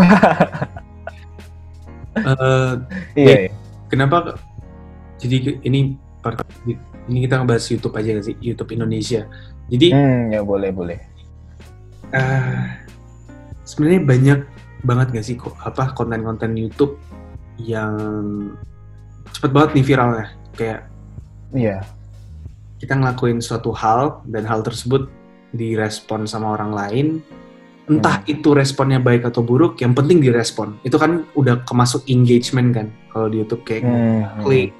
Eh, 2.17 2.73
Iya. 3.13 3.37
iya. 3.45 3.51
kenapa 3.87 4.41
jadi 5.17 5.37
ini 5.63 6.01
ini 7.07 7.19
kita 7.23 7.39
ngebahas 7.39 7.65
YouTube 7.69 7.93
aja 7.93 8.17
gak 8.17 8.25
sih 8.25 8.37
YouTube 8.41 8.73
Indonesia 8.73 9.29
jadi 9.69 9.87
Hmm, 9.93 10.23
ya 10.33 10.41
boleh 10.41 10.73
boleh. 10.73 10.99
eh, 12.09 12.57
sebenarnya 13.63 14.01
banyak 14.01 14.41
banget 14.81 15.07
gak 15.13 15.27
sih 15.27 15.37
kok 15.37 15.53
apa 15.61 15.93
konten-konten 15.93 16.57
YouTube 16.57 16.97
yang 17.59 17.93
cepet 19.31 19.51
banget 19.51 19.71
nih 19.75 19.85
viralnya 19.85 20.27
kayak 20.55 20.89
Iya. 21.53 21.85
kita 22.79 22.97
ngelakuin 22.97 23.39
suatu 23.39 23.71
hal 23.71 24.25
dan 24.25 24.49
hal 24.49 24.61
tersebut 24.61 25.13
direspon 25.53 26.25
sama 26.25 26.53
orang 26.53 26.73
lain 26.73 27.07
entah 27.87 28.19
itu 28.27 28.51
responnya 28.51 28.99
baik 28.99 29.23
atau 29.31 29.47
buruk 29.47 29.79
yang 29.79 29.95
penting 29.95 30.19
direspon 30.19 30.75
itu 30.83 30.99
kan 30.99 31.23
udah 31.39 31.63
kemasuk 31.63 32.03
engagement 32.11 32.75
kan 32.75 32.87
kalau 33.15 33.31
di 33.31 33.41
YouTube 33.41 33.63
kayak 33.65 33.87
Hmm, 33.87 34.45
klik, 34.45 34.71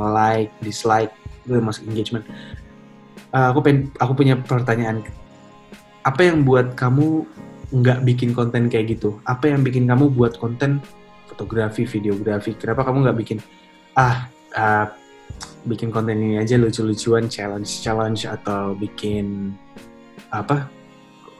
like, 0.00 0.48
dislike, 0.64 1.12
itu 1.44 1.60
masuk 1.60 1.84
engagement. 1.84 2.24
Uh, 3.32 3.52
aku 3.52 3.60
pengen, 3.60 3.92
aku 4.00 4.12
punya 4.16 4.34
pertanyaan. 4.40 5.04
Apa 6.00 6.24
yang 6.24 6.40
buat 6.48 6.72
kamu 6.72 7.28
nggak 7.72 7.98
bikin 8.08 8.32
konten 8.32 8.72
kayak 8.72 8.96
gitu? 8.96 9.20
Apa 9.28 9.52
yang 9.52 9.60
bikin 9.60 9.84
kamu 9.84 10.08
buat 10.08 10.40
konten 10.40 10.80
fotografi, 11.28 11.84
videografi? 11.84 12.56
Kenapa 12.56 12.88
kamu 12.88 13.08
nggak 13.08 13.18
bikin 13.20 13.38
ah 13.92 14.28
uh, 14.56 14.88
bikin 15.68 15.92
konten 15.92 16.16
ini 16.16 16.40
aja 16.40 16.56
lucu-lucuan, 16.56 17.28
challenge-challenge 17.28 18.24
atau 18.24 18.72
bikin 18.72 19.52
apa 20.32 20.68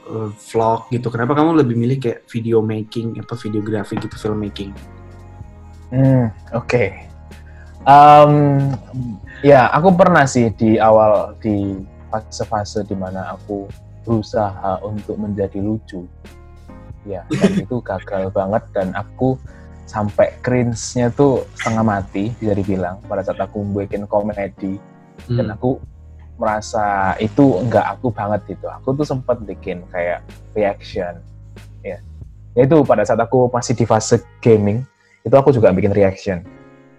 uh, 0.09 0.29
vlog 0.31 0.87
gitu? 0.91 1.07
Kenapa 1.13 1.37
kamu 1.37 1.63
lebih 1.63 1.75
milih 1.75 1.97
kayak 1.99 2.27
video 2.27 2.59
making, 2.63 3.19
apa 3.19 3.35
videografi 3.39 3.99
gitu, 3.99 4.15
filmmaking? 4.15 4.71
Hmm, 5.93 6.33
oke. 6.55 6.83
Em, 7.83 8.33
ya, 9.43 9.67
aku 9.69 9.93
pernah 9.93 10.23
sih 10.23 10.49
di 10.55 10.79
awal 10.79 11.35
di 11.43 11.83
fase-fase 12.07 12.87
di 12.87 12.95
mana 12.95 13.35
aku 13.35 13.67
berusaha 14.07 14.79
untuk 14.81 15.19
menjadi 15.19 15.59
lucu. 15.59 16.07
Ya, 17.03 17.27
dan 17.27 17.51
itu 17.63 17.83
gagal 17.83 18.31
banget 18.31 18.63
dan 18.71 18.95
aku 18.95 19.35
sampai 19.83 20.31
cringe-nya 20.39 21.11
tuh 21.11 21.43
setengah 21.59 21.83
mati 21.83 22.31
bisa 22.39 22.55
dibilang 22.55 23.03
pada 23.03 23.19
saat 23.19 23.37
aku 23.43 23.61
bikin 23.75 24.07
komedi 24.07 24.79
dan 25.27 25.51
Hmm. 25.51 25.55
aku 25.55 25.77
merasa 26.43 27.15
itu 27.23 27.63
enggak 27.63 27.95
aku 27.95 28.11
banget 28.11 28.43
gitu. 28.51 28.67
Aku 28.67 28.91
tuh 28.91 29.07
sempat 29.07 29.39
bikin 29.47 29.87
kayak 29.87 30.27
reaction, 30.51 31.23
ya. 31.79 32.03
Itu 32.51 32.83
pada 32.83 33.07
saat 33.07 33.23
aku 33.23 33.47
masih 33.47 33.79
di 33.79 33.87
fase 33.87 34.19
gaming, 34.43 34.83
itu 35.23 35.31
aku 35.31 35.55
juga 35.55 35.71
bikin 35.71 35.95
reaction, 35.95 36.43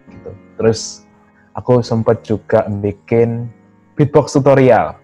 gitu. 0.08 0.32
Terus 0.56 1.04
aku 1.52 1.84
sempat 1.84 2.24
juga 2.24 2.64
bikin 2.66 3.52
beatbox 3.94 4.32
tutorial. 4.32 4.96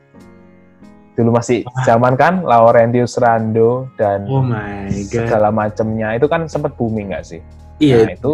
Dulu 1.15 1.37
masih 1.37 1.69
zaman 1.85 2.17
kan 2.17 2.41
Laurentius 2.41 3.21
Rando 3.21 3.93
dan 4.01 4.25
Oh 4.25 4.41
my 4.41 4.89
god. 4.89 5.29
segala 5.29 5.53
macamnya 5.53 6.17
itu 6.17 6.25
kan 6.25 6.49
sempat 6.49 6.75
booming 6.81 7.13
nggak 7.13 7.25
sih? 7.29 7.41
Iya, 7.77 8.09
Nah, 8.09 8.17
itu 8.17 8.33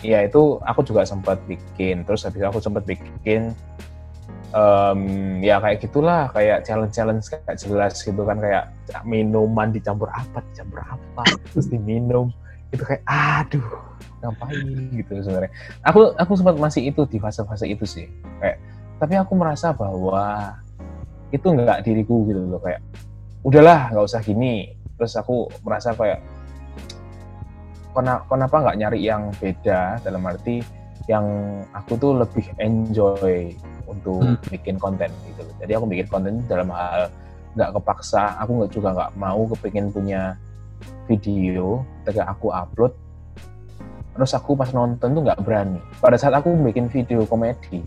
ya 0.00 0.24
itu 0.24 0.56
aku 0.64 0.80
juga 0.82 1.04
sempat 1.04 1.36
bikin. 1.44 2.02
Terus 2.08 2.24
habis 2.24 2.40
itu 2.40 2.48
aku 2.48 2.64
sempat 2.64 2.88
bikin 2.88 3.52
em, 4.52 5.00
ya 5.44 5.60
kayak 5.60 5.78
gitulah 5.84 6.32
kayak 6.32 6.64
challenge-challenge 6.64 7.26
kayak 7.28 7.56
jelas 7.60 8.00
gitu 8.00 8.22
kan 8.24 8.40
kayak 8.40 8.64
minuman 9.04 9.68
dicampur 9.72 10.08
apa 10.08 10.40
dicampur 10.52 10.80
apa 10.80 11.22
terus 11.52 11.68
diminum 11.68 12.32
itu 12.72 12.84
kayak 12.84 13.04
aduh 13.08 13.64
ngapain? 14.18 14.92
gitu 14.92 15.12
sebenarnya. 15.22 15.52
Aku 15.86 16.12
aku 16.18 16.32
sempat 16.34 16.58
masih 16.58 16.90
itu 16.90 17.06
di 17.06 17.18
fase-fase 17.22 17.64
itu 17.70 17.84
sih 17.86 18.06
kayak 18.42 18.58
tapi 18.98 19.14
aku 19.14 19.32
merasa 19.38 19.70
bahwa 19.70 20.58
itu 21.30 21.44
nggak 21.44 21.86
diriku 21.86 22.26
gitu 22.26 22.40
loh 22.48 22.60
kayak 22.60 22.82
udahlah 23.46 23.92
nggak 23.94 24.04
usah 24.04 24.20
gini. 24.24 24.74
Terus 24.98 25.14
aku 25.14 25.46
merasa 25.62 25.94
kayak 25.94 26.18
kena- 27.94 28.26
kenapa 28.26 28.56
nggak 28.58 28.76
nyari 28.82 29.00
yang 29.06 29.30
beda? 29.38 30.02
Dalam 30.02 30.26
arti 30.26 30.58
yang 31.08 31.24
aku 31.72 31.96
tuh 31.96 32.12
lebih 32.20 32.44
enjoy 32.60 33.56
untuk 33.88 34.20
Hmm. 34.20 34.36
bikin 34.52 34.76
konten 34.76 35.08
gitu. 35.24 35.42
Jadi 35.58 35.72
aku 35.72 35.88
bikin 35.88 36.06
konten 36.12 36.44
dalam 36.44 36.68
hal 36.68 37.08
nggak 37.56 37.80
kepaksa, 37.80 38.36
aku 38.38 38.60
nggak 38.60 38.72
juga 38.76 38.88
nggak 38.92 39.12
mau 39.16 39.48
kepingin 39.56 39.88
punya 39.88 40.36
video 41.08 41.82
ketika 42.04 42.28
aku 42.28 42.52
upload 42.52 42.92
terus 44.18 44.34
aku 44.34 44.58
pas 44.58 44.74
nonton 44.74 45.14
tuh 45.14 45.22
nggak 45.22 45.46
berani. 45.46 45.78
Pada 46.02 46.18
saat 46.18 46.34
aku 46.34 46.50
bikin 46.58 46.90
video 46.90 47.22
komedi, 47.22 47.86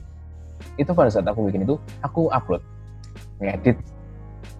itu 0.79 0.91
pada 0.95 1.11
saat 1.11 1.27
aku 1.27 1.51
bikin 1.51 1.67
itu 1.67 1.75
aku 1.99 2.31
upload, 2.31 2.63
ngedit 3.43 3.75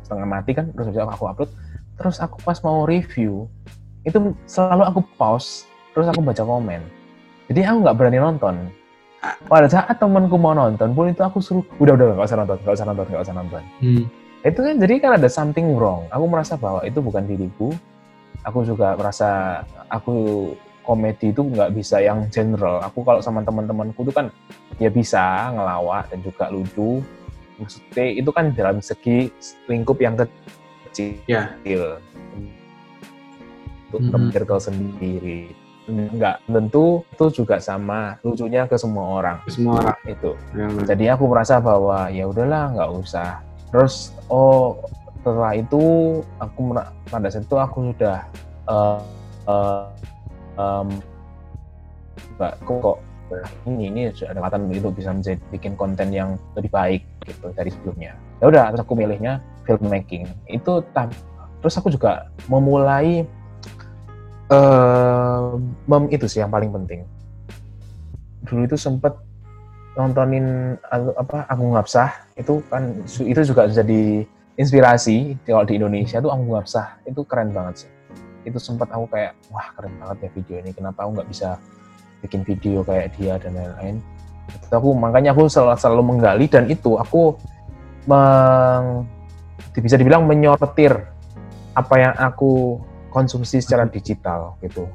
setengah 0.03 0.27
mati 0.27 0.51
kan, 0.51 0.67
terus 0.75 0.91
habis 0.91 0.99
aku 0.99 1.31
upload, 1.31 1.49
terus 1.95 2.19
aku 2.19 2.43
pas 2.43 2.59
mau 2.59 2.83
review 2.83 3.47
itu 4.03 4.35
selalu 4.43 4.83
aku 4.83 4.99
pause, 5.15 5.63
terus 5.95 6.11
aku 6.11 6.19
baca 6.19 6.43
komen. 6.43 6.83
Jadi 7.51 7.67
aku 7.67 7.77
nggak 7.83 7.97
berani 7.99 8.19
nonton. 8.23 8.55
Pada 9.51 9.67
saat 9.67 9.99
temanku 9.99 10.39
mau 10.39 10.55
nonton 10.55 10.95
pun 10.95 11.11
itu 11.11 11.19
aku 11.19 11.43
suruh, 11.43 11.67
udah 11.83 11.93
udah 11.99 12.05
nggak 12.15 12.27
usah 12.31 12.39
nonton, 12.39 12.57
nggak 12.63 12.75
usah 12.79 12.87
nonton, 12.87 13.05
nggak 13.11 13.23
usah 13.27 13.35
nonton. 13.35 13.63
Hmm. 13.83 14.03
Itu 14.41 14.59
kan 14.63 14.75
jadi 14.79 14.93
kan 15.03 15.11
ada 15.19 15.27
something 15.27 15.75
wrong. 15.75 16.07
Aku 16.15 16.25
merasa 16.31 16.55
bahwa 16.55 16.79
itu 16.87 17.03
bukan 17.03 17.27
diriku. 17.27 17.75
Aku 18.47 18.63
juga 18.63 18.95
merasa 18.95 19.61
aku 19.91 20.49
komedi 20.81 21.35
itu 21.35 21.43
nggak 21.43 21.75
bisa 21.75 21.99
yang 21.99 22.25
general. 22.31 22.79
Aku 22.87 23.03
kalau 23.03 23.19
sama 23.19 23.43
teman-temanku 23.43 23.99
itu 24.07 24.15
kan 24.15 24.31
ya 24.79 24.87
bisa 24.87 25.51
ngelawak 25.53 26.07
dan 26.07 26.23
juga 26.23 26.47
lucu. 26.47 27.03
Maksudnya 27.59 28.05
itu 28.15 28.31
kan 28.31 28.55
dalam 28.55 28.79
segi 28.79 29.27
lingkup 29.67 29.99
yang 29.99 30.15
kecil. 30.17 31.19
Ya. 31.27 31.51
Untuk 33.91 34.01
Mhm. 34.07 34.31
circle 34.31 34.61
sendiri. 34.63 35.60
Enggak, 35.89 36.37
tentu 36.45 37.01
itu 37.09 37.25
juga 37.41 37.57
sama 37.57 38.13
lucunya 38.21 38.69
ke 38.69 38.77
semua 38.77 39.17
orang 39.17 39.41
Semua 39.49 39.81
orang 39.81 39.97
itu. 40.05 40.31
yang 40.53 40.77
Jadi 40.85 41.05
aku 41.09 41.25
merasa 41.25 41.57
bahwa 41.57 42.05
ya 42.13 42.29
udahlah 42.29 42.69
nggak 42.77 42.91
usah. 43.01 43.41
Terus 43.73 44.13
oh 44.29 44.77
setelah 45.21 45.57
itu 45.57 45.81
aku 46.37 46.59
pada 47.09 47.27
saat 47.29 47.45
itu 47.45 47.57
aku 47.57 47.93
sudah 47.93 48.19
eh, 48.69 49.85
em, 50.61 50.87
nggak 52.37 52.53
kok 52.65 52.97
ini 53.65 53.87
ini 53.87 54.01
ada 54.11 54.35
kesempatan 54.37 54.67
itu 54.75 54.89
bisa 54.91 55.09
menjadi 55.15 55.39
bikin 55.49 55.73
konten 55.79 56.11
yang 56.11 56.35
lebih 56.53 56.69
baik 56.69 57.01
gitu 57.25 57.49
dari 57.55 57.69
sebelumnya. 57.71 58.13
Ya 58.43 58.45
udah 58.51 58.63
terus 58.73 58.83
aku 58.83 58.93
milihnya 58.93 59.39
filmmaking. 59.65 60.27
Itu 60.51 60.83
terus 61.61 61.75
aku 61.77 61.93
juga 61.93 62.27
memulai 62.49 63.23
mem 65.87 66.03
itu 66.11 66.27
sih 66.27 66.43
yang 66.43 66.51
paling 66.51 66.71
penting. 66.75 67.07
Dulu 68.43 68.67
itu 68.67 68.75
sempet 68.75 69.15
nontonin 69.95 70.75
apa 70.91 71.47
Agung 71.51 71.75
Hapsah 71.75 72.27
itu 72.39 72.63
kan 72.71 72.95
itu 73.03 73.41
juga 73.43 73.67
jadi 73.67 74.23
inspirasi 74.59 75.39
kalau 75.47 75.63
di 75.63 75.79
Indonesia 75.79 76.19
tuh 76.19 76.31
Agung 76.31 76.55
Hapsah 76.55 76.99
itu 77.07 77.23
keren 77.23 77.55
banget 77.55 77.87
sih. 77.87 77.91
Itu 78.43 78.59
sempat 78.59 78.91
aku 78.91 79.07
kayak 79.07 79.37
wah 79.53 79.71
keren 79.75 79.95
banget 79.99 80.27
ya 80.27 80.29
video 80.35 80.55
ini. 80.59 80.71
Kenapa 80.75 81.07
aku 81.07 81.21
nggak 81.21 81.29
bisa 81.31 81.55
bikin 82.19 82.43
video 82.43 82.83
kayak 82.83 83.15
dia 83.15 83.39
dan 83.39 83.55
lain-lain? 83.55 84.03
Aku 84.67 84.91
makanya 84.91 85.31
aku 85.31 85.47
selalu, 85.47 85.79
selalu 85.79 86.03
menggali 86.03 86.45
dan 86.51 86.67
itu 86.67 86.99
aku 86.99 87.39
meng, 88.03 89.07
bisa 89.79 89.95
dibilang 89.95 90.27
menyortir 90.27 90.91
apa 91.71 91.95
yang 91.95 92.13
aku 92.19 92.83
konsumsi 93.11 93.59
secara 93.59 93.85
digital 93.85 94.55
gitu. 94.63 94.87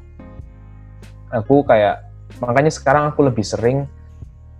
Aku 1.30 1.62
kayak 1.62 2.02
makanya 2.40 2.72
sekarang 2.72 3.12
aku 3.12 3.28
lebih 3.28 3.44
sering 3.44 3.84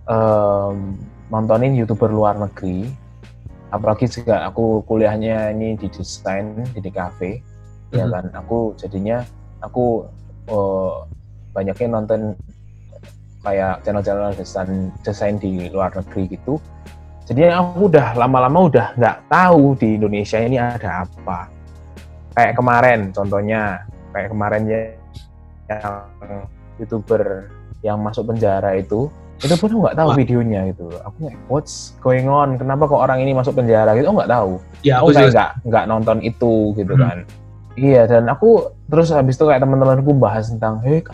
um, 0.05 0.95
nontonin 1.27 1.75
youtuber 1.75 2.07
luar 2.13 2.37
negeri. 2.37 2.87
Apalagi 3.67 4.07
juga 4.07 4.47
aku 4.47 4.85
kuliahnya 4.87 5.51
ini 5.51 5.75
di 5.75 5.91
desain 5.91 6.63
di 6.71 6.79
DKV 6.79 7.19
ya 7.91 8.07
Mhm. 8.07 8.11
kan. 8.13 8.25
Aku 8.45 8.77
jadinya 8.79 9.25
aku 9.59 10.07
uh, 10.47 11.03
banyaknya 11.51 11.87
nonton 11.99 12.37
kayak 13.43 13.83
channel-channel 13.83 14.31
desain 14.35 14.91
desain 15.03 15.35
di 15.39 15.67
luar 15.71 15.91
negeri 15.95 16.37
gitu. 16.37 16.59
Jadi 17.27 17.43
aku 17.51 17.91
udah 17.91 18.15
lama-lama 18.15 18.71
udah 18.71 18.87
nggak 18.95 19.17
tahu 19.27 19.75
di 19.75 19.99
Indonesia 19.99 20.39
ini 20.39 20.55
ada 20.55 21.03
apa 21.03 21.51
kayak 22.37 22.53
kemarin 22.53 22.99
contohnya. 23.09 23.81
Kayak 24.13 24.29
kemarin 24.31 24.61
ya 24.65 24.81
yang 25.67 25.93
youtuber 26.77 27.49
yang 27.81 27.97
masuk 27.99 28.29
penjara 28.29 28.77
itu 28.77 29.09
itu 29.37 29.53
pun 29.53 29.69
aku 29.69 29.79
nggak 29.85 29.97
tahu 30.01 30.09
Wah. 30.09 30.17
videonya 30.17 30.61
gitu. 30.73 30.89
Aku 31.05 31.17
what's 31.45 31.93
going 32.01 32.25
on? 32.25 32.57
Kenapa 32.57 32.89
kok 32.89 32.97
orang 32.97 33.21
ini 33.21 33.37
masuk 33.37 33.53
penjara? 33.53 33.93
Gitu 33.93 34.09
aku 34.09 34.17
nggak 34.17 34.33
tahu. 34.33 34.51
Ya, 34.81 34.97
aku 34.97 35.13
aku 35.13 35.13
kayak 35.13 35.21
juga. 35.21 35.33
nggak 35.33 35.49
nggak 35.69 35.85
nonton 35.85 36.17
itu 36.21 36.53
gitu 36.73 36.93
Hmm. 36.97 37.03
kan. 37.05 37.17
Iya 37.77 38.01
dan 38.09 38.23
aku 38.25 38.73
terus 38.89 39.13
habis 39.13 39.37
itu 39.37 39.45
kayak 39.45 39.61
teman-temanku 39.61 40.09
bahas 40.17 40.49
tentang 40.49 40.81
hei 40.81 41.05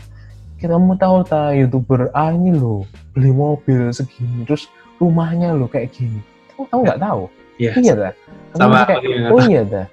kita 0.55 0.79
mau 0.79 0.95
tahu 0.95 1.27
ta 1.27 1.51
youtuber 1.51 2.07
A 2.15 2.31
ini 2.31 2.55
loh 2.55 2.87
beli 3.11 3.35
mobil 3.35 3.91
segini 3.91 4.47
terus 4.47 4.71
rumahnya 4.95 5.51
loh 5.51 5.67
kayak 5.67 5.91
gini. 5.91 6.23
Aku 6.71 6.87
nggak 6.87 7.03
tahu. 7.03 7.27
Iya. 7.59 7.71
iya 7.77 7.93
dah 7.93 8.13
Sama 8.55 8.81
kayak 8.87 9.03
oh 9.29 9.41
iya 9.43 9.61
dah 9.61 9.85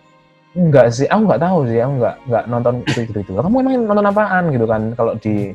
enggak 0.51 0.91
sih 0.91 1.07
aku 1.07 1.23
nggak 1.31 1.43
tahu 1.47 1.59
sih 1.71 1.79
aku 1.79 1.93
nggak 2.03 2.17
nggak 2.27 2.45
nonton 2.51 2.75
itu 2.83 3.01
itu 3.07 3.19
itu 3.23 3.33
kamu 3.39 3.57
emang 3.63 3.75
nonton 3.87 4.07
apaan 4.11 4.45
gitu 4.51 4.67
kan 4.67 4.83
kalau 4.99 5.15
di 5.19 5.55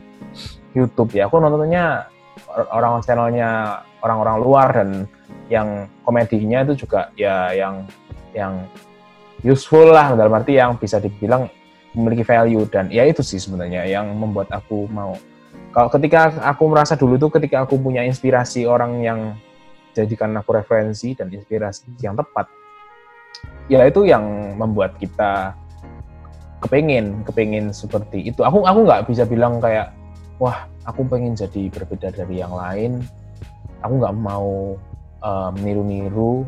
YouTube 0.76 1.16
ya? 1.16 1.32
Aku 1.32 1.40
nontonnya 1.40 2.12
or- 2.52 2.70
orang 2.70 3.00
channelnya 3.02 3.82
orang-orang 4.04 4.38
luar 4.44 4.68
dan 4.76 4.90
yang 5.48 5.88
komedinya 6.04 6.68
itu 6.68 6.86
juga 6.86 7.10
ya 7.16 7.56
yang 7.56 7.88
yang 8.36 8.68
useful 9.42 9.88
lah 9.88 10.14
dalam 10.14 10.36
arti 10.36 10.60
yang 10.60 10.76
bisa 10.76 11.00
dibilang 11.00 11.48
memiliki 11.96 12.28
value. 12.28 12.68
Dan 12.68 12.92
ya 12.92 13.08
itu 13.08 13.24
sih 13.24 13.40
sebenarnya 13.40 13.88
yang 13.88 14.12
membuat 14.12 14.52
aku 14.52 14.86
mau. 14.92 15.16
Kalau 15.72 15.88
ketika 15.92 16.36
aku 16.44 16.64
merasa 16.68 17.00
dulu 17.00 17.16
itu 17.16 17.28
ketika 17.32 17.64
aku 17.64 17.80
punya 17.80 18.04
inspirasi 18.04 18.68
orang 18.68 19.00
yang 19.04 19.20
jadikan 19.96 20.36
aku 20.36 20.56
referensi 20.56 21.16
dan 21.16 21.32
inspirasi 21.32 21.88
yang 22.04 22.20
tepat 22.20 22.52
ya 23.72 23.86
itu 23.86 24.06
yang 24.06 24.56
membuat 24.58 24.98
kita 25.02 25.54
kepingin 26.62 27.22
kepingin 27.26 27.70
seperti 27.70 28.30
itu. 28.30 28.42
Aku 28.42 28.66
aku 28.66 28.86
nggak 28.86 29.06
bisa 29.10 29.24
bilang 29.26 29.62
kayak 29.62 29.94
wah 30.42 30.66
aku 30.86 31.06
pengen 31.06 31.38
jadi 31.38 31.70
berbeda 31.70 32.14
dari 32.14 32.42
yang 32.42 32.54
lain. 32.54 33.06
Aku 33.86 34.02
nggak 34.02 34.16
mau 34.18 34.78
eh, 35.22 35.50
meniru-niru 35.60 36.46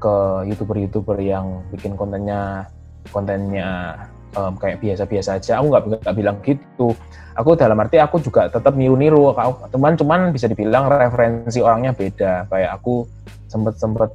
ke 0.00 0.16
youtuber-youtuber 0.52 1.16
yang 1.16 1.64
bikin 1.72 1.96
kontennya 1.96 2.68
kontennya 3.08 3.96
em, 4.36 4.52
kayak 4.60 4.80
biasa-biasa 4.84 5.40
aja. 5.40 5.60
Aku 5.60 5.72
nggak 5.72 6.04
nggak 6.04 6.16
bilang 6.16 6.36
gitu. 6.44 6.92
Aku 7.34 7.56
dalam 7.56 7.80
arti 7.80 7.96
aku 7.98 8.20
juga 8.20 8.46
tetap 8.52 8.76
niru-niru. 8.76 9.32
Cuman 9.72 9.96
cuman 9.96 10.20
bisa 10.30 10.46
dibilang 10.46 10.92
referensi 10.92 11.58
orangnya 11.64 11.96
beda. 11.96 12.46
Kayak 12.52 12.70
aku 12.78 13.08
sempet 13.48 13.74
sempet 13.80 14.10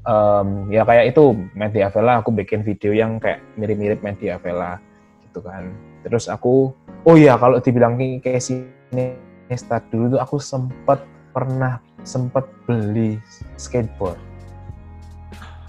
em, 0.00 0.48
ya 0.68 0.82
kayak 0.82 1.12
itu 1.12 1.22
Media 1.52 1.88
Vela 1.88 2.20
aku 2.20 2.30
bikin 2.30 2.62
video 2.62 2.90
yang 2.90 3.18
kayak 3.18 3.40
mirip-mirip 3.54 4.00
Media 4.00 4.36
Vela 4.36 4.80
gitu 5.22 5.40
kan. 5.40 5.68
Terus 6.00 6.26
aku 6.26 6.72
oh 7.04 7.14
iya 7.14 7.36
kalau 7.36 7.60
dibilang 7.60 7.96
kayak 7.96 8.40
sini 8.40 9.16
start 9.52 9.84
dulu 9.90 10.16
tuh 10.16 10.20
aku 10.20 10.36
sempet 10.38 11.00
pernah 11.30 11.78
sempet 12.02 12.44
beli 12.64 13.20
skateboard. 13.54 14.16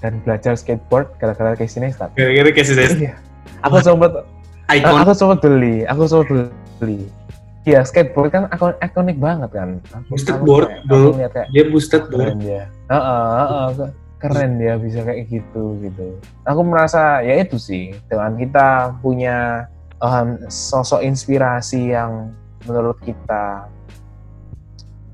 Dan 0.02 0.18
belajar 0.26 0.58
skateboard 0.58 1.14
gara-gara 1.22 1.54
kayak 1.54 1.70
sini 1.70 1.94
start 1.94 2.16
Gara-gara 2.18 2.50
kayak 2.50 2.66
si 2.66 2.74
Zest, 2.74 2.98
iya. 2.98 3.14
Aku 3.62 3.78
sempet 3.78 4.10
icon. 4.74 4.98
aku 4.98 5.12
sempet 5.14 5.40
beli 5.44 5.86
aku 5.86 6.02
sempet 6.10 6.50
beli. 6.82 7.06
Iya 7.62 7.86
skateboard 7.86 8.34
kan 8.34 8.44
ikon- 8.50 8.80
ikonik 8.82 9.22
banget 9.22 9.54
kan. 9.54 9.78
Aku, 9.94 10.18
Boosted 10.18 10.34
aku 10.34 10.44
board 10.50 10.66
kayak- 10.66 10.82
aku 10.90 11.54
Dia 11.54 11.64
boosted 11.70 12.04
board. 12.10 12.34
dia. 12.42 12.66
Heeh, 12.90 13.24
heeh, 13.38 13.66
ke- 13.78 13.94
keren 14.22 14.62
dia 14.62 14.78
bisa 14.78 15.02
kayak 15.02 15.26
gitu 15.28 15.82
gitu. 15.82 16.22
Aku 16.46 16.62
merasa 16.62 17.26
ya 17.26 17.42
itu 17.42 17.58
sih 17.58 17.98
dengan 18.06 18.38
kita 18.38 18.96
punya 19.02 19.66
em, 19.98 20.46
sosok 20.46 21.02
inspirasi 21.02 21.98
yang 21.98 22.30
menurut 22.70 23.02
kita 23.02 23.66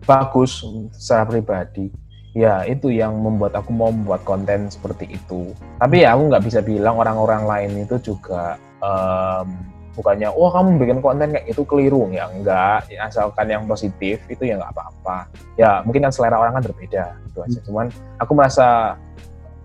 bagus 0.04 0.64
secara 0.92 1.28
pribadi 1.28 1.88
ya 2.36 2.68
itu 2.68 2.92
yang 2.94 3.18
membuat 3.18 3.56
aku 3.58 3.72
mau 3.72 3.90
membuat 3.90 4.22
konten 4.28 4.68
seperti 4.68 5.16
itu. 5.16 5.56
Tapi 5.80 6.04
ya 6.04 6.14
aku 6.14 6.28
nggak 6.28 6.44
bisa 6.44 6.60
bilang 6.60 7.00
orang-orang 7.00 7.48
lain 7.48 7.72
itu 7.88 7.96
juga 8.14 8.60
em, 8.84 9.77
bukannya 9.98 10.30
wah 10.30 10.54
kamu 10.54 10.78
bikin 10.78 10.98
konten 11.02 11.34
kayak 11.34 11.50
itu 11.50 11.66
keliru 11.66 12.06
ya 12.14 12.30
enggak 12.30 12.86
ya, 12.88 13.10
asalkan 13.10 13.50
yang 13.50 13.66
positif 13.66 14.22
itu 14.30 14.46
ya 14.46 14.62
nggak 14.62 14.70
apa-apa 14.78 15.26
ya 15.58 15.82
mungkin 15.82 16.06
kan 16.06 16.14
selera 16.14 16.38
orang 16.38 16.62
kan 16.62 16.64
berbeda 16.70 17.18
gitu 17.26 17.38
aja 17.42 17.60
cuman 17.66 17.90
aku 18.22 18.32
merasa 18.38 18.96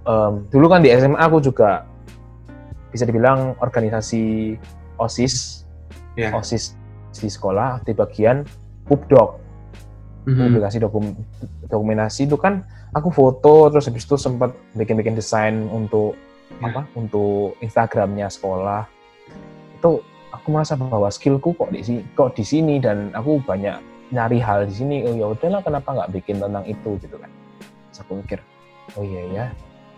em, 0.09 0.49
dulu 0.49 0.67
kan 0.73 0.81
di 0.81 0.89
SMA 0.89 1.21
aku 1.21 1.45
juga 1.45 1.85
bisa 2.89 3.05
dibilang 3.05 3.55
organisasi 3.61 4.57
osis 4.97 5.61
Ya. 6.13 6.29
osis 6.37 6.77
di 7.17 7.29
sekolah 7.29 7.81
di 7.89 7.97
bagian 7.97 8.45
pubdoc 8.85 9.41
Mhm. 10.29 10.45
publikasi 10.45 10.77
dokum 10.77 11.05
dokumentasi 11.67 12.29
itu 12.29 12.37
kan 12.37 12.69
aku 12.93 13.09
foto 13.09 13.73
terus 13.73 13.89
habis 13.89 14.05
itu 14.05 14.21
sempat 14.21 14.53
bikin-bikin 14.77 15.17
desain 15.17 15.57
untuk 15.73 16.13
Ya. 16.61 16.69
apa 16.69 16.85
untuk 16.93 17.57
Instagramnya 17.65 18.29
sekolah 18.29 18.85
itu 19.81 20.05
aku 20.33 20.47
merasa 20.49 20.75
bahwa 20.75 21.07
skillku 21.13 21.53
kok 21.55 21.71
di 21.71 21.85
sini 21.85 22.01
kok 22.17 22.33
di 22.33 22.45
sini 22.45 22.81
dan 22.81 23.13
aku 23.13 23.39
banyak 23.45 23.77
nyari 24.13 24.39
hal 24.41 24.65
di 24.69 24.75
sini. 24.75 24.97
Oh 25.05 25.15
ya 25.15 25.27
udahlah 25.33 25.61
kenapa 25.61 25.89
nggak 25.93 26.11
bikin 26.21 26.37
tentang 26.41 26.65
itu 26.65 26.91
gitu 27.01 27.17
kan. 27.21 27.31
Terus 27.93 27.99
aku 28.05 28.13
mikir 28.21 28.39
oh 28.99 29.05
iya 29.05 29.23
ya 29.29 29.47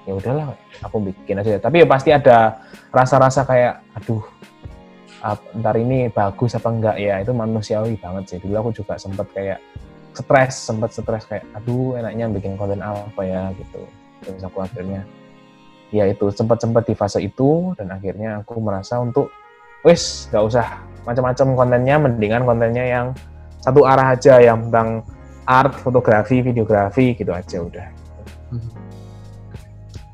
ya 0.04 0.12
udahlah 0.12 0.46
aku 0.82 0.96
bikin 1.00 1.40
aja. 1.40 1.58
Tapi 1.62 1.82
ya 1.82 1.86
pasti 1.86 2.10
ada 2.10 2.60
rasa-rasa 2.90 3.46
kayak 3.46 3.80
aduh 3.94 4.22
ntar 5.56 5.74
ini 5.80 6.12
bagus 6.12 6.52
apa 6.52 6.68
enggak? 6.68 6.96
Ya 7.00 7.22
itu 7.22 7.32
manusiawi 7.32 7.96
banget 7.96 8.24
sih. 8.34 8.38
Dulu 8.42 8.68
aku 8.68 8.70
juga 8.76 8.98
sempat 9.00 9.30
kayak 9.32 9.58
stres 10.14 10.54
sempat 10.54 10.94
stres 10.94 11.24
kayak 11.26 11.46
aduh 11.56 11.96
enaknya 11.98 12.28
bikin 12.30 12.58
konten 12.58 12.82
apa 12.84 13.22
ya? 13.24 13.50
Gitu. 13.56 13.82
Terus 14.22 14.42
aku 14.44 14.60
akhirnya 14.60 15.02
ya 15.94 16.10
itu 16.10 16.26
sempat 16.34 16.58
sempat 16.58 16.90
di 16.90 16.94
fase 16.98 17.22
itu 17.22 17.70
dan 17.78 17.94
akhirnya 17.94 18.42
aku 18.42 18.58
merasa 18.58 18.98
untuk 18.98 19.30
wis 19.84 20.26
nggak 20.32 20.44
usah 20.48 20.66
macam-macam 21.04 21.46
kontennya 21.54 21.96
mendingan 22.00 22.42
kontennya 22.48 22.84
yang 22.84 23.06
satu 23.60 23.84
arah 23.84 24.16
aja 24.16 24.40
yang 24.40 24.68
tentang 24.68 25.04
art 25.44 25.76
fotografi 25.76 26.40
videografi 26.40 27.12
gitu 27.16 27.32
aja 27.32 27.60
udah 27.60 27.88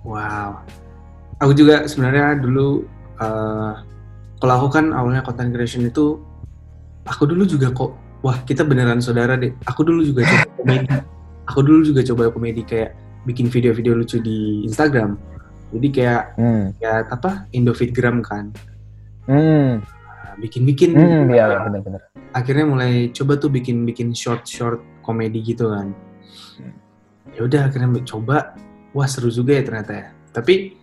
Wow. 0.01 0.65
Aku 1.41 1.53
juga 1.57 1.85
sebenarnya 1.85 2.41
dulu 2.41 2.85
eh, 3.21 3.73
kalau 4.41 4.55
aku 4.57 4.69
kan 4.73 4.93
awalnya 4.97 5.21
content 5.21 5.53
creation 5.53 5.85
itu 5.85 6.21
aku 7.05 7.29
dulu 7.29 7.45
juga 7.45 7.73
kok 7.73 7.93
wah 8.25 8.37
kita 8.45 8.65
beneran 8.65 9.01
saudara 9.01 9.37
deh. 9.37 9.53
Aku 9.69 9.85
dulu 9.85 10.05
juga 10.05 10.25
coba 10.25 10.49
komedi. 10.61 10.87
Aku 11.49 11.61
dulu 11.65 11.81
juga 11.85 12.01
coba 12.05 12.23
komedi 12.33 12.63
kayak 12.65 12.97
bikin 13.29 13.53
video-video 13.53 13.93
lucu 13.97 14.21
di 14.21 14.65
Instagram. 14.65 15.21
Jadi 15.71 15.89
kayak 15.93 16.23
hmm 16.41 16.65
ya 16.81 17.05
apa 17.05 17.49
Indofitgram 17.53 18.25
kan. 18.25 18.53
Hmm 19.27 19.83
Nah, 20.31 20.39
Bikin-bikin. 20.39 20.95
hmm 20.95 21.35
iya 21.35 21.45
ya 21.51 21.59
benar-benar 21.67 22.03
Akhirnya 22.31 22.67
mulai 22.69 23.11
coba 23.11 23.35
tuh 23.43 23.51
bikin-bikin 23.51 24.15
short-short 24.15 24.79
komedi 25.03 25.43
gitu 25.43 25.75
kan. 25.75 25.91
Ya 27.35 27.43
udah 27.43 27.67
akhirnya 27.67 28.07
coba 28.07 28.55
wah 28.95 29.09
seru 29.11 29.35
juga 29.35 29.59
ya 29.59 29.67
ternyata 29.67 29.93
ya. 29.93 30.07
Tapi 30.31 30.79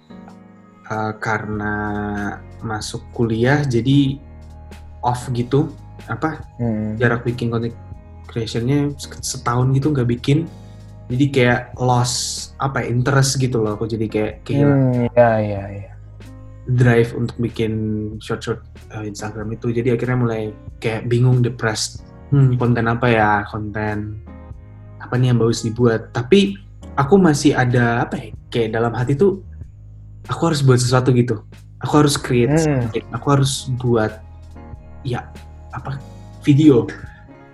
uh, 0.91 1.13
karena 1.23 1.73
masuk 2.59 2.99
kuliah 3.15 3.63
jadi 3.63 4.19
off 5.05 5.29
gitu 5.31 5.71
apa 6.11 6.43
hmm. 6.59 6.99
jarak 6.99 7.23
bikin 7.23 7.47
content 7.47 7.75
creationnya 8.27 8.91
setahun 9.23 9.71
gitu 9.75 9.95
nggak 9.95 10.09
bikin 10.19 10.47
jadi 11.07 11.25
kayak 11.31 11.61
loss 11.79 12.13
apa 12.59 12.83
ya, 12.83 12.91
interest 12.91 13.39
gitu 13.39 13.63
loh 13.63 13.79
aku 13.79 13.87
jadi 13.87 14.05
kayak 14.11 14.33
kehilangan 14.43 14.79
Hmm, 14.83 15.07
iya 15.15 15.29
iya 15.39 15.63
iya 15.71 15.91
drive 16.67 17.15
untuk 17.15 17.35
bikin 17.39 17.71
short 18.19 18.43
short 18.43 18.61
uh, 18.91 19.03
Instagram 19.03 19.55
itu 19.55 19.71
jadi 19.71 19.95
akhirnya 19.95 20.17
mulai 20.19 20.41
kayak 20.83 21.07
bingung 21.07 21.39
depressed 21.39 22.03
hmm, 22.29 22.59
konten 22.59 22.85
apa 22.85 23.07
ya 23.07 23.29
konten 23.47 24.19
apa 24.99 25.13
nih 25.15 25.31
yang 25.31 25.39
bagus 25.39 25.63
dibuat 25.63 26.11
tapi 26.11 26.59
aku 26.99 27.15
masih 27.15 27.55
ada 27.55 28.03
apa 28.03 28.19
ya 28.19 28.29
kayak 28.51 28.75
dalam 28.75 28.91
hati 28.91 29.15
tuh 29.15 29.39
aku 30.27 30.51
harus 30.51 30.59
buat 30.59 30.79
sesuatu 30.79 31.15
gitu 31.15 31.39
aku 31.79 31.93
harus 32.03 32.19
create 32.19 32.51
Hmm. 32.67 32.91
aku 33.15 33.27
harus 33.31 33.71
buat 33.79 34.19
ya 35.07 35.23
apa 35.71 35.95
video 36.43 36.83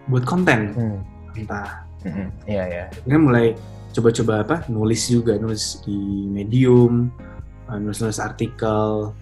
buat 0.10 0.26
konten 0.26 0.74
Hmm. 0.74 1.00
entah 1.38 1.86
Hmm. 2.04 2.28
Iya 2.44 2.64
ya. 2.68 2.84
akhirnya 2.92 3.20
mulai 3.22 3.46
coba-coba 3.96 4.44
apa 4.44 4.56
nulis 4.68 5.08
juga 5.08 5.40
nulis 5.40 5.80
di 5.86 6.28
medium 6.28 7.08
nulis-nulis 7.70 8.20
artikel 8.20 9.14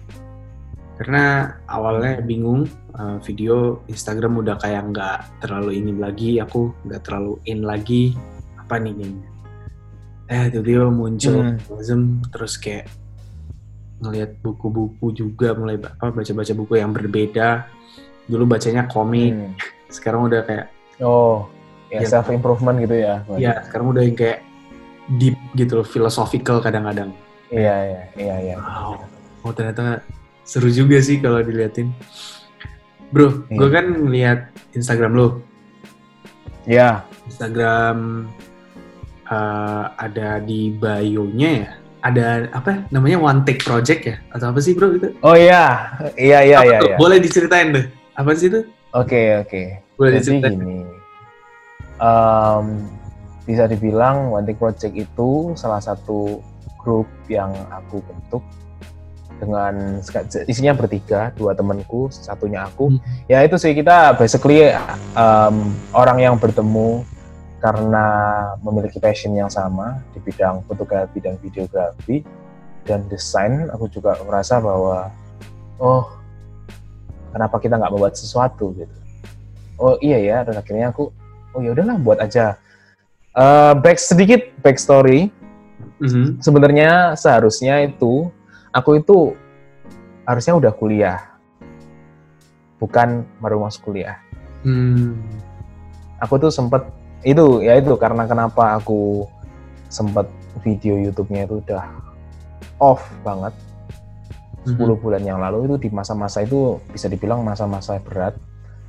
karena 0.92 1.24
awalnya 1.66 2.20
bingung 2.20 2.68
uh, 2.94 3.16
video 3.20 3.80
Instagram 3.86 4.38
udah 4.38 4.54
kayak 4.56 4.92
nggak 4.92 5.18
terlalu 5.40 5.78
ini 5.78 5.92
lagi 5.94 6.38
aku 6.38 6.70
nggak 6.84 7.02
terlalu 7.02 7.38
in 7.44 7.62
lagi 7.62 8.12
apa 8.56 8.78
nih 8.78 8.92
ini 8.92 9.08
eh 10.28 10.48
tiba-tiba 10.48 10.88
muncul 10.88 11.42
Hmm. 11.42 11.58
Zoom, 11.80 12.02
terus 12.30 12.56
kayak 12.56 12.86
ngelihat 14.00 14.38
buku-buku 14.40 15.12
juga 15.12 15.54
mulai 15.54 15.78
apa 15.78 16.10
baca-baca 16.10 16.52
buku 16.52 16.74
yang 16.76 16.90
berbeda 16.90 17.66
dulu 18.26 18.46
bacanya 18.48 18.86
komik 18.86 19.32
Hmm. 19.32 19.54
sekarang 19.96 20.26
udah 20.26 20.42
kayak 20.42 20.66
Oh, 21.02 21.50
ya 21.90 21.98
Iya. 22.00 22.08
self 22.08 22.30
improvement 22.30 22.78
gitu 22.78 22.94
ya. 22.94 23.26
ya 23.34 23.58
sekarang 23.66 23.90
udah 23.90 24.02
yang 24.02 24.14
kayak 24.14 24.40
deep 25.18 25.34
gitu 25.52 25.82
loh 25.82 25.86
philosophical 25.86 26.62
kadang-kadang 26.62 27.10
Iya 27.52 27.76
iya 27.84 28.02
iya 28.16 28.36
iya. 28.40 28.56
Wow. 28.56 29.04
Oh 29.44 29.52
ternyata 29.52 30.00
seru 30.42 30.72
juga 30.72 30.96
sih 31.04 31.20
kalau 31.20 31.44
diliatin. 31.44 31.92
Bro, 33.12 33.44
Iya. 33.52 33.56
gue 33.60 33.68
kan 33.68 33.86
ngeliat 33.92 34.40
Instagram 34.72 35.12
lo. 35.12 35.28
Iya. 36.64 37.04
Instagram 37.28 38.26
uh, 39.28 39.84
ada 40.00 40.40
di 40.40 40.72
bio-nya 40.72 41.50
ya. 41.60 41.70
Ada 42.02 42.50
apa 42.50 42.88
namanya 42.90 43.20
One 43.20 43.44
Take 43.46 43.62
Project 43.62 44.00
ya? 44.02 44.16
Atau 44.32 44.50
apa 44.50 44.58
sih 44.58 44.74
bro 44.74 44.90
itu? 44.96 45.12
Oh 45.22 45.36
iya, 45.38 45.92
iya 46.18 46.40
iya 46.42 46.58
iya. 46.66 46.78
iya. 46.82 46.96
Boleh 46.98 47.22
diceritain 47.22 47.70
deh. 47.70 47.86
Apa 48.18 48.34
sih 48.34 48.50
itu? 48.50 48.66
Oke 48.90 49.38
oke. 49.38 49.62
Boleh 49.94 50.18
Jadi 50.18 50.42
diceritain. 50.42 50.56
gini, 50.58 50.78
em, 52.02 52.66
bisa 53.46 53.70
dibilang 53.70 54.34
One 54.34 54.42
Take 54.42 54.58
Project 54.58 54.94
itu 54.98 55.54
salah 55.54 55.78
satu 55.78 56.42
grup 56.82 57.08
yang 57.30 57.54
aku 57.70 58.02
bentuk 58.02 58.42
dengan 59.42 59.98
isinya 60.46 60.70
bertiga, 60.70 61.34
dua 61.34 61.50
temanku, 61.50 62.06
satunya 62.14 62.62
aku. 62.62 62.94
Hmm. 62.94 62.98
Ya 63.26 63.42
itu 63.42 63.58
sih 63.58 63.74
kita 63.74 64.14
basically 64.14 64.70
em, 65.18 65.56
orang 65.90 66.18
yang 66.22 66.34
bertemu 66.38 67.02
karena 67.58 68.06
memiliki 68.62 69.02
passion 69.02 69.34
yang 69.34 69.50
sama 69.50 69.98
di 70.14 70.22
bidang 70.22 70.62
fotografi 70.66 71.18
dan 71.18 71.38
videografi 71.42 72.22
dan 72.86 73.02
desain. 73.10 73.66
Aku 73.74 73.90
juga 73.90 74.14
merasa 74.22 74.62
bahwa 74.62 75.10
oh 75.82 76.06
kenapa 77.34 77.58
kita 77.58 77.82
nggak 77.82 77.90
membuat 77.90 78.14
sesuatu 78.14 78.70
gitu 78.78 78.96
oh 79.80 79.98
iya 79.98 80.20
ya 80.22 80.38
dan 80.46 80.60
akhirnya 80.60 80.94
aku 80.94 81.10
oh 81.56 81.60
ya 81.64 81.74
udahlah 81.74 81.98
buat 81.98 82.22
aja 82.22 82.60
Eh, 83.32 83.74
back 83.80 83.96
sedikit 83.96 84.44
backstory 84.60 85.32
Mhm. 86.02 86.42
sebenarnya 86.42 87.14
seharusnya 87.14 87.86
itu 87.86 88.26
aku 88.74 88.98
itu 88.98 89.38
harusnya 90.26 90.58
udah 90.58 90.72
kuliah 90.74 91.18
bukan 92.78 93.22
baru 93.38 93.62
masuk 93.62 93.86
kuliah 93.86 94.18
Hmm. 94.62 95.18
aku 96.18 96.38
tuh 96.38 96.50
sempet 96.50 96.86
itu 97.22 97.62
ya 97.62 97.78
itu 97.78 97.94
karena 97.98 98.26
kenapa 98.26 98.78
aku 98.78 99.26
sempet 99.86 100.26
video 100.62 100.94
YouTube-nya 100.98 101.46
itu 101.46 101.58
udah 101.62 101.82
off 102.78 103.02
banget 103.22 103.54
10 104.62 104.94
Mhm. 104.94 105.02
bulan 105.02 105.22
yang 105.22 105.38
lalu 105.42 105.66
itu 105.66 105.86
di 105.86 105.88
masa-masa 105.90 106.42
itu 106.42 106.78
bisa 106.90 107.10
dibilang 107.10 107.42
masa-masa 107.42 107.98
berat 107.98 108.38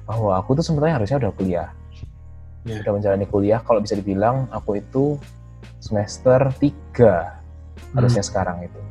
bahwa 0.05 0.37
aku 0.37 0.53
tuh 0.53 0.65
sebenarnya 0.65 1.01
harusnya 1.01 1.17
udah 1.25 1.33
kuliah 1.33 1.69
Ya. 2.63 2.79
udah 2.85 2.91
menjalani 2.95 3.25
kuliah 3.25 3.59
kalau 3.59 3.81
bisa 3.81 3.97
dibilang 3.97 4.45
aku 4.49 4.77
itu 4.77 5.17
semester 5.79 6.51
3 6.59 7.95
harusnya 7.95 8.23
sekarang 8.23 8.65
itu. 8.65 8.81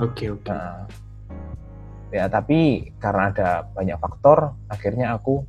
Oke 0.00 0.32
oke. 0.32 0.48
nah, 0.48 0.88
ya 2.10 2.26
tapi 2.26 2.90
karena 2.98 3.30
ada 3.30 3.48
banyak 3.70 3.98
faktor 4.00 4.56
akhirnya 4.66 5.14
aku 5.14 5.44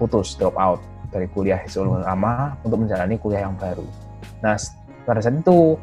putus 0.00 0.34
drop 0.34 0.56
out 0.58 0.80
dari 1.12 1.28
kuliah 1.30 1.60
sebelum 1.68 2.02
lama 2.02 2.56
untuk 2.64 2.82
menjalani 2.82 3.20
kuliah 3.20 3.46
yang 3.46 3.54
baru. 3.54 3.84
Nah 4.40 4.56
pada 5.04 5.20
saat 5.20 5.38
itu 5.38 5.76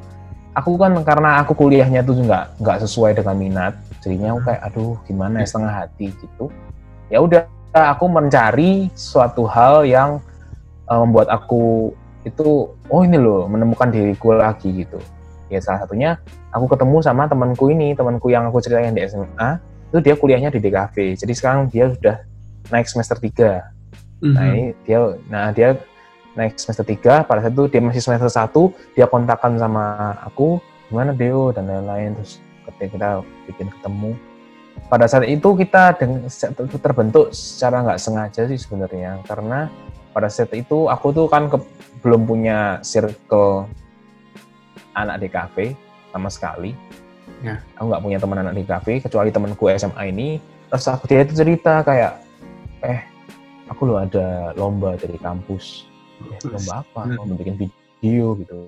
aku 0.57 0.71
kan 0.75 0.91
karena 1.05 1.39
aku 1.45 1.53
kuliahnya 1.55 2.01
tuh 2.01 2.17
nggak 2.17 2.59
nggak 2.59 2.77
sesuai 2.83 3.15
dengan 3.15 3.35
minat 3.37 3.73
jadinya 4.01 4.35
aku 4.35 4.41
kayak 4.49 4.61
aduh 4.65 4.95
gimana 5.05 5.45
ya 5.45 5.47
setengah 5.47 5.73
hati 5.85 6.07
gitu. 6.17 6.49
Ya 7.13 7.21
udah 7.21 7.45
aku 7.73 8.05
mencari 8.09 8.89
suatu 8.97 9.45
hal 9.45 9.85
yang 9.85 10.19
uh, 10.89 10.99
membuat 11.05 11.29
aku 11.29 11.93
itu 12.27 12.71
oh 12.71 13.01
ini 13.03 13.15
loh 13.15 13.47
menemukan 13.47 13.87
diriku 13.91 14.35
lagi 14.35 14.83
gitu 14.83 14.99
ya 15.47 15.59
salah 15.63 15.87
satunya 15.87 16.19
aku 16.51 16.69
ketemu 16.75 16.97
sama 16.99 17.25
temanku 17.25 17.71
ini 17.71 17.95
temanku 17.95 18.27
yang 18.29 18.47
aku 18.47 18.59
ceritain 18.59 18.93
di 18.93 19.01
SMA 19.07 19.59
itu 19.89 19.97
dia 20.03 20.13
kuliahnya 20.13 20.49
di 20.53 20.59
DKV 20.61 21.17
jadi 21.17 21.33
sekarang 21.33 21.71
dia 21.71 21.89
sudah 21.89 22.21
naik 22.69 22.85
semester 22.85 23.17
3 23.17 23.79
Mhm. 24.19 24.35
Nah 24.35 24.43
ini 24.51 24.63
dia, 24.83 24.99
nah 25.31 25.45
dia 25.55 25.69
naik 26.35 26.59
semester 26.59 26.83
3, 26.83 27.23
pada 27.23 27.39
saat 27.43 27.55
itu 27.55 27.65
dia 27.71 27.81
masih 27.83 28.03
semester 28.03 28.27
1, 28.27 28.71
dia 28.95 29.07
kontakkan 29.07 29.55
sama 29.55 30.15
aku, 30.23 30.59
gimana 30.91 31.15
Deo, 31.15 31.51
dan 31.55 31.67
lain-lain, 31.67 32.15
terus 32.19 32.43
ketika 32.67 32.87
kita 32.95 33.09
bikin 33.47 33.67
ketemu. 33.79 34.11
Pada 34.87 35.05
saat 35.11 35.27
itu 35.27 35.49
kita 35.59 35.99
terbentuk 36.79 37.35
secara 37.35 37.83
nggak 37.83 37.99
sengaja 37.99 38.47
sih 38.47 38.59
sebenarnya, 38.59 39.19
karena 39.27 39.67
pada 40.19 40.27
saat 40.27 40.51
itu 40.51 40.91
aku 40.91 41.15
tuh 41.15 41.25
kan 41.25 41.47
ke- 41.47 41.63
belum 42.03 42.27
punya 42.27 42.83
circle 42.83 43.71
anak 44.93 45.23
DKV 45.23 45.71
sama 46.11 46.27
sekali. 46.27 46.75
Ya. 47.39 47.63
Aku 47.79 47.87
nggak 47.87 48.03
punya 48.03 48.17
teman 48.19 48.43
anak 48.43 48.53
DKV, 48.53 49.07
kecuali 49.07 49.31
temanku 49.31 49.71
SMA 49.71 50.11
ini. 50.11 50.43
Terus 50.67 50.85
aku 50.85 51.07
dia 51.07 51.23
itu 51.23 51.33
cerita 51.33 51.79
kayak, 51.81 52.19
eh 52.83 52.99
aku 53.69 53.87
lo 53.87 53.95
ada 53.95 54.51
lomba 54.53 54.97
dari 54.97 55.15
kampus 55.15 55.85
eh, 56.19 56.41
lomba 56.43 56.83
apa 56.83 57.01
Hmm. 57.05 57.15
lomba 57.15 57.33
bikin 57.37 57.55
video 57.55 58.33
gitu 58.35 58.59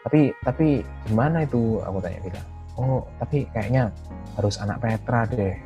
tapi 0.00 0.32
tapi 0.40 0.66
gimana 1.04 1.44
itu 1.44 1.80
aku 1.80 1.96
tanya 2.00 2.20
bilang 2.20 2.46
oh 2.76 3.00
tapi 3.16 3.48
kayaknya 3.50 3.88
harus 4.36 4.60
anak 4.60 4.80
Petra 4.80 5.24
deh 5.26 5.56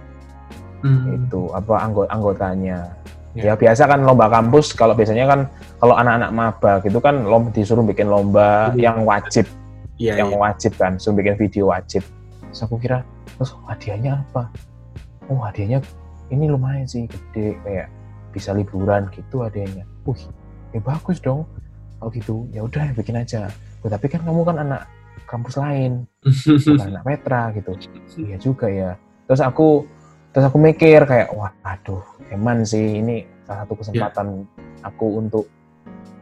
Mhm. 0.85 1.27
itu 1.27 1.43
apa 1.51 1.75
anggota 1.81 2.11
anggotanya 2.13 2.79
Ya. 3.35 3.51
ya. 3.51 3.55
biasa 3.59 3.91
kan 3.91 4.07
lomba 4.07 4.31
kampus 4.31 4.73
kalau 4.79 4.95
biasanya 4.95 5.27
kan 5.27 5.41
kalau 5.83 5.95
anak-anak 5.99 6.31
maba 6.31 6.73
gitu 6.87 6.99
kan 7.03 7.27
lomba 7.27 7.51
disuruh 7.51 7.83
bikin 7.83 8.07
lomba 8.07 8.71
Iya. 8.75 8.95
yang 8.95 9.03
wajib. 9.03 9.47
Iya 9.99 10.23
yang 10.23 10.31
iya. 10.35 10.39
wajib 10.39 10.73
kan 10.79 10.99
suruh 10.99 11.19
bikin 11.19 11.35
video 11.39 11.71
wajib. 11.71 12.03
Terus 12.51 12.61
aku 12.63 12.79
kira 12.79 13.03
terus 13.35 13.51
hadiahnya 13.67 14.23
apa? 14.23 14.51
Oh 15.27 15.43
hadiahnya 15.43 15.83
ini 16.31 16.47
lumayan 16.47 16.87
sih 16.87 17.11
gede 17.11 17.59
kayak 17.67 17.91
bisa 18.31 18.55
liburan 18.55 19.11
gitu 19.11 19.43
hadiahnya. 19.43 19.83
Wih 20.07 20.23
ya 20.71 20.81
bagus 20.83 21.19
dong. 21.19 21.47
Kalau 21.99 22.11
gitu 22.15 22.47
ya 22.55 22.63
udah 22.63 22.91
bikin 22.95 23.19
aja. 23.19 23.51
Oh, 23.85 23.91
tapi 23.93 24.09
kan 24.09 24.23
kamu 24.25 24.43
kan 24.49 24.57
anak 24.63 24.87
kampus 25.27 25.59
lain. 25.59 26.07
Bukan 26.71 26.89
anak 26.95 27.05
Petra 27.05 27.51
gitu. 27.53 27.73
Iya 28.19 28.37
juga 28.39 28.67
ya. 28.71 28.95
Terus 29.27 29.41
aku 29.43 29.85
terus 30.35 30.51
aku 30.51 30.59
mikir 30.59 31.07
kayak 31.07 31.31
wah 31.31 31.55
aduh 31.63 32.03
eman 32.35 32.67
sih 32.67 32.99
ini 32.99 33.23
salah 33.47 33.63
satu 33.63 33.75
kesempatan 33.79 34.27
aku 34.83 35.23
untuk 35.23 35.47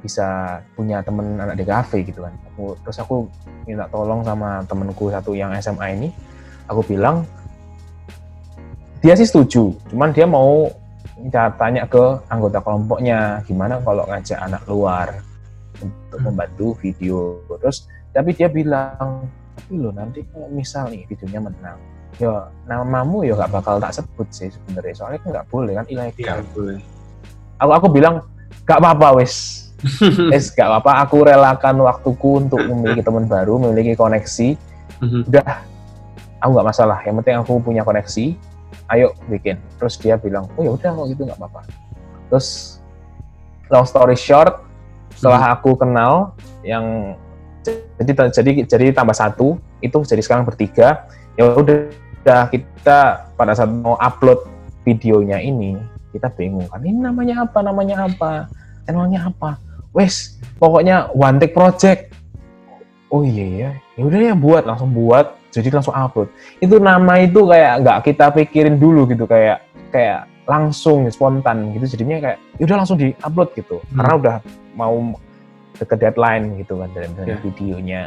bisa 0.05 0.59
punya 0.77 1.01
temen 1.01 1.39
anak 1.39 1.57
DKV 1.57 1.91
gitu 2.13 2.21
kan. 2.27 2.35
Aku 2.53 2.77
terus 2.85 2.99
aku 3.01 3.25
minta 3.65 3.89
tolong 3.89 4.21
sama 4.27 4.61
temenku 4.69 5.09
satu 5.09 5.33
yang 5.33 5.55
SMA 5.57 5.97
ini. 5.97 6.09
Aku 6.69 6.85
bilang 6.85 7.25
dia 9.01 9.17
sih 9.17 9.25
setuju 9.25 9.73
cuman 9.89 10.13
dia 10.13 10.29
mau 10.29 10.69
minta 11.17 11.49
tanya 11.57 11.89
ke 11.89 12.03
anggota 12.29 12.61
kelompoknya 12.61 13.41
gimana 13.47 13.81
kalau 13.81 14.05
ngajak 14.11 14.39
anak 14.43 14.63
luar 14.69 15.09
untuk 15.81 16.19
Hmm. 16.21 16.27
membantu 16.29 16.77
video. 16.85 17.41
Terus 17.63 17.89
tapi 18.13 18.37
dia 18.37 18.53
bilang 18.53 19.25
tapi 19.57 19.73
lo 19.81 19.89
nanti 19.89 20.21
kalau 20.29 20.53
misal 20.53 20.91
nih 20.93 21.07
videonya 21.09 21.41
menang 21.49 21.79
ya 22.23 22.47
namamu 22.70 23.27
ya 23.27 23.35
nggak 23.35 23.51
bakal 23.51 23.83
tak 23.83 23.99
sebut 23.99 24.29
sih 24.31 24.49
sebenarnya. 24.55 24.95
Soalnya 24.95 25.18
kan 25.27 25.29
nggak 25.35 25.47
boleh 25.51 25.73
kan 25.75 25.87
ilegal 25.91 26.39
boleh. 26.55 26.79
aku 27.59 27.73
aku 27.75 27.87
bilang 27.91 28.14
gak 28.62 28.79
apa-apa 28.79 29.18
wes. 29.18 29.59
Wes 30.31 30.55
gak 30.55 30.70
apa-apa. 30.70 31.03
Aku 31.03 31.27
relakan 31.27 31.75
waktuku 31.83 32.47
untuk 32.47 32.62
memiliki 32.62 33.03
teman 33.03 33.27
baru 33.27 33.59
memiliki 33.59 33.99
koneksi. 33.99 34.55
Mhm. 35.03 35.27
udah. 35.27 35.66
Aku 36.39 36.51
nggak 36.55 36.68
masalah. 36.70 36.99
Yang 37.03 37.14
penting 37.23 37.37
aku 37.43 37.53
punya 37.59 37.83
koneksi. 37.83 38.39
Ayo 38.95 39.14
bikin. 39.27 39.59
Terus 39.79 39.99
dia 39.99 40.14
bilang 40.14 40.47
oh 40.55 40.62
ya 40.62 40.70
udah 40.79 40.91
kok 40.95 41.07
gitu 41.11 41.23
nggak 41.27 41.39
apa-apa. 41.39 41.66
Terus 42.31 42.79
long 43.70 43.87
story 43.87 44.14
short 44.14 44.62
setelah 45.18 45.55
aku 45.59 45.75
kenal 45.75 46.35
yang 46.62 47.14
jadi 47.99 48.31
jadi 48.31 48.51
jadi 48.66 48.87
tambah 48.91 49.14
satu 49.14 49.59
itu 49.83 49.99
jadi 50.07 50.23
sekarang 50.23 50.47
bertiga. 50.47 51.07
Ya 51.35 51.51
udah 51.51 51.91
kita 52.23 53.27
pada 53.35 53.53
saat 53.53 53.70
mau 53.70 53.99
upload 53.99 54.47
videonya 54.87 55.43
ini 55.43 55.79
kita 56.12 56.29
bingung 56.37 56.68
kan 56.68 56.85
ini 56.85 57.01
namanya 57.01 57.49
apa 57.49 57.59
namanya 57.64 58.07
apa? 58.07 58.47
Channelnya 58.85 59.33
apa? 59.33 59.57
Wes 59.97 60.39
pokoknya 60.61 61.11
one 61.16 61.41
take 61.41 61.57
project. 61.57 62.12
Oh 63.12 63.25
iya 63.25 63.47
ya 63.47 63.70
ya 63.97 64.03
udah 64.09 64.20
ya 64.33 64.35
buat 64.37 64.64
langsung 64.64 64.93
buat 64.93 65.37
jadi 65.53 65.68
langsung 65.73 65.97
upload. 65.97 66.29
Itu 66.61 66.81
nama 66.81 67.20
itu 67.20 67.45
kayak 67.45 67.85
nggak 67.85 67.99
kita 68.09 68.27
pikirin 68.33 68.77
dulu 68.81 69.05
gitu 69.09 69.29
kayak 69.29 69.64
kayak 69.93 70.29
langsung 70.49 71.09
spontan 71.12 71.77
gitu. 71.77 71.99
Jadinya 71.99 72.18
kayak 72.20 72.39
ya 72.61 72.62
udah 72.68 72.77
langsung 72.85 72.99
di 73.01 73.12
upload 73.25 73.53
gitu. 73.57 73.81
Hmm. 73.81 73.97
karena 74.01 74.12
udah 74.16 74.37
mau 74.77 75.16
deket 75.77 75.99
deadline 75.99 76.61
gitu 76.61 76.81
kan 76.81 76.89
dan 76.97 77.11
yeah. 77.25 77.41
videonya. 77.41 78.03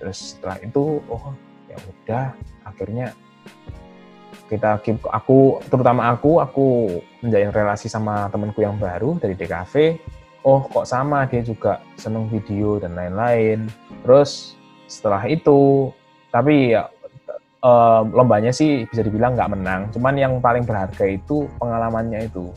Terus 0.00 0.36
setelah 0.36 0.60
itu 0.60 1.00
oh 1.08 1.32
ya 1.68 1.76
udah 1.80 2.26
akhirnya 2.74 3.14
kita 4.50 4.76
keep 4.84 5.00
aku 5.08 5.62
terutama 5.72 6.12
aku 6.12 6.42
aku 6.42 6.66
menjalin 7.24 7.54
relasi 7.54 7.88
sama 7.88 8.28
temanku 8.28 8.60
yang 8.60 8.76
baru 8.76 9.16
dari 9.16 9.32
DKV 9.32 9.96
oh 10.44 10.60
kok 10.68 10.86
sama? 10.86 11.24
Dia 11.26 11.40
juga 11.40 11.80
seneng 11.96 12.28
video 12.28 12.78
dan 12.78 12.94
lain-lain. 12.94 13.66
Terus 14.04 14.54
setelah 14.86 15.24
itu 15.26 15.90
tapi 16.28 16.76
ya 16.76 16.92
um, 17.64 18.12
lombanya 18.12 18.52
sih 18.52 18.84
bisa 18.86 19.00
dibilang 19.00 19.34
nggak 19.34 19.50
menang. 19.50 19.80
Cuman 19.90 20.14
yang 20.14 20.38
paling 20.38 20.68
berharga 20.68 21.08
itu 21.08 21.48
pengalamannya 21.58 22.28
itu. 22.28 22.52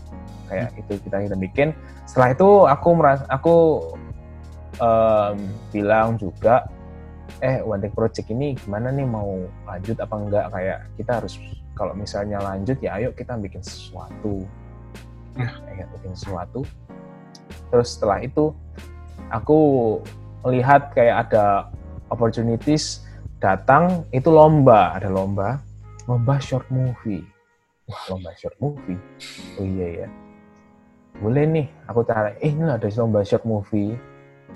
Kayak 0.51 0.75
itu 0.75 0.93
kita 1.07 1.17
kita 1.31 1.35
bikin. 1.39 1.67
Setelah 2.03 2.35
itu 2.35 2.49
aku 2.67 2.89
merasa 2.95 3.23
aku 3.31 3.55
um, 4.83 5.35
bilang 5.71 6.19
juga 6.19 6.67
eh 7.41 7.61
One 7.61 7.81
Take 7.81 7.93
Project 7.93 8.27
ini 8.33 8.57
gimana 8.57 8.89
nih 8.89 9.05
mau 9.05 9.45
lanjut 9.69 9.97
apa 10.01 10.15
enggak? 10.17 10.45
Kayak 10.49 10.79
kita 10.97 11.11
harus 11.21 11.33
kalau 11.77 11.93
misalnya 11.93 12.41
lanjut 12.41 12.77
ya 12.81 12.97
ayo 12.97 13.13
kita 13.13 13.37
bikin 13.37 13.61
sesuatu. 13.61 14.45
Ya. 15.37 15.53
kayak 15.69 15.87
bikin 16.01 16.17
sesuatu. 16.17 16.65
Terus 17.69 17.93
setelah 17.93 18.25
itu 18.25 18.57
aku 19.29 19.59
melihat 20.41 20.89
kayak 20.97 21.29
ada 21.29 21.69
opportunities 22.09 23.05
datang 23.37 24.01
itu 24.09 24.33
lomba 24.33 24.97
ada 24.97 25.13
lomba 25.13 25.61
lomba 26.09 26.41
short 26.41 26.65
movie. 26.73 27.21
Wah 27.85 28.01
lomba 28.09 28.33
short 28.33 28.57
movie? 28.57 28.97
Oh 29.61 29.65
iya 29.67 30.05
ya. 30.05 30.07
Boleh 31.21 31.45
nih 31.45 31.67
aku 31.85 32.01
tanya 32.01 32.33
eh 32.41 32.49
ini 32.49 32.65
ada 32.65 32.89
lomba 32.97 33.21
short 33.21 33.45
movie? 33.45 33.93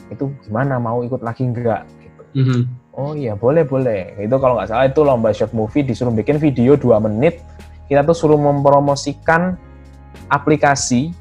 Itu 0.10 0.34
gimana 0.42 0.82
mau 0.82 1.06
ikut 1.06 1.22
lagi 1.22 1.46
enggak 1.46 1.86
gitu 2.32 2.42
mm 2.42 2.46
-hmm. 2.48 2.62
oh 2.98 3.14
iya 3.14 3.34
boleh 3.36 3.64
boleh 3.68 4.16
itu 4.20 4.36
kalau 4.40 4.58
nggak 4.60 4.70
salah 4.72 4.86
itu 4.88 5.02
lomba 5.04 5.30
short 5.36 5.52
movie 5.52 5.84
disuruh 5.84 6.12
bikin 6.12 6.40
video 6.40 6.80
dua 6.80 7.00
menit 7.00 7.44
kita 7.92 8.08
tuh 8.08 8.16
suruh 8.16 8.40
mempromosikan 8.40 9.60
aplikasi 10.32 11.12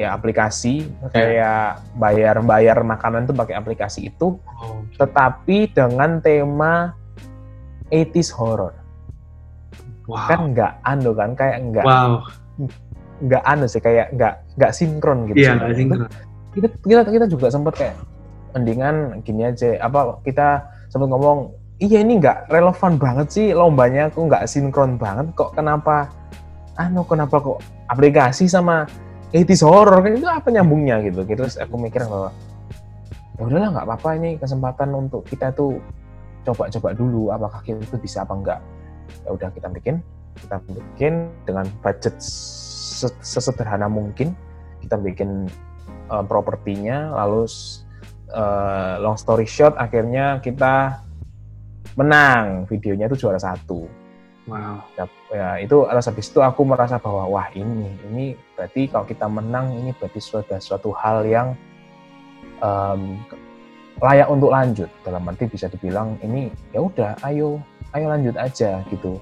ya 0.00 0.16
aplikasi 0.16 0.88
yeah. 0.88 1.10
kayak 1.12 1.66
bayar-bayar 2.00 2.80
makanan 2.80 3.28
tuh 3.28 3.36
pakai 3.36 3.52
aplikasi 3.58 4.08
itu, 4.08 4.40
oh, 4.40 4.80
okay. 4.80 4.96
tetapi 4.96 5.58
dengan 5.76 6.24
tema 6.24 6.96
80s 7.92 8.32
horror. 8.32 8.72
Wow. 10.08 10.26
Kan 10.26 10.40
nggak 10.56 10.72
anu 10.88 11.12
kan, 11.12 11.36
kayak 11.36 11.58
nggak 11.68 11.84
wow. 11.84 12.24
nggak 13.20 13.44
anu 13.44 13.66
sih, 13.68 13.82
kayak 13.82 14.08
nggak 14.16 14.34
nggak 14.56 14.72
sinkron 14.72 15.28
gitu. 15.28 15.36
Iya, 15.44 15.58
yeah, 15.58 15.74
sinkron. 15.76 16.08
Kita, 16.50 16.66
kita 16.82 17.00
kita 17.06 17.26
juga 17.28 17.46
sempat 17.52 17.74
kayak 17.78 17.94
mendingan 18.56 19.24
gini 19.24 19.46
aja, 19.48 19.78
apa 19.82 20.20
kita 20.26 20.64
sempat 20.90 21.08
ngomong, 21.10 21.54
iya 21.78 22.02
ini 22.02 22.18
nggak 22.18 22.50
relevan 22.50 22.98
banget 22.98 23.26
sih 23.30 23.46
lombanya, 23.54 24.10
aku 24.10 24.26
nggak 24.26 24.46
sinkron 24.50 24.98
banget 25.00 25.32
kok. 25.34 25.54
Kenapa 25.54 26.10
anu 26.78 27.04
kenapa 27.04 27.40
kok 27.40 27.58
aplikasi 27.90 28.50
sama 28.50 28.86
80s 29.30 29.62
horror? 29.62 30.02
Kan 30.02 30.18
itu 30.18 30.28
apa 30.28 30.48
nyambungnya 30.50 31.02
gitu. 31.06 31.22
Terus 31.24 31.56
aku 31.56 31.78
mikir 31.78 32.04
bahwa 32.06 32.30
ya 33.38 33.42
udahlah 33.46 33.68
nggak 33.72 33.86
apa-apa 33.86 34.10
ini 34.20 34.30
kesempatan 34.36 34.92
untuk 34.92 35.24
kita 35.24 35.52
tuh 35.54 35.80
coba-coba 36.44 36.96
dulu 36.96 37.32
apakah 37.32 37.60
kita 37.64 37.80
itu 37.84 37.96
bisa 38.00 38.24
apa 38.24 38.32
enggak 38.32 38.60
ya 39.24 39.28
udah 39.36 39.48
kita 39.52 39.68
bikin 39.68 40.00
kita 40.40 40.56
bikin 40.72 41.28
dengan 41.44 41.66
budget 41.84 42.16
sesederhana 43.20 43.88
mungkin. 43.90 44.36
Kita 44.80 44.96
bikin 44.96 45.48
uh, 46.08 46.24
propertinya 46.24 47.12
lalu 47.12 47.44
uh, 48.32 49.02
long 49.02 49.18
story 49.18 49.46
short 49.46 49.76
akhirnya 49.76 50.38
kita 50.40 51.02
menang. 51.98 52.66
Videonya 52.70 53.10
itu 53.10 53.26
juara 53.26 53.38
satu. 53.38 53.86
Wow. 54.48 54.82
Ya, 54.98 55.04
ya 55.30 55.48
itu 55.62 55.86
atas 55.86 56.10
habis 56.10 56.26
itu 56.32 56.40
aku 56.42 56.66
merasa 56.66 56.98
bahwa 56.98 57.28
wah 57.28 57.48
ini 57.54 57.92
ini 58.10 58.34
berarti 58.56 58.90
kalau 58.90 59.06
kita 59.06 59.30
menang 59.30 59.70
ini 59.78 59.94
berarti 59.94 60.18
sudah 60.18 60.58
suatu 60.58 60.90
hal 60.96 61.22
yang 61.22 61.54
um, 62.64 63.20
layak 64.00 64.26
untuk 64.26 64.50
lanjut. 64.50 64.90
Dalam 65.06 65.28
arti 65.28 65.46
bisa 65.46 65.68
dibilang 65.70 66.18
ini 66.24 66.50
ya 66.74 66.82
udah 66.82 67.20
ayo 67.26 67.60
ayo 67.94 68.06
lanjut 68.10 68.34
aja 68.40 68.82
gitu. 68.90 69.20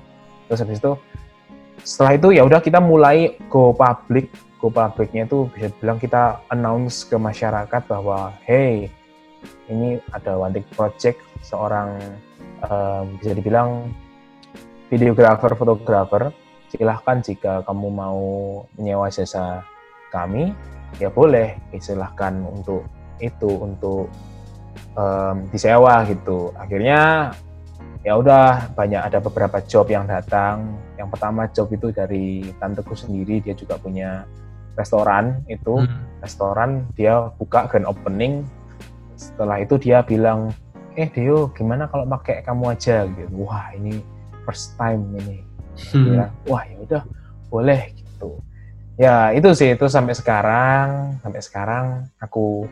Terus 0.48 0.60
habis 0.64 0.80
itu 0.80 0.92
setelah 1.84 2.12
itu 2.16 2.28
ya 2.32 2.42
udah 2.46 2.60
kita 2.62 2.80
mulai 2.80 3.36
go 3.52 3.74
public. 3.74 4.32
Go 4.58 4.74
publicnya 4.74 5.22
itu 5.28 5.46
bisa 5.54 5.70
dibilang 5.70 5.98
kita 6.02 6.42
announce 6.50 7.06
ke 7.06 7.14
masyarakat 7.14 7.82
bahwa 7.86 8.34
hey 8.42 8.90
ini 9.68 10.00
ada 10.10 10.36
One 10.38 10.62
Project 10.74 11.20
seorang 11.44 11.98
um, 12.66 13.04
bisa 13.20 13.32
dibilang 13.36 13.90
videografer, 14.88 15.52
fotografer, 15.52 16.32
silahkan 16.72 17.20
jika 17.20 17.64
kamu 17.64 17.88
mau 17.92 18.20
menyewa 18.76 19.12
jasa 19.12 19.64
kami, 20.08 20.56
ya 20.96 21.12
boleh, 21.12 21.60
silahkan 21.76 22.32
untuk 22.48 22.88
itu 23.20 23.50
untuk 23.60 24.08
um, 24.96 25.36
disewa 25.52 26.04
gitu. 26.08 26.52
Akhirnya 26.56 27.32
ya 28.06 28.16
udah 28.16 28.72
banyak 28.72 29.02
ada 29.04 29.18
beberapa 29.20 29.60
job 29.64 29.90
yang 29.92 30.08
datang. 30.08 30.78
Yang 30.96 31.08
pertama 31.12 31.42
job 31.52 31.68
itu 31.72 31.92
dari 31.92 32.48
tanteku 32.56 32.96
sendiri, 32.96 33.44
dia 33.44 33.52
juga 33.52 33.76
punya 33.76 34.24
restoran 34.78 35.42
itu, 35.50 35.82
hmm. 35.82 36.22
restoran 36.22 36.86
dia 36.94 37.28
buka 37.36 37.66
grand 37.68 37.88
opening. 37.88 38.46
Setelah 39.18 39.58
itu 39.58 39.74
dia 39.82 40.06
bilang, 40.06 40.54
eh 40.94 41.10
Dio 41.10 41.50
gimana 41.50 41.90
kalau 41.90 42.06
pakai 42.06 42.46
kamu 42.46 42.78
aja 42.78 43.04
gitu. 43.10 43.42
Wah 43.42 43.74
ini 43.74 43.98
first 44.48 44.78
time 44.80 45.04
ini 45.18 45.44
hmm. 45.92 46.16
ya, 46.18 46.26
wah 46.48 46.62
ya 46.64 46.76
udah 46.82 47.02
boleh 47.52 47.80
gitu 47.94 48.40
ya 48.98 49.30
itu 49.36 49.48
sih 49.54 49.76
itu 49.76 49.86
sampai 49.86 50.16
sekarang 50.16 51.20
sampai 51.22 51.40
sekarang 51.44 51.84
aku 52.18 52.66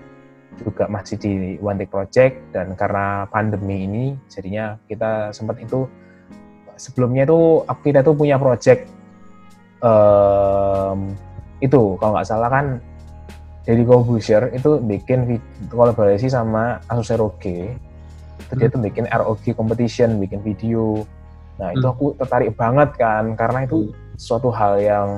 juga 0.57 0.89
masih 0.89 1.21
di 1.21 1.33
One 1.61 1.77
Take 1.77 1.93
Project 1.93 2.35
dan 2.57 2.73
karena 2.75 3.29
pandemi 3.29 3.85
ini 3.85 4.05
jadinya 4.33 4.81
kita 4.89 5.31
sempat 5.37 5.61
itu 5.61 5.85
sebelumnya 6.81 7.29
itu 7.29 7.61
kita 7.85 8.01
tuh 8.01 8.17
punya 8.17 8.41
project 8.41 8.89
um, 9.85 11.13
itu 11.61 12.01
kalau 12.01 12.17
nggak 12.17 12.29
salah 12.29 12.49
kan 12.49 12.81
jadi 13.67 13.83
Corbusier 13.83 14.55
itu 14.55 14.79
bikin 14.79 15.43
kolaborasi 15.69 16.31
sama 16.31 16.79
Asus 16.87 17.11
ROG 17.11 17.45
itu 18.37 18.53
dia 18.55 18.71
tuh 18.71 18.79
bikin 18.79 19.11
ROG 19.11 19.43
competition 19.59 20.23
bikin 20.23 20.39
video 20.41 21.03
Nah 21.57 21.73
itu 21.73 21.85
hmm. 21.85 21.95
aku 21.97 22.05
tertarik 22.21 22.53
banget 22.55 22.91
kan 23.01 23.33
karena 23.35 23.65
itu 23.65 23.89
hmm. 23.89 24.17
suatu 24.21 24.53
hal 24.53 24.77
yang 24.81 25.09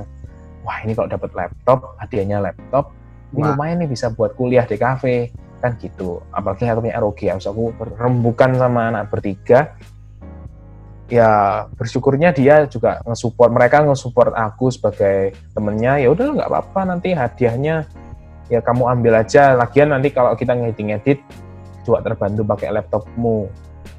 wah 0.63 0.79
ini 0.83 0.95
kalau 0.95 1.11
dapat 1.11 1.31
laptop 1.35 1.99
hadiahnya 1.99 2.39
laptop 2.43 2.95
ini 3.35 3.45
wah. 3.45 3.55
lumayan 3.55 3.85
nih 3.85 3.91
bisa 3.91 4.11
buat 4.15 4.33
kuliah 4.39 4.65
di 4.65 4.79
kafe 4.79 5.35
kan 5.59 5.75
gitu. 5.83 6.23
Apalagi 6.31 6.71
aku 6.71 6.87
punya 6.87 6.97
ROG 7.03 7.21
harus 7.27 7.47
aku 7.51 7.75
rembukan 7.99 8.55
sama 8.55 8.95
anak 8.95 9.11
bertiga. 9.11 9.75
Ya 11.09 11.65
bersyukurnya 11.81 12.37
dia 12.37 12.69
juga 12.69 13.01
nge-support 13.09 13.49
mereka 13.49 13.81
nge-support 13.81 14.37
aku 14.37 14.69
sebagai 14.69 15.33
temennya 15.57 16.05
ya 16.05 16.13
udah 16.13 16.37
nggak 16.37 16.51
apa-apa 16.53 16.81
nanti 16.85 17.17
hadiahnya 17.17 17.89
ya 18.49 18.61
kamu 18.65 18.85
ambil 18.99 19.21
aja. 19.21 19.57
Lagian 19.57 19.93
nanti 19.93 20.13
kalau 20.13 20.33
kita 20.37 20.57
ngedit-ngedit 20.57 21.21
juga 21.85 22.05
terbantu 22.05 22.45
pakai 22.45 22.69
laptopmu. 22.75 23.49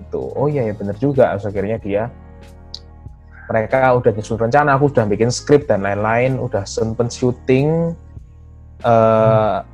Gitu. 0.05 0.21
Oh 0.33 0.49
iya 0.49 0.65
ya 0.69 0.73
bener 0.73 0.97
juga. 0.97 1.37
Akhirnya 1.37 1.77
dia 1.81 2.09
mereka 3.49 3.97
udah 3.97 4.13
nyusun 4.13 4.37
rencana, 4.37 4.77
aku 4.77 4.93
udah 4.93 5.09
bikin 5.09 5.33
skrip 5.33 5.65
dan 5.65 5.81
lain-lain, 5.81 6.37
udah 6.37 6.69
sempat 6.69 7.09
syuting 7.09 7.97
uh, 8.85 9.65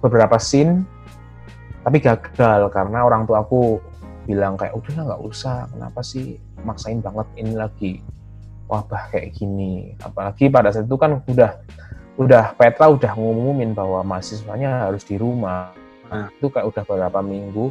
beberapa 0.00 0.40
scene, 0.40 0.88
tapi 1.84 2.00
gagal 2.00 2.72
karena 2.72 3.04
orang 3.04 3.28
tua 3.28 3.44
aku 3.44 3.76
bilang 4.24 4.56
kayak 4.56 4.72
udah 4.72 5.04
nggak 5.04 5.22
usah. 5.26 5.68
Kenapa 5.68 6.00
sih 6.00 6.40
maksain 6.64 7.04
banget 7.04 7.28
ini 7.36 7.52
lagi? 7.52 7.92
Wabah 8.72 9.12
kayak 9.12 9.36
gini. 9.36 9.92
Apalagi 10.00 10.48
pada 10.48 10.72
saat 10.72 10.88
itu 10.88 10.96
kan 10.96 11.20
udah 11.20 11.60
udah 12.16 12.54
Petra 12.54 12.90
udah 12.90 13.12
ngumumin 13.14 13.70
bahwa 13.72 14.02
mahasiswanya 14.02 14.90
harus 14.90 15.04
di 15.04 15.14
rumah 15.14 15.70
Ah. 16.10 16.26
itu 16.26 16.50
kayak 16.50 16.66
udah 16.66 16.82
beberapa 16.82 17.22
minggu 17.22 17.70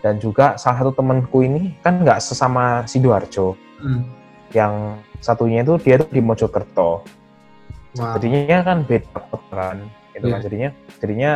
dan 0.00 0.16
juga 0.16 0.56
salah 0.56 0.80
satu 0.80 0.96
temanku 0.96 1.44
ini 1.44 1.76
kan 1.84 2.00
nggak 2.00 2.16
sesama 2.16 2.80
Sidoarjo 2.88 3.52
Hmm. 3.84 4.08
yang 4.56 4.96
satunya 5.20 5.60
itu 5.60 5.76
dia 5.76 6.00
tuh 6.00 6.08
di 6.08 6.24
Mojokerto 6.24 7.04
Wow. 7.94 8.16
jadinya 8.16 8.64
kan 8.64 8.88
beda 8.88 9.20
kota 9.28 9.52
kan 9.52 9.76
itu 10.16 10.26
kan 10.26 10.38
Iya. 10.40 10.44
jadinya 10.48 10.68
jadinya 10.96 11.32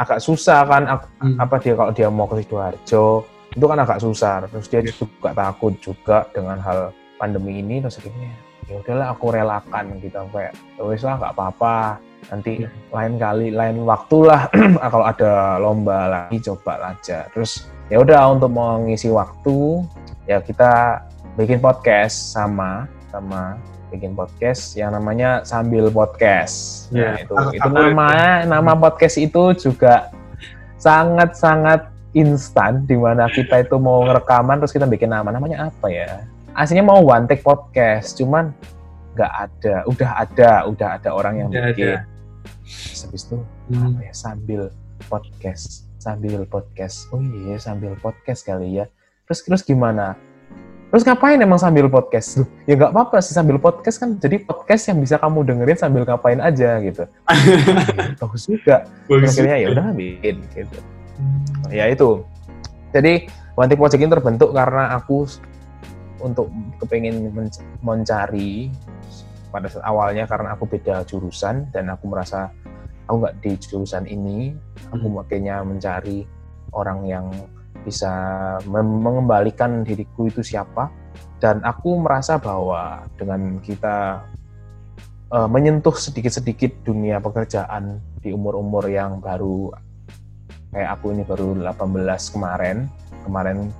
agak 0.00 0.18
susah 0.24 0.64
kan 0.64 0.82
Hmm. 1.20 1.36
apa 1.36 1.54
dia 1.60 1.74
kalau 1.76 1.92
dia 1.92 2.08
mau 2.08 2.24
ke 2.24 2.40
sidoarjo 2.40 3.04
itu 3.52 3.64
kan 3.68 3.78
agak 3.78 3.98
susah 4.00 4.34
terus 4.48 4.66
dia 4.72 4.80
Iya. 4.80 4.96
juga 4.96 5.30
takut 5.36 5.74
juga 5.78 6.24
dengan 6.32 6.56
hal 6.64 6.96
pandemi 7.20 7.60
ini 7.60 7.84
terus 7.84 8.00
akhirnya 8.00 8.32
ya 8.70 8.78
udahlah 8.78 9.06
aku 9.10 9.26
relakan 9.34 9.98
gitu 9.98 10.22
kayak 10.30 10.54
"Ya 10.78 10.82
wes 10.86 11.02
lah 11.02 11.18
nggak 11.18 11.34
apa-apa 11.34 11.98
nanti 12.30 12.62
Iya. 12.62 12.68
lain 12.94 13.14
kali 13.18 13.46
lain 13.50 13.76
waktu 13.82 14.18
lah 14.22 14.46
kalau 14.94 15.04
ada 15.04 15.58
lomba 15.58 15.98
lagi 16.06 16.38
coba 16.38 16.94
aja 16.94 17.26
terus 17.34 17.66
ya 17.90 17.98
udah 17.98 18.30
untuk 18.30 18.54
mengisi 18.54 19.10
waktu 19.10 19.82
ya 20.24 20.38
kita 20.38 21.02
bikin 21.34 21.58
podcast 21.58 22.30
sama 22.30 22.86
sama 23.10 23.58
bikin 23.90 24.14
podcast 24.14 24.78
yang 24.78 24.94
namanya 24.94 25.42
sambil 25.42 25.90
podcast. 25.90 26.86
Ya, 26.94 27.10
Nah, 27.10 27.14
itu 27.18 27.34
aku- 27.34 27.54
itu 27.58 27.66
aku- 27.66 27.74
nama 27.74 28.08
nama 28.46 28.72
podcast 28.72 29.18
itu 29.18 29.42
juga 29.58 30.14
sangat 30.78 31.34
sangat 31.34 31.90
instan 32.12 32.86
di 32.86 32.94
mana 32.94 33.26
kita 33.26 33.58
itu 33.58 33.74
mau 33.76 34.06
ngerekaman 34.06 34.62
terus 34.62 34.70
kita 34.70 34.86
bikin 34.86 35.10
nama 35.10 35.30
namanya 35.30 35.66
apa 35.66 35.90
ya? 35.90 36.22
Aslinya 36.54 36.84
mau 36.84 37.00
one 37.00 37.30
take 37.30 37.42
podcast, 37.42 38.18
cuman 38.18 38.50
nggak 39.14 39.32
ada, 39.32 39.74
udah 39.86 40.10
ada, 40.18 40.50
udah 40.66 40.88
ada 40.98 41.08
orang 41.14 41.34
yang 41.38 41.48
Udah 41.50 41.70
bikin. 41.70 41.86
ada. 41.94 41.98
Terus 42.66 43.00
habis 43.06 43.22
itu 43.26 43.36
Hmm. 43.70 43.94
apa 43.94 44.00
ya 44.02 44.14
sambil 44.14 44.62
podcast 45.06 45.86
sambil 46.00 46.42
podcast. 46.48 47.06
Oh 47.12 47.20
iya 47.20 47.60
sambil 47.60 47.94
podcast 47.94 48.42
kali 48.42 48.80
ya. 48.80 48.86
Terus 49.28 49.44
terus 49.44 49.62
gimana? 49.62 50.16
Terus 50.90 51.06
ngapain 51.06 51.38
emang 51.38 51.60
sambil 51.60 51.86
podcast? 51.86 52.42
Loh, 52.42 52.48
ya 52.66 52.74
nggak 52.74 52.90
apa-apa 52.90 53.22
sih 53.22 53.30
sambil 53.30 53.62
podcast 53.62 54.02
kan 54.02 54.18
jadi 54.18 54.42
podcast 54.42 54.90
yang 54.90 54.98
bisa 54.98 55.22
kamu 55.22 55.46
dengerin 55.46 55.78
sambil 55.78 56.02
ngapain 56.02 56.42
aja 56.42 56.82
gitu. 56.82 57.06
Bagus 58.20 58.42
juga. 58.50 58.90
Akhirnya 59.06 59.56
ya 59.60 59.66
udah 59.70 59.94
bikin 59.94 60.42
gitu. 60.50 60.78
Ya 61.70 61.86
itu. 61.86 62.26
Jadi 62.90 63.30
One 63.54 63.70
Take 63.70 63.78
Project 63.78 64.02
ini 64.02 64.10
terbentuk 64.10 64.50
karena 64.50 64.98
aku 64.98 65.30
untuk 66.22 66.52
kepengen 66.78 67.32
men- 67.32 67.64
mencari 67.80 68.68
pada 69.50 69.66
saat 69.66 69.82
awalnya 69.82 70.24
karena 70.30 70.54
aku 70.54 70.64
beda 70.70 71.02
jurusan 71.04 71.66
dan 71.74 71.90
aku 71.90 72.06
merasa 72.06 72.54
aku 73.10 73.26
nggak 73.26 73.36
di 73.42 73.52
jurusan 73.58 74.06
ini 74.06 74.54
aku 74.94 75.10
Hmm. 75.10 75.16
makanya 75.18 75.66
mencari 75.66 76.22
orang 76.70 77.02
yang 77.10 77.26
bisa 77.82 78.12
mengembalikan 78.70 79.82
diriku 79.82 80.28
itu 80.28 80.44
siapa 80.44 80.92
dan 81.40 81.64
aku 81.64 81.98
merasa 81.98 82.36
bahwa 82.38 83.02
dengan 83.16 83.58
kita 83.58 84.22
eh, 85.34 85.48
menyentuh 85.50 85.96
sedikit-sedikit 85.96 86.86
dunia 86.86 87.18
pekerjaan 87.18 87.98
di 88.20 88.30
umur-umur 88.30 88.86
yang 88.86 89.18
baru 89.18 89.72
kayak 90.70 90.90
aku 91.00 91.10
ini 91.10 91.26
baru 91.26 91.58
18 91.58 92.34
kemarin 92.36 92.86
kemarin 93.26 93.74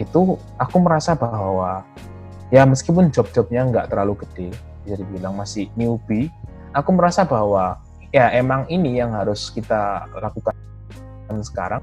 itu 0.00 0.40
aku 0.56 0.76
merasa 0.80 1.12
bahwa 1.12 1.84
ya 2.48 2.64
meskipun 2.64 3.12
job-jobnya 3.12 3.68
nggak 3.68 3.86
terlalu 3.92 4.24
gede 4.24 4.48
bisa 4.82 4.96
dibilang 4.96 5.36
masih 5.36 5.68
newbie 5.76 6.32
aku 6.72 6.90
merasa 6.96 7.28
bahwa 7.28 7.78
ya 8.10 8.32
emang 8.34 8.66
ini 8.72 8.98
yang 8.98 9.14
harus 9.14 9.50
kita 9.54 10.06
lakukan 10.10 10.54
sekarang. 11.42 11.82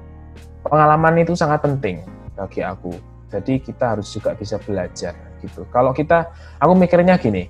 Pengalaman 0.60 1.24
itu 1.24 1.32
sangat 1.32 1.64
penting 1.64 2.04
bagi 2.36 2.60
aku. 2.60 2.92
Jadi 3.32 3.60
kita 3.64 3.96
harus 3.96 4.12
juga 4.12 4.36
bisa 4.36 4.60
belajar 4.60 5.16
gitu. 5.40 5.64
Kalau 5.72 5.96
kita 5.96 6.32
aku 6.60 6.72
mikirnya 6.76 7.16
gini 7.16 7.48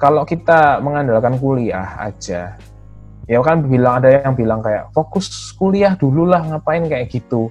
kalau 0.00 0.24
kita 0.26 0.78
mengandalkan 0.82 1.36
kuliah 1.38 1.98
aja 2.00 2.56
ya 3.30 3.38
kan 3.44 3.62
bilang 3.62 4.02
ada 4.02 4.26
yang 4.26 4.34
bilang 4.34 4.58
kayak 4.58 4.90
fokus 4.90 5.54
kuliah 5.54 5.94
dulu 5.94 6.26
lah 6.26 6.42
ngapain 6.46 6.86
kayak 6.86 7.10
gitu? 7.10 7.50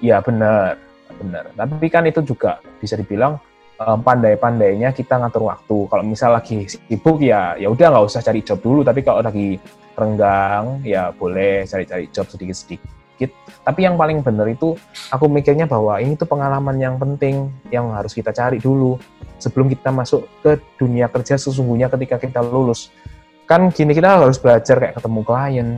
Ya 0.00 0.20
benar 0.20 0.76
benar. 1.18 1.44
Tapi 1.54 1.86
kan 1.90 2.04
itu 2.06 2.20
juga 2.22 2.58
bisa 2.78 2.94
dibilang 2.98 3.38
eh, 3.80 3.98
pandai-pandainya 3.98 4.94
kita 4.94 5.20
ngatur 5.20 5.50
waktu. 5.50 5.76
Kalau 5.90 6.04
misal 6.04 6.34
lagi 6.34 6.66
sibuk 6.66 7.22
ya 7.22 7.54
ya 7.58 7.70
udah 7.70 7.86
nggak 7.94 8.06
usah 8.06 8.20
cari 8.22 8.40
job 8.42 8.58
dulu. 8.60 8.80
Tapi 8.82 9.00
kalau 9.02 9.22
lagi 9.22 9.58
renggang 9.94 10.82
ya 10.82 11.14
boleh 11.14 11.64
cari-cari 11.64 12.10
job 12.10 12.26
sedikit-sedikit. 12.26 13.30
Tapi 13.64 13.80
yang 13.86 13.94
paling 13.94 14.20
benar 14.20 14.50
itu 14.50 14.74
aku 15.08 15.30
mikirnya 15.30 15.70
bahwa 15.70 16.02
ini 16.02 16.18
tuh 16.18 16.26
pengalaman 16.26 16.76
yang 16.76 16.98
penting 16.98 17.48
yang 17.70 17.94
harus 17.94 18.12
kita 18.12 18.34
cari 18.34 18.58
dulu. 18.58 18.98
Sebelum 19.38 19.70
kita 19.70 19.94
masuk 19.94 20.26
ke 20.42 20.58
dunia 20.78 21.06
kerja 21.08 21.38
sesungguhnya 21.38 21.88
ketika 21.88 22.18
kita 22.18 22.42
lulus. 22.42 22.90
Kan 23.44 23.68
gini 23.70 23.92
kita 23.92 24.18
harus 24.18 24.40
belajar 24.40 24.80
kayak 24.80 24.94
ketemu 24.98 25.20
klien 25.20 25.68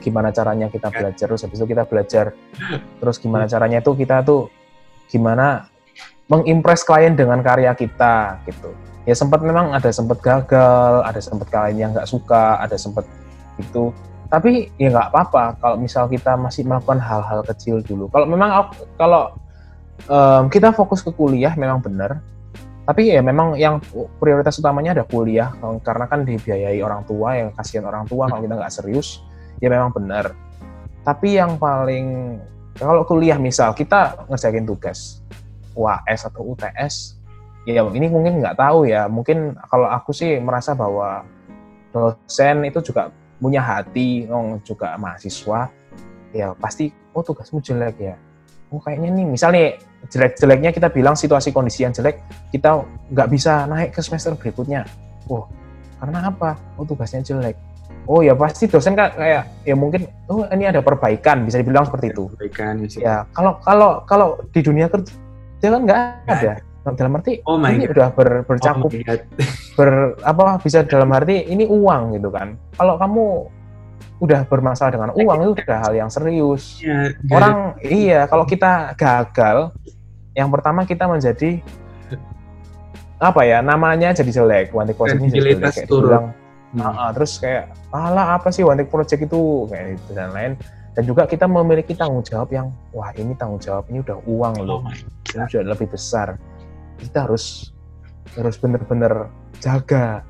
gimana 0.00 0.30
caranya 0.30 0.68
kita 0.68 0.92
belajar 0.92 1.26
terus 1.26 1.42
habis 1.44 1.58
itu 1.58 1.66
kita 1.66 1.84
belajar. 1.88 2.36
Terus 3.00 3.16
gimana 3.20 3.44
caranya 3.48 3.78
itu 3.80 3.92
kita 3.96 4.22
tuh 4.22 4.48
gimana 5.10 5.70
mengimpress 6.26 6.82
klien 6.82 7.14
dengan 7.14 7.40
karya 7.40 7.72
kita 7.72 8.42
gitu. 8.46 8.74
Ya 9.06 9.14
sempat 9.14 9.38
memang 9.40 9.70
ada 9.70 9.90
sempat 9.94 10.18
gagal 10.18 11.06
ada 11.06 11.20
sempat 11.22 11.46
klien 11.46 11.76
yang 11.78 11.90
nggak 11.94 12.10
suka 12.10 12.58
ada 12.58 12.74
sempat 12.74 13.06
itu 13.56 13.94
tapi 14.26 14.74
ya 14.74 14.90
nggak 14.90 15.14
apa-apa 15.14 15.44
kalau 15.62 15.76
misal 15.78 16.10
kita 16.10 16.34
masih 16.34 16.66
melakukan 16.66 16.98
hal-hal 16.98 17.46
kecil 17.46 17.78
dulu. 17.78 18.10
Kalau 18.10 18.26
memang 18.26 18.50
aku- 18.66 18.90
kalau 18.98 19.38
em, 20.10 20.50
kita 20.50 20.74
fokus 20.74 21.00
ke 21.00 21.14
kuliah 21.14 21.54
memang 21.54 21.78
benar. 21.80 22.20
Tapi 22.86 23.10
ya 23.10 23.18
memang 23.18 23.58
yang 23.58 23.82
prioritas 24.22 24.62
utamanya 24.62 24.94
ada 24.94 25.02
kuliah 25.02 25.50
karena 25.82 26.06
kan 26.06 26.22
dibiayai 26.22 26.78
orang 26.78 27.02
tua 27.02 27.34
yang 27.34 27.50
kasihan 27.50 27.82
orang 27.82 28.06
tua 28.06 28.30
kalau 28.30 28.38
kita 28.38 28.54
nggak 28.54 28.70
serius 28.70 29.26
ya 29.60 29.68
memang 29.72 29.92
benar. 29.92 30.32
Tapi 31.06 31.38
yang 31.38 31.56
paling 31.56 32.38
kalau 32.76 33.06
kuliah 33.08 33.38
misal 33.40 33.72
kita 33.72 34.26
ngerjain 34.28 34.66
tugas 34.66 35.24
UAS 35.72 36.28
atau 36.28 36.44
UTS 36.52 37.16
ya 37.66 37.82
ini 37.82 38.06
mungkin 38.10 38.42
nggak 38.42 38.58
tahu 38.58 38.88
ya. 38.88 39.06
Mungkin 39.06 39.56
kalau 39.70 39.88
aku 39.90 40.10
sih 40.12 40.38
merasa 40.42 40.74
bahwa 40.74 41.24
dosen 41.90 42.66
itu 42.66 42.82
juga 42.84 43.10
punya 43.36 43.60
hati 43.60 44.24
oh, 44.28 44.56
juga 44.64 44.96
mahasiswa 44.96 45.68
ya 46.32 46.52
pasti 46.56 46.92
oh 47.12 47.22
tugasmu 47.24 47.60
jelek 47.60 47.96
ya. 48.00 48.16
Oh 48.74 48.82
kayaknya 48.82 49.14
nih 49.14 49.26
misal 49.26 49.54
nih 49.54 49.78
jelek-jeleknya 50.10 50.70
kita 50.74 50.90
bilang 50.90 51.14
situasi 51.14 51.54
kondisi 51.54 51.86
yang 51.86 51.94
jelek 51.94 52.18
kita 52.50 52.82
nggak 53.14 53.28
bisa 53.30 53.64
naik 53.70 53.94
ke 53.94 54.00
semester 54.02 54.34
berikutnya. 54.34 54.84
Oh 55.30 55.46
karena 55.96 56.28
apa? 56.28 56.58
Oh 56.76 56.84
tugasnya 56.84 57.22
jelek 57.24 57.56
oh 58.06 58.20
ya 58.20 58.32
pasti 58.32 58.66
dosen 58.66 58.94
kan 58.94 59.10
kayak 59.12 59.42
ya 59.62 59.74
mungkin 59.74 60.06
oh 60.26 60.46
ini 60.48 60.64
ada 60.64 60.80
perbaikan 60.80 61.42
bisa 61.42 61.58
dibilang 61.58 61.84
seperti 61.84 62.10
itu 62.10 62.30
Perbaikan 62.32 62.72
situ. 62.84 63.02
ya 63.02 63.26
kalau 63.30 63.58
kalau 63.60 63.90
kalau 64.02 64.28
di 64.50 64.60
dunia 64.60 64.86
kerja 64.86 65.12
kan 65.60 65.82
nggak 65.82 65.98
ada 66.24 66.52
dalam 66.88 67.18
arti 67.18 67.42
Oh 67.42 67.58
my 67.58 67.74
ini 67.74 67.84
God. 67.84 67.92
udah 67.92 68.08
ber, 68.10 68.28
Oh 68.30 68.42
bercakup 68.46 68.90
God. 68.94 69.20
ber 69.78 69.90
apa 70.22 70.62
bisa 70.62 70.82
dalam 70.82 71.10
arti 71.10 71.42
ini 71.44 71.66
uang 71.66 72.14
gitu 72.14 72.30
kan 72.30 72.54
kalau 72.72 72.94
kamu 72.94 73.24
udah 74.16 74.46
bermasalah 74.46 74.94
dengan 74.94 75.10
uang 75.12 75.38
itu 75.42 75.52
udah 75.60 75.78
hal 75.82 75.92
yang 75.92 76.08
serius 76.08 76.78
Ya, 76.78 77.10
nggak 77.12 77.26
ada- 77.26 77.36
orang 77.36 77.56
iya 77.82 78.20
kalau 78.24 78.46
kita 78.46 78.94
gagal 78.94 79.74
yang 80.32 80.46
pertama 80.48 80.84
kita 80.84 81.04
menjadi 81.04 81.58
apa 83.16 83.40
ya 83.42 83.58
namanya 83.60 84.12
jadi 84.12 84.28
jelek 84.30 84.70
project 84.70 85.16
ini 85.16 85.28
jadi 85.32 85.56
jelek 85.56 85.88
turun. 85.88 86.30
Hmm. 86.76 86.84
"Ah, 86.84 87.08
ah," 87.08 87.10
terus 87.16 87.40
kayak 87.40 87.72
alah 87.88 88.36
apa 88.36 88.52
sih 88.52 88.60
one 88.60 88.76
take 88.76 88.92
project 88.92 89.24
itu? 89.24 89.64
Kayak 89.72 89.96
gitu 89.96 90.10
dan 90.12 90.30
lain. 90.36 90.52
Dan 90.96 91.04
juga 91.04 91.28
kita 91.28 91.44
memiliki 91.44 91.92
tanggung 91.92 92.24
jawab 92.24 92.48
yang 92.52 92.72
wah 92.92 93.12
ini 93.16 93.36
tanggung 93.36 93.60
jawab 93.60 93.84
ini 93.92 94.00
udah 94.00 94.16
uang 94.24 94.54
loh. 94.64 94.80
Oh 94.80 95.16
ini 95.36 95.44
sudah 95.52 95.68
lebih 95.76 95.88
besar. 95.92 96.40
Kita 96.96 97.28
harus 97.28 97.72
harus 98.32 98.56
bener-bener 98.56 99.28
jaga. 99.60 100.24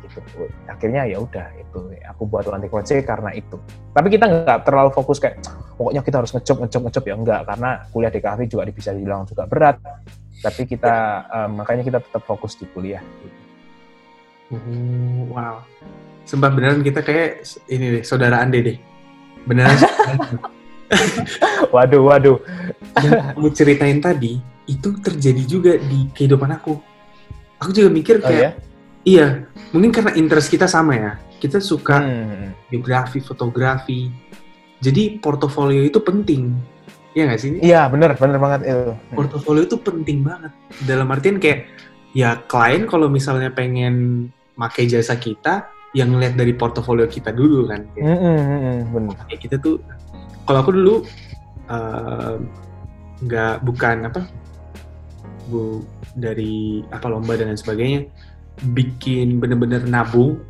Gitu. 0.00 0.20
Akhirnya 0.66 1.04
ya 1.04 1.20
udah 1.20 1.52
itu. 1.60 1.92
Aku 2.16 2.24
buat 2.24 2.48
anti 2.48 2.72
project 2.72 3.04
karena 3.04 3.30
itu. 3.36 3.60
Tapi 3.92 4.08
kita 4.08 4.24
nggak 4.24 4.64
terlalu 4.64 4.90
fokus 4.96 5.20
kayak 5.20 5.44
pokoknya 5.76 6.00
kita 6.00 6.16
harus 6.24 6.32
ngejob 6.32 6.56
ngejob 6.64 6.82
ngejob. 6.88 7.04
Ya 7.04 7.14
enggak 7.14 7.40
karena 7.44 7.70
kuliah 7.92 8.12
di 8.12 8.20
kafe 8.24 8.42
juga 8.48 8.68
bisa 8.72 8.90
dibilang 8.96 9.28
juga 9.28 9.44
berat. 9.44 9.76
Tapi 10.40 10.64
kita 10.64 10.94
eh, 11.28 11.48
makanya 11.52 11.84
kita 11.84 11.98
tetap 12.00 12.24
fokus 12.24 12.56
di 12.56 12.64
kuliah 12.72 13.04
Oh, 14.50 15.30
wow. 15.30 15.62
Sumpah 16.26 16.50
beneran 16.50 16.82
kita 16.82 17.02
kayak 17.02 17.46
ini 17.66 17.98
deh, 17.98 18.02
saudaraan 18.02 18.50
deh 18.50 18.62
deh. 18.62 18.78
Beneran. 19.46 19.74
waduh 21.74 22.02
waduh 22.02 22.38
yang 22.98 23.38
kamu 23.38 23.48
ceritain 23.54 23.98
tadi 24.02 24.42
itu 24.66 24.90
terjadi 24.98 25.42
juga 25.46 25.72
di 25.78 26.10
kehidupan 26.10 26.50
aku. 26.50 26.78
Aku 27.62 27.70
juga 27.70 27.90
mikir 27.92 28.18
Oh 28.18 28.26
kayak 28.26 28.42
ya? 28.42 28.50
iya, 29.02 29.26
mungkin 29.70 29.90
karena 29.90 30.14
interest 30.14 30.50
kita 30.50 30.66
sama 30.66 30.94
ya. 30.94 31.12
Kita 31.38 31.58
suka 31.58 32.02
Hmm. 32.02 32.52
biografi, 32.68 33.18
fotografi. 33.18 34.10
Jadi 34.80 35.20
portofolio 35.20 35.84
itu 35.84 36.00
penting. 36.00 36.56
Iya 37.12 37.22
nggak 37.26 37.40
sih? 37.42 37.50
Iya, 37.58 37.90
bener, 37.90 38.14
bener 38.14 38.38
banget 38.38 38.70
itu. 38.70 38.92
Portofolio 39.12 39.66
itu 39.66 39.76
penting 39.76 40.22
banget. 40.22 40.52
Dalam 40.86 41.10
artian 41.10 41.42
kayak 41.42 41.66
ya 42.14 42.38
klien 42.46 42.86
kalau 42.86 43.10
misalnya 43.10 43.50
pengen 43.50 44.28
pakai 44.60 44.84
jasa 44.84 45.16
kita, 45.16 45.72
yang 45.96 46.12
ngeliat 46.12 46.36
dari 46.36 46.52
portofolio 46.54 47.08
kita 47.08 47.32
dulu 47.32 47.66
kan. 47.66 47.82
Kayak, 47.96 48.04
Hmm, 48.04 48.18
hmm, 48.20 48.38
hmm, 48.38 48.60
hmm, 48.60 48.78
bener. 48.92 49.14
kayak 49.26 49.40
kita 49.40 49.56
tuh, 49.58 49.80
kalau 50.44 50.60
aku 50.60 50.70
dulu 50.76 50.94
eh, 51.70 52.34
nggak 53.24 53.54
bukan 53.62 54.10
apa, 54.10 54.20
bu 55.48 55.82
dari 56.18 56.82
apa 56.90 57.06
lomba 57.08 57.38
dan 57.38 57.50
lain 57.50 57.58
sebagainya, 57.58 58.00
bikin 58.74 59.38
bener-bener 59.38 59.82
nabung 59.86 60.42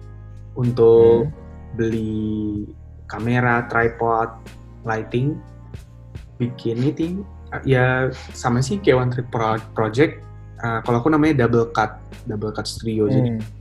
untuk 0.57 1.29
Hmm. 1.29 1.33
beli 1.77 2.67
kamera, 3.07 3.69
tripod, 3.69 4.33
lighting, 4.85 5.37
bikin 6.41 6.81
meeting, 6.81 7.13
ya 7.69 8.09
sama 8.33 8.65
sih 8.65 8.81
kayak 8.81 8.97
one 8.97 9.11
trip 9.13 9.29
pro- 9.29 9.61
project. 9.77 10.25
Uh, 10.61 10.81
kalau 10.85 11.01
aku 11.01 11.09
namanya 11.09 11.45
double 11.45 11.69
cut, 11.73 11.97
double 12.29 12.53
cut 12.53 12.65
studio. 12.69 13.09
Jadi 13.09 13.29
Hmm. 13.29 13.60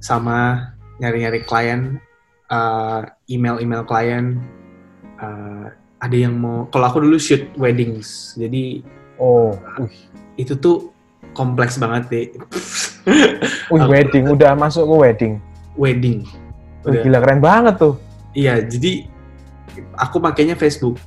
Sama 0.00 0.70
nyari-nyari 0.98 1.44
klien, 1.44 2.00
uh, 2.48 3.04
email-email 3.26 3.84
klien. 3.84 4.40
uh, 5.16 5.72
ada 5.96 6.12
yang 6.12 6.36
mau, 6.36 6.68
kalau 6.68 6.92
aku 6.92 7.00
dulu 7.00 7.16
shoot 7.16 7.48
weddings, 7.56 8.36
jadi 8.36 8.84
Oh, 9.16 9.56
wih, 9.80 9.96
itu 10.36 10.52
tuh 10.54 10.92
kompleks 11.32 11.80
banget 11.80 12.04
deh. 12.12 12.26
wih 13.72 13.80
Aku- 13.80 13.88
wedding, 13.88 14.28
udah 14.28 14.52
masuk 14.52 14.84
ke 14.84 14.94
wedding. 15.00 15.34
Wedding. 15.72 16.28
Udah. 16.84 17.00
gila 17.00 17.18
keren 17.18 17.40
banget 17.40 17.74
tuh. 17.80 17.96
Iya, 18.36 18.60
jadi 18.60 19.08
aku 19.96 20.20
makainya 20.20 20.52
Facebook. 20.54 21.00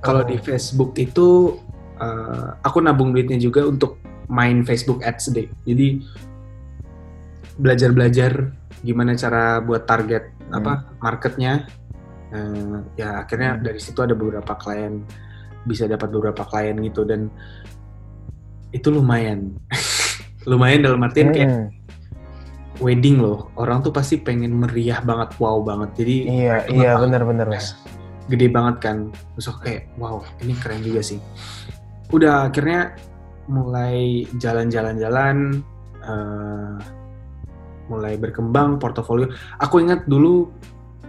Kalau 0.00 0.22
Oh. 0.22 0.28
di 0.30 0.38
Facebook 0.38 0.94
itu 0.96 1.58
eh, 2.00 2.46
aku 2.64 2.80
nabung 2.80 3.12
duitnya 3.12 3.36
juga 3.36 3.66
untuk 3.66 4.00
main 4.24 4.64
Facebook 4.64 5.04
Ads 5.04 5.34
deh. 5.34 5.50
Jadi 5.68 6.00
belajar-belajar 7.60 8.32
gimana 8.80 9.12
cara 9.12 9.60
buat 9.60 9.84
target 9.84 10.32
apa 10.50 10.96
marketnya. 10.98 11.68
Eh, 12.30 12.76
ya 12.96 13.20
akhirnya 13.20 13.58
Hmm. 13.58 13.62
dari 13.62 13.78
situ 13.78 14.00
ada 14.00 14.14
beberapa 14.14 14.54
klien 14.54 15.02
bisa 15.62 15.84
dapat 15.84 16.08
beberapa 16.08 16.42
klien 16.42 16.78
gitu 16.80 17.04
dan 17.04 17.28
itu 18.70 18.88
lumayan. 18.88 19.52
lumayan 20.50 20.80
dalam 20.80 21.04
artian 21.04 21.28
kayak 21.30 21.50
Hmm. 21.50 21.68
wedding 22.80 23.20
loh. 23.20 23.52
Orang 23.54 23.84
tuh 23.84 23.92
pasti 23.92 24.16
pengen 24.16 24.56
meriah 24.56 25.04
banget, 25.04 25.36
wow 25.36 25.60
banget. 25.60 26.00
Jadi 26.00 26.16
Iya, 26.24 26.56
iya 26.70 26.90
bakal 26.96 27.12
bener-bener. 27.12 27.48
gede 28.30 28.46
banget 28.46 28.76
kan 28.78 28.96
terus 29.34 29.50
aku 29.50 29.66
kayak 29.66 29.90
wow 29.98 30.22
ini 30.38 30.54
keren 30.54 30.86
juga 30.86 31.02
sih 31.02 31.18
udah 32.14 32.46
akhirnya 32.46 32.94
mulai 33.50 34.22
jalan-jalan-jalan 34.38 35.58
eh, 36.00 36.74
mulai 37.90 38.14
berkembang 38.14 38.78
portofolio 38.78 39.26
aku 39.58 39.82
ingat 39.82 40.06
dulu 40.06 40.46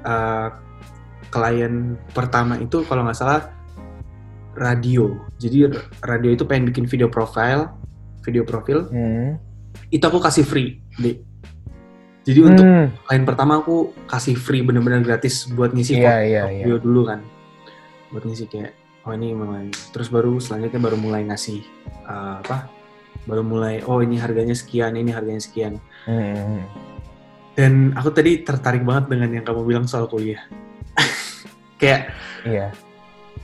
eh, 0.02 0.50
klien 1.32 1.96
pertama 2.12 2.58
itu 2.60 2.84
kalau 2.90 3.06
nggak 3.06 3.16
salah 3.16 3.54
radio 4.58 5.16
jadi 5.40 5.72
radio 6.04 6.36
itu 6.36 6.44
pengen 6.44 6.68
bikin 6.68 6.86
video 6.90 7.08
profile 7.08 7.72
video 8.26 8.44
profil 8.44 8.90
Hmm. 8.92 9.40
itu 9.88 10.04
aku 10.04 10.20
kasih 10.20 10.44
free 10.44 10.82
deh 11.00 11.16
jadi 12.28 12.40
untuk 12.44 12.66
Hmm. 12.66 12.88
klien 13.08 13.24
pertama 13.24 13.64
aku 13.64 13.96
kasih 14.10 14.36
free 14.36 14.66
bener-bener 14.66 15.00
gratis 15.06 15.48
buat 15.48 15.72
ngisi 15.72 16.02
iya, 16.02 16.20
iya. 16.22 16.44
video 16.66 16.82
dulu 16.84 17.08
kan 17.08 17.24
buat 18.12 18.28
ngisi 18.28 18.52
kayak 18.52 18.76
oh 19.08 19.16
ini 19.16 19.32
mulai 19.32 19.72
terus 19.96 20.12
baru 20.12 20.38
selanjutnya 20.38 20.84
baru 20.84 20.98
mulai 21.00 21.24
ngasih 21.26 21.64
uh, 22.06 22.44
apa 22.44 22.81
baru 23.26 23.46
mulai 23.46 23.86
oh 23.86 24.02
ini 24.02 24.18
harganya 24.18 24.54
sekian 24.58 24.98
ini 24.98 25.14
harganya 25.14 25.42
sekian 25.42 25.78
Hmm. 26.02 26.66
dan 27.54 27.94
aku 27.94 28.10
tadi 28.10 28.42
tertarik 28.42 28.82
banget 28.82 29.14
dengan 29.14 29.30
yang 29.38 29.46
kamu 29.46 29.62
bilang 29.70 29.86
soal 29.86 30.10
kuliah 30.10 30.42
kayak 31.82 32.10
Iya. 32.42 32.74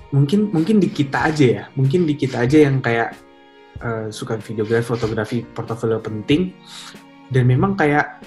mungkin 0.10 0.50
mungkin 0.50 0.82
di 0.82 0.90
kita 0.90 1.30
aja 1.30 1.46
ya 1.46 1.64
mungkin 1.78 2.10
di 2.10 2.18
kita 2.18 2.50
aja 2.50 2.66
yang 2.66 2.82
kayak 2.82 3.14
uh, 3.86 4.10
suka 4.10 4.42
videografi 4.42 4.90
fotografi 4.90 5.38
portofolio 5.46 6.02
penting 6.02 6.50
dan 7.30 7.46
memang 7.46 7.78
kayak 7.78 8.26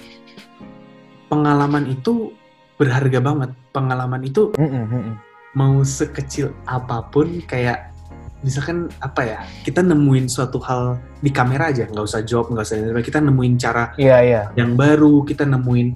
pengalaman 1.27 1.91
itu 1.91 2.31
berharga 2.79 3.19
banget 3.19 3.51
pengalaman 3.75 4.23
itu 4.23 4.51
hmm, 4.55 4.85
hmm. 4.87 5.13
mau 5.59 5.83
sekecil 5.83 6.55
apa 6.65 7.03
pun 7.11 7.43
kayak 7.45 7.90
misalkan 8.41 8.89
apa 8.97 9.21
ya 9.21 9.39
kita 9.61 9.85
nemuin 9.85 10.25
suatu 10.25 10.57
hal 10.65 10.97
di 11.21 11.29
kamera 11.29 11.69
aja 11.69 11.85
nggak 11.85 12.05
usah 12.05 12.25
job 12.25 12.49
nggak 12.49 12.65
usah 12.65 12.77
kita 13.05 13.21
nemuin 13.21 13.53
cara 13.55 13.93
Iya, 14.01 14.17
iya. 14.25 14.41
yang 14.57 14.73
baru 14.73 15.21
kita 15.23 15.45
nemuin 15.45 15.93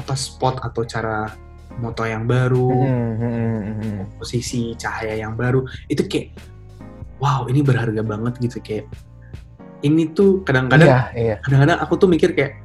apa 0.00 0.16
spot 0.16 0.64
atau 0.64 0.82
cara 0.88 1.28
moto 1.76 2.02
yang 2.08 2.24
baru 2.24 2.72
Hmm, 2.72 3.12
hmm, 3.20 3.98
posisi 4.16 4.72
cahaya 4.80 5.12
yang 5.14 5.36
baru 5.36 5.60
itu 5.86 6.08
kayak 6.08 6.32
wow 7.20 7.44
ini 7.46 7.60
berharga 7.60 8.00
banget 8.00 8.34
gitu 8.40 8.58
kayak 8.64 8.88
ini 9.84 10.08
tuh 10.16 10.40
kadang-kadang 10.40 10.88
Iya, 10.88 11.00
iya. 11.12 11.36
kadang-kadang 11.44 11.78
aku 11.84 11.94
tuh 12.00 12.08
mikir 12.08 12.32
kayak 12.32 12.64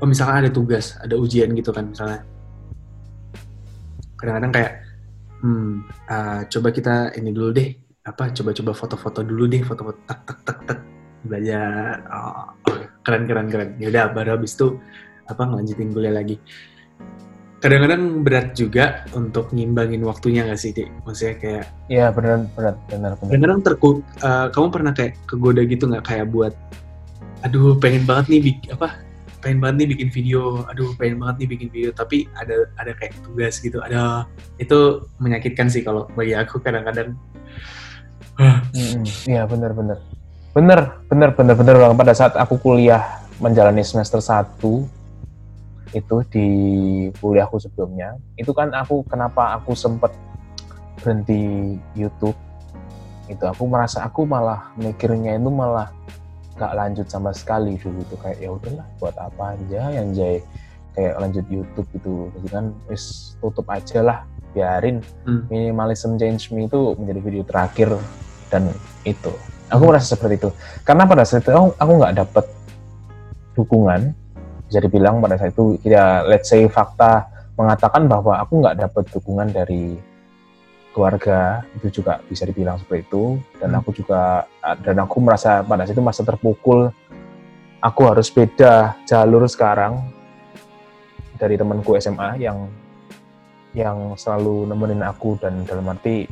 oh 0.00 0.06
misalkan 0.06 0.44
ada 0.44 0.50
tugas 0.52 1.00
ada 1.00 1.16
ujian 1.16 1.48
gitu 1.56 1.72
kan 1.72 1.88
misalnya 1.88 2.28
kadang-kadang 4.20 4.52
kayak 4.52 4.72
hmm 5.40 5.72
ah, 6.12 6.44
coba 6.44 6.68
kita 6.68 7.16
ini 7.16 7.32
dulu 7.32 7.56
deh 7.56 7.70
apa 8.10 8.34
coba-coba 8.34 8.72
foto-foto 8.74 9.20
dulu 9.22 9.46
deh 9.46 9.62
foto-foto 9.62 9.98
tek 10.10 10.20
tek 10.26 10.38
tek 10.42 10.58
tek 10.66 10.78
belajar 11.22 12.02
oh, 12.10 12.50
oh, 12.66 12.76
keren 13.06 13.24
keren 13.30 13.46
keren 13.46 13.70
ya 13.78 13.86
udah 13.92 14.10
baru 14.10 14.40
habis 14.40 14.58
itu 14.58 14.74
apa 15.30 15.46
ngelanjutin 15.46 15.94
kuliah 15.94 16.14
lagi 16.18 16.36
kadang-kadang 17.60 18.24
berat 18.24 18.56
juga 18.56 19.04
untuk 19.12 19.52
ngimbangin 19.52 20.00
waktunya 20.00 20.48
nggak 20.48 20.58
sih 20.58 20.72
Dik? 20.72 20.88
maksudnya 21.04 21.34
kayak 21.36 21.64
Iya, 21.92 22.08
benar, 22.08 22.48
benar, 22.56 22.74
benar, 22.88 23.12
benar. 23.20 23.28
kadang-kadang 23.28 23.60
terku 23.62 23.90
eh, 24.24 24.46
kamu 24.50 24.66
pernah 24.72 24.92
kayak 24.96 25.12
kegoda 25.28 25.62
gitu 25.68 25.84
nggak 25.86 26.04
kayak 26.08 26.26
buat 26.32 26.56
aduh 27.44 27.76
pengen 27.76 28.04
banget 28.08 28.26
nih 28.32 28.40
bik 28.48 28.58
apa 28.74 28.88
pengen 29.40 29.58
banget 29.60 29.76
nih 29.84 29.88
bikin 29.96 30.08
video 30.12 30.64
aduh 30.68 30.92
pengen 31.00 31.16
banget 31.20 31.44
nih 31.44 31.48
bikin 31.56 31.68
video 31.72 31.90
tapi 31.96 32.28
ada 32.36 32.68
ada 32.76 32.92
kayak 32.92 33.16
tugas 33.24 33.56
gitu 33.60 33.80
ada 33.80 34.28
itu 34.60 35.04
menyakitkan 35.20 35.68
sih 35.72 35.80
kalau 35.80 36.08
bagi 36.12 36.36
aku 36.36 36.60
kadang-kadang. 36.60 37.16
Iya 39.28 39.44
benar 39.44 39.72
benar. 39.76 39.98
Benar, 40.50 40.80
benar, 41.06 41.30
benar, 41.36 41.54
benar 41.54 41.74
Bang. 41.78 41.94
Pada 41.94 42.10
saat 42.10 42.34
aku 42.34 42.58
kuliah 42.58 43.22
menjalani 43.38 43.86
semester 43.86 44.18
1 44.18 44.58
itu 45.94 46.16
di 46.30 46.48
kuliahku 47.18 47.58
sebelumnya, 47.58 48.18
itu 48.34 48.50
kan 48.50 48.70
aku 48.74 49.02
kenapa 49.06 49.58
aku 49.58 49.74
sempat 49.74 50.10
berhenti 51.00 51.74
YouTube 51.96 52.36
itu 53.30 53.44
aku 53.46 53.62
merasa 53.70 54.02
aku 54.02 54.26
malah 54.26 54.74
mikirnya 54.74 55.38
itu 55.38 55.50
malah 55.50 55.88
gak 56.58 56.74
lanjut 56.76 57.06
sama 57.06 57.30
sekali 57.30 57.78
dulu 57.78 58.02
tuh 58.10 58.18
kayak 58.20 58.42
ya 58.42 58.50
udahlah 58.52 58.86
buat 58.98 59.14
apa 59.16 59.54
aja 59.54 59.82
yang 59.94 60.10
jay 60.12 60.42
kayak 60.92 61.14
lanjut 61.16 61.46
YouTube 61.46 61.86
gitu 61.94 62.28
jadi 62.36 62.48
kan 62.52 62.64
wis 62.90 63.32
tutup 63.38 63.64
aja 63.70 64.02
lah 64.02 64.18
biarin 64.50 64.98
Hmm. 65.24 65.46
minimalism 65.46 66.18
change 66.18 66.50
me 66.50 66.66
itu 66.66 66.98
menjadi 66.98 67.20
video 67.22 67.42
terakhir 67.46 67.88
dan 68.50 68.68
itu. 69.06 69.32
Aku 69.70 69.86
merasa 69.86 70.18
seperti 70.18 70.34
itu. 70.42 70.50
Karena 70.82 71.06
pada 71.06 71.22
saat 71.22 71.46
itu 71.46 71.54
aku- 71.54 71.98
nggak 72.02 72.14
dapet 72.18 72.44
dukungan. 73.54 74.10
Bisa 74.66 74.78
dibilang 74.82 75.22
pada 75.22 75.38
saat 75.38 75.54
itu 75.54 75.78
ya 75.86 76.26
let's 76.26 76.50
say 76.50 76.66
fakta 76.66 77.26
mengatakan 77.54 78.10
bahwa 78.10 78.38
aku 78.42 78.58
nggak 78.58 78.76
dapet 78.82 79.04
dukungan 79.14 79.54
dari 79.54 79.94
keluarga. 80.90 81.62
Itu 81.78 82.02
juga 82.02 82.18
bisa 82.26 82.42
dibilang 82.42 82.82
seperti 82.82 83.06
itu. 83.06 83.38
Dan 83.62 83.74
Hmm. 83.74 83.78
aku 83.78 83.94
juga 83.94 84.46
dan 84.82 84.96
aku 84.98 85.16
merasa 85.22 85.62
pada 85.62 85.86
saat 85.86 85.94
itu 85.94 86.02
merasa 86.02 86.26
terpukul. 86.26 86.90
Aku 87.80 88.02
harus 88.10 88.28
beda 88.28 88.98
jalur 89.08 89.46
sekarang 89.48 90.02
dari 91.40 91.56
temanku 91.56 91.96
SMA 91.96 92.36
yang 92.36 92.68
yang 93.76 94.18
selalu 94.18 94.66
nemenin 94.66 95.06
aku 95.06 95.38
dan 95.38 95.62
dalam 95.62 95.86
arti 95.90 96.26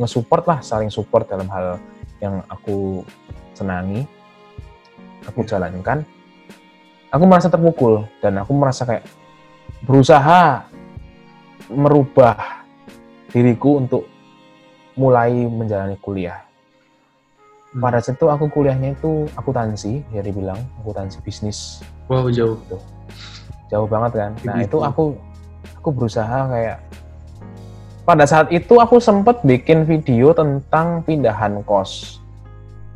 nge-support 0.00 0.44
lah 0.48 0.58
saling 0.64 0.88
support 0.88 1.28
dalam 1.28 1.48
hal 1.52 1.76
yang 2.18 2.40
aku 2.48 3.04
senangi 3.52 4.08
aku 5.28 5.44
jalankan 5.44 6.00
aku 7.12 7.24
merasa 7.28 7.52
terpukul 7.52 8.08
dan 8.24 8.40
aku 8.40 8.52
merasa 8.56 8.88
kayak 8.88 9.04
berusaha 9.84 10.64
merubah 11.68 12.64
diriku 13.28 13.80
untuk 13.80 14.08
mulai 14.96 15.46
menjalani 15.46 16.00
kuliah. 16.00 16.42
Hmm. 17.76 17.84
Pada 17.84 18.00
saat 18.00 18.16
itu 18.16 18.26
aku 18.26 18.48
kuliahnya 18.48 18.96
itu 18.96 19.28
akuntansi, 19.36 20.00
ya 20.10 20.24
dibilang 20.24 20.58
akuntansi 20.80 21.20
bisnis 21.20 21.84
Wow, 22.08 22.32
jauh. 22.32 22.56
jauh 23.68 23.84
banget 23.84 24.16
kan. 24.16 24.32
Nah 24.48 24.64
itu 24.64 24.80
aku 24.80 25.12
aku 25.78 25.94
berusaha 25.94 26.50
kayak 26.50 26.82
pada 28.02 28.24
saat 28.26 28.50
itu 28.50 28.82
aku 28.82 28.98
sempat 28.98 29.40
bikin 29.46 29.86
video 29.86 30.34
tentang 30.34 31.06
pindahan 31.06 31.62
kos. 31.62 32.18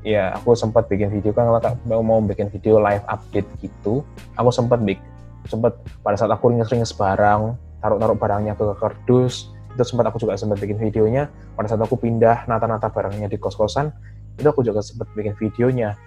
Ya 0.02 0.34
aku 0.34 0.58
sempat 0.58 0.90
bikin 0.90 1.14
video 1.14 1.30
kan 1.30 1.46
kalau 1.46 2.02
mau 2.02 2.18
bikin 2.18 2.50
video 2.50 2.82
live 2.82 3.06
update 3.06 3.46
gitu. 3.62 4.02
Aku 4.34 4.50
sempat 4.50 4.82
bikin 4.82 5.04
sempat 5.46 5.78
pada 6.02 6.18
saat 6.18 6.30
aku 6.30 6.54
ringes-ringes 6.54 6.94
barang, 6.94 7.54
taruh-taruh 7.82 8.18
barangnya 8.18 8.54
ke 8.54 8.62
kardus, 8.78 9.50
itu 9.74 9.82
sempat 9.82 10.10
aku 10.10 10.22
juga 10.22 10.38
sempat 10.38 10.58
bikin 10.58 10.78
videonya. 10.78 11.30
Pada 11.54 11.70
saat 11.70 11.82
aku 11.82 11.98
pindah 11.98 12.46
nata-nata 12.46 12.90
barangnya 12.90 13.26
di 13.26 13.38
kos-kosan, 13.38 13.90
itu 14.38 14.46
aku 14.46 14.62
juga 14.62 14.82
sempat 14.82 15.10
bikin 15.14 15.34
videonya. 15.38 15.98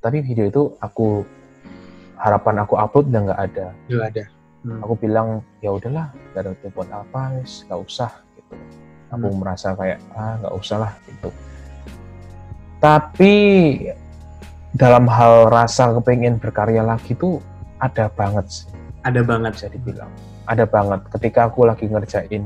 Tapi 0.00 0.22
video 0.22 0.46
itu 0.46 0.62
aku 0.78 1.26
harapan 2.16 2.64
aku 2.64 2.74
upload 2.78 3.12
udah 3.12 3.22
nggak 3.28 3.40
ada 3.50 3.66
Nggak 3.92 4.08
ada. 4.14 4.24
Hmm. 4.66 4.82
aku 4.82 4.98
bilang 4.98 5.28
ya 5.62 5.70
udahlah 5.70 6.10
gak 6.34 6.42
ada 6.42 6.50
buat 6.74 6.90
apa 6.90 7.38
wis 7.38 7.62
nggak 7.64 7.80
usah 7.80 8.10
gitu 8.34 8.54
aku 9.14 9.26
Hmm. 9.30 9.38
merasa 9.38 9.78
kayak 9.78 10.02
ah 10.12 10.34
nggak 10.42 10.54
usah 10.58 10.76
lah 10.82 10.92
gitu 11.06 11.30
tapi 12.82 13.34
dalam 14.74 15.06
hal 15.06 15.48
rasa 15.48 15.94
kepengen 15.94 16.36
berkarya 16.36 16.82
lagi 16.82 17.14
tuh 17.14 17.38
ada 17.78 18.10
banget 18.10 18.44
sih 18.50 18.66
Ada 19.06 19.22
banget. 19.22 19.54
bisa 19.54 19.68
dibilang 19.70 20.10
ada 20.44 20.66
banget 20.66 21.00
ketika 21.14 21.46
aku 21.46 21.62
lagi 21.62 21.86
ngerjain 21.86 22.44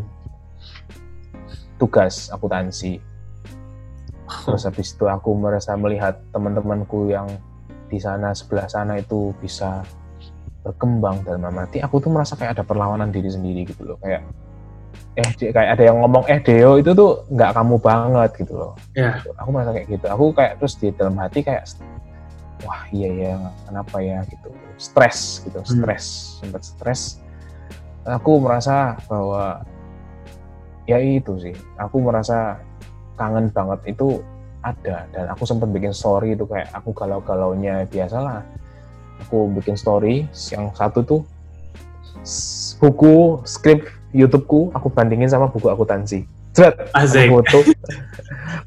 tugas 1.80 2.28
akuntansi 2.28 3.00
terus 4.44 4.68
habis 4.68 4.92
itu 4.92 5.08
aku 5.08 5.32
merasa 5.32 5.72
melihat 5.74 6.20
teman-temanku 6.30 7.08
yang 7.08 7.26
di 7.88 7.98
sana 7.98 8.30
sebelah 8.30 8.68
sana 8.68 9.00
itu 9.00 9.32
bisa 9.40 9.82
berkembang 10.60 11.24
dalam 11.24 11.56
arti 11.56 11.80
aku 11.80 12.04
tuh 12.04 12.12
merasa 12.12 12.36
kayak 12.36 12.60
ada 12.60 12.64
perlawanan 12.64 13.08
diri 13.08 13.32
sendiri 13.32 13.64
gitu 13.64 13.88
loh. 13.88 13.98
Kayak 14.00 14.28
eh 15.18 15.30
kayak 15.50 15.70
ada 15.76 15.82
yang 15.82 15.98
ngomong 16.04 16.24
eh 16.30 16.38
Deo 16.38 16.78
itu 16.78 16.92
tuh 16.92 17.24
nggak 17.32 17.50
kamu 17.56 17.76
banget 17.80 18.30
gitu 18.44 18.54
loh. 18.54 18.72
Gitu. 18.92 19.30
aku 19.34 19.48
merasa 19.50 19.70
kayak 19.72 19.88
gitu. 19.88 20.06
Aku 20.12 20.24
kayak 20.36 20.52
terus 20.60 20.74
di 20.76 20.88
dalam 20.92 21.16
hati 21.16 21.40
kayak 21.40 21.64
wah 22.60 22.84
iya 22.92 23.08
ya 23.08 23.34
kenapa 23.66 23.96
ya? 24.04 24.20
gitu. 24.28 24.48
Stres 24.76 25.44
gitu 25.44 25.58
stres 25.64 26.38
sempat 26.44 26.62
stres. 26.64 27.00
Aku 28.04 28.40
merasa 28.40 28.96
bahwa 29.08 29.64
ya 30.88 30.98
itu 31.00 31.36
sih 31.40 31.56
aku 31.76 32.00
merasa 32.04 32.60
kangen 33.16 33.48
banget 33.48 33.96
itu 33.96 34.20
ada. 34.60 35.08
Dan 35.08 35.24
aku 35.32 35.48
sempat 35.48 35.72
bikin 35.72 35.96
story 35.96 36.36
itu 36.36 36.44
kayak 36.44 36.68
aku 36.76 36.92
galau-galaunya 36.92 37.88
biasalah 37.88 38.44
aku 39.20 39.52
bikin 39.54 39.76
story 39.76 40.24
yang 40.50 40.72
satu 40.72 41.04
tuh 41.04 41.20
buku 42.80 43.40
skrip 43.44 43.86
YouTubeku 44.10 44.74
aku 44.74 44.90
bandingin 44.90 45.30
sama 45.30 45.46
buku 45.46 45.70
akuntansi 45.70 46.26
Jret, 46.50 46.74
Asik. 46.90 47.30
aku 47.30 47.46
foto 47.46 47.58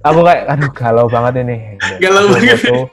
aku 0.01 0.19
kayak 0.23 0.43
aduh 0.47 0.71
galau 0.71 1.05
banget 1.11 1.43
ini 1.43 1.57
Galau 1.99 2.31
banget. 2.31 2.57
foto. 2.63 2.87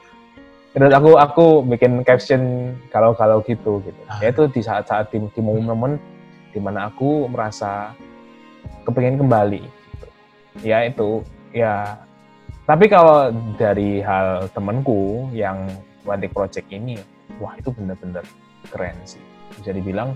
terus 0.70 0.92
aku 0.94 1.10
aku 1.14 1.44
bikin 1.66 2.02
caption 2.02 2.42
galau-galau 2.90 3.38
gitu 3.42 3.78
gitu 3.82 4.00
Ah. 4.06 4.18
ya 4.18 4.30
itu 4.30 4.50
di 4.50 4.60
saat-saat 4.60 5.10
di, 5.10 5.22
di 5.22 5.40
momen-momen 5.40 5.98
di 6.50 6.58
mana 6.58 6.90
aku 6.90 7.30
merasa 7.30 7.94
kepengen 8.82 9.18
kembali 9.18 9.62
gitu. 9.62 10.06
ya 10.66 10.82
itu 10.86 11.22
ya 11.54 11.98
tapi 12.66 12.86
kalau 12.86 13.30
dari 13.58 13.98
hal 14.02 14.46
temanku 14.50 15.26
yang 15.30 15.70
Wantik 16.02 16.30
Project 16.30 16.66
ini 16.70 16.98
wah 17.40 17.56
itu 17.56 17.72
bener-bener 17.72 18.22
keren 18.70 18.94
sih. 19.02 19.22
Bisa 19.56 19.72
dibilang 19.72 20.14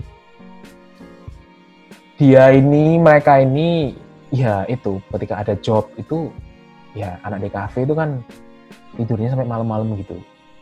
dia 2.15 2.47
ini 2.55 2.95
mereka 2.95 3.43
ini 3.43 3.91
ya 4.31 4.63
itu 4.71 5.03
ketika 5.11 5.43
ada 5.43 5.53
job 5.59 5.91
itu 5.99 6.31
ya 6.95 7.19
anak 7.27 7.43
di 7.43 7.49
cafe 7.51 7.83
itu 7.83 7.91
kan 7.91 8.23
tidurnya 8.95 9.35
sampai 9.35 9.47
malam-malam 9.47 9.99
gitu. 9.99 10.15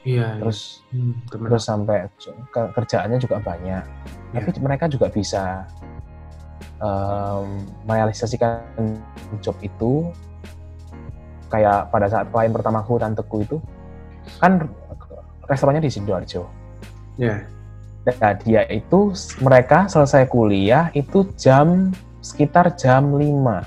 Iya. 0.04 0.36
terus 0.36 0.84
Hmm, 0.92 1.16
temen. 1.32 1.48
terus 1.48 1.64
sampai 1.64 2.12
ke- 2.52 2.72
kerjaannya 2.76 3.24
juga 3.24 3.40
banyak. 3.40 3.84
Tapi 4.36 4.50
mereka 4.60 4.92
juga 4.92 5.08
bisa 5.08 5.64
em, 6.84 7.64
merealisasikan 7.88 8.60
job 9.40 9.56
itu. 9.64 10.12
Kayak 11.48 11.88
pada 11.94 12.10
saat 12.10 12.28
klien 12.34 12.50
pertamaku 12.52 12.98
tanteku 13.00 13.46
itu 13.46 13.58
kan 14.42 14.66
restorannya 15.54 15.86
di 15.86 15.94
sidoarjo 15.94 16.66
Ya. 17.18 17.46
Nah, 18.04 18.34
dia 18.42 18.66
itu 18.74 19.14
mereka 19.40 19.86
selesai 19.88 20.28
kuliah 20.28 20.90
itu 20.98 21.30
jam 21.38 21.94
sekitar 22.20 22.76
jam 22.76 23.16
5. 23.16 23.64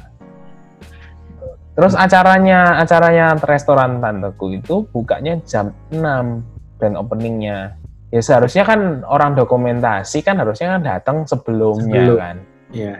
Terus 1.76 1.92
acaranya 1.92 2.80
acaranya 2.80 3.36
restoran 3.44 4.00
tanteku 4.00 4.52
itu 4.52 4.88
bukanya 4.90 5.40
jam 5.44 5.72
6 5.92 6.42
dan 6.80 6.92
openingnya. 6.96 7.76
Ya 8.08 8.20
seharusnya 8.24 8.64
kan 8.64 9.04
orang 9.04 9.36
dokumentasi 9.36 10.24
kan 10.24 10.40
harusnya 10.40 10.76
kan 10.76 10.82
datang 10.84 11.16
sebelumnya 11.28 12.00
Sebelum. 12.00 12.18
kan. 12.18 12.36
Iya. 12.72 12.94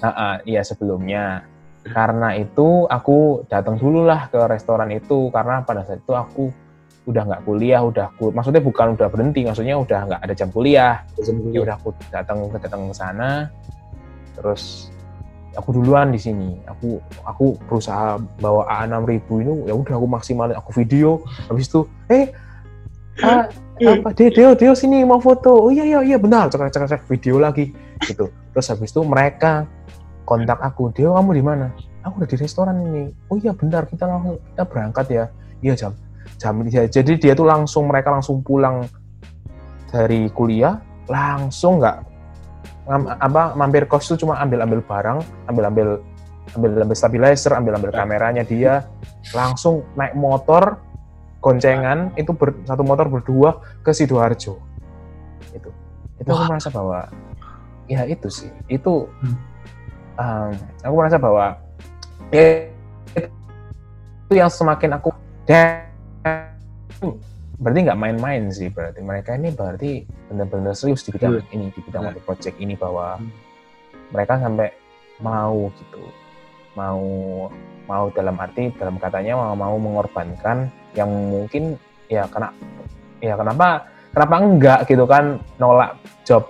Nah, 0.00 0.12
ah, 0.14 0.36
iya 0.46 0.62
sebelumnya. 0.62 1.42
Karena 1.80 2.36
itu 2.38 2.86
aku 2.86 3.46
datang 3.50 3.80
dulu 3.80 4.06
lah 4.06 4.30
ke 4.30 4.38
restoran 4.46 4.90
itu 4.94 5.32
karena 5.32 5.64
pada 5.66 5.82
saat 5.82 6.02
itu 6.02 6.12
aku 6.14 6.54
udah 7.10 7.22
nggak 7.26 7.42
kuliah, 7.42 7.82
udah 7.82 8.06
ku- 8.14 8.30
maksudnya 8.30 8.62
bukan 8.62 8.94
udah 8.94 9.08
berhenti, 9.10 9.42
maksudnya 9.42 9.74
udah 9.76 10.00
nggak 10.06 10.20
ada 10.22 10.34
jam 10.34 10.48
kuliah. 10.54 11.02
Ya 11.50 11.60
udah 11.66 11.74
aku 11.76 11.90
datang 12.14 12.46
datang 12.56 12.80
ke 12.88 12.94
sana. 12.94 13.50
Terus 14.38 14.88
aku 15.58 15.74
duluan 15.74 16.14
di 16.14 16.20
sini. 16.22 16.62
Aku 16.70 17.02
aku 17.26 17.58
berusaha 17.66 18.16
bawa 18.38 18.64
A6000 18.70 19.28
ini 19.42 19.54
ya 19.66 19.74
udah 19.74 19.94
aku 19.98 20.06
maksimalin 20.06 20.56
aku 20.56 20.70
video. 20.78 21.20
Habis 21.50 21.66
itu 21.68 21.84
eh 22.08 22.30
ah, 23.26 23.50
apa 23.90 24.08
Deo, 24.14 24.30
Deo, 24.30 24.50
Deo 24.54 24.72
sini 24.78 25.02
mau 25.02 25.18
foto. 25.18 25.66
Oh 25.66 25.70
iya 25.74 25.82
iya 25.82 26.00
iya 26.06 26.16
benar. 26.16 26.48
Cek 26.48 26.70
cek 26.70 26.86
cek 26.86 27.02
video 27.10 27.42
lagi 27.42 27.74
gitu. 28.06 28.30
Terus 28.54 28.66
habis 28.70 28.94
itu 28.94 29.02
mereka 29.02 29.66
kontak 30.22 30.62
aku, 30.62 30.94
Deo 30.94 31.18
kamu 31.18 31.30
di 31.34 31.42
mana? 31.42 31.66
Aku 32.06 32.22
udah 32.22 32.28
di 32.30 32.36
restoran 32.38 32.80
ini. 32.86 33.12
Oh 33.28 33.36
iya 33.36 33.52
benar, 33.52 33.84
kita 33.84 34.08
langsung 34.08 34.40
kita 34.54 34.64
berangkat 34.64 35.06
ya. 35.10 35.24
Iya 35.60 35.74
jam 35.76 35.92
jam 36.40 36.56
ini. 36.64 36.72
Jadi 36.72 37.20
dia 37.20 37.36
tuh 37.36 37.44
langsung 37.44 37.92
mereka 37.92 38.08
langsung 38.08 38.40
pulang 38.40 38.88
dari 39.92 40.32
kuliah, 40.32 40.80
langsung 41.04 41.84
nggak 41.84 42.08
apa 43.20 43.54
mampir 43.54 43.84
kos 43.86 44.08
tuh 44.08 44.18
cuma 44.18 44.40
ambil 44.40 44.64
ambil 44.64 44.80
barang, 44.80 45.18
ambil 45.46 45.64
ambil 45.68 45.88
ambil 46.56 46.70
ambil 46.82 46.96
stabilizer, 46.96 47.52
ambil 47.54 47.76
ambil 47.76 47.92
kameranya 47.92 48.42
dia, 48.42 48.88
langsung 49.36 49.84
naik 49.94 50.16
motor 50.16 50.80
goncengan 51.44 52.10
itu 52.16 52.32
ber- 52.32 52.56
satu 52.64 52.82
motor 52.82 53.06
berdua 53.06 53.60
ke 53.84 53.92
sidoarjo. 53.92 54.56
Itu 55.52 55.70
itu 56.18 56.28
aku 56.32 56.44
merasa 56.48 56.68
bahwa 56.72 57.06
ya 57.86 58.06
itu 58.08 58.28
sih 58.30 58.50
itu 58.70 59.06
Hmm. 59.20 59.36
um, 60.18 60.52
aku 60.82 60.94
merasa 60.94 61.16
bahwa 61.18 61.58
ya, 62.30 62.70
itu 63.18 64.34
yang 64.34 64.50
semakin 64.50 64.94
aku 64.94 65.10
dan 65.42 65.89
berarti 67.60 67.78
nggak 67.84 68.00
main-main 68.00 68.48
sih 68.48 68.72
berarti 68.72 69.04
mereka 69.04 69.36
ini 69.36 69.52
berarti 69.52 70.04
benar-benar 70.32 70.72
serius 70.72 71.04
di 71.04 71.12
bidang 71.12 71.44
ini 71.52 71.68
di 71.68 71.80
bidang 71.84 72.08
Benar. 72.08 72.24
project 72.24 72.56
ini 72.56 72.72
bahwa 72.76 73.20
Hmm. 73.20 73.28
mereka 74.16 74.40
sampai 74.40 74.72
mau 75.20 75.68
gitu 75.76 76.02
mau 76.72 77.02
mau 77.84 78.04
dalam 78.14 78.38
arti 78.38 78.72
dalam 78.78 78.96
katanya 78.96 79.36
mau, 79.36 79.52
mau 79.58 79.76
mengorbankan 79.76 80.72
yang 80.96 81.10
mungkin 81.10 81.76
ya 82.08 82.24
kena 82.32 82.48
ya 83.20 83.36
kenapa 83.36 83.84
kenapa 84.14 84.34
enggak 84.40 84.78
gitu 84.88 85.04
kan 85.04 85.36
nolak 85.60 85.98
job. 86.24 86.48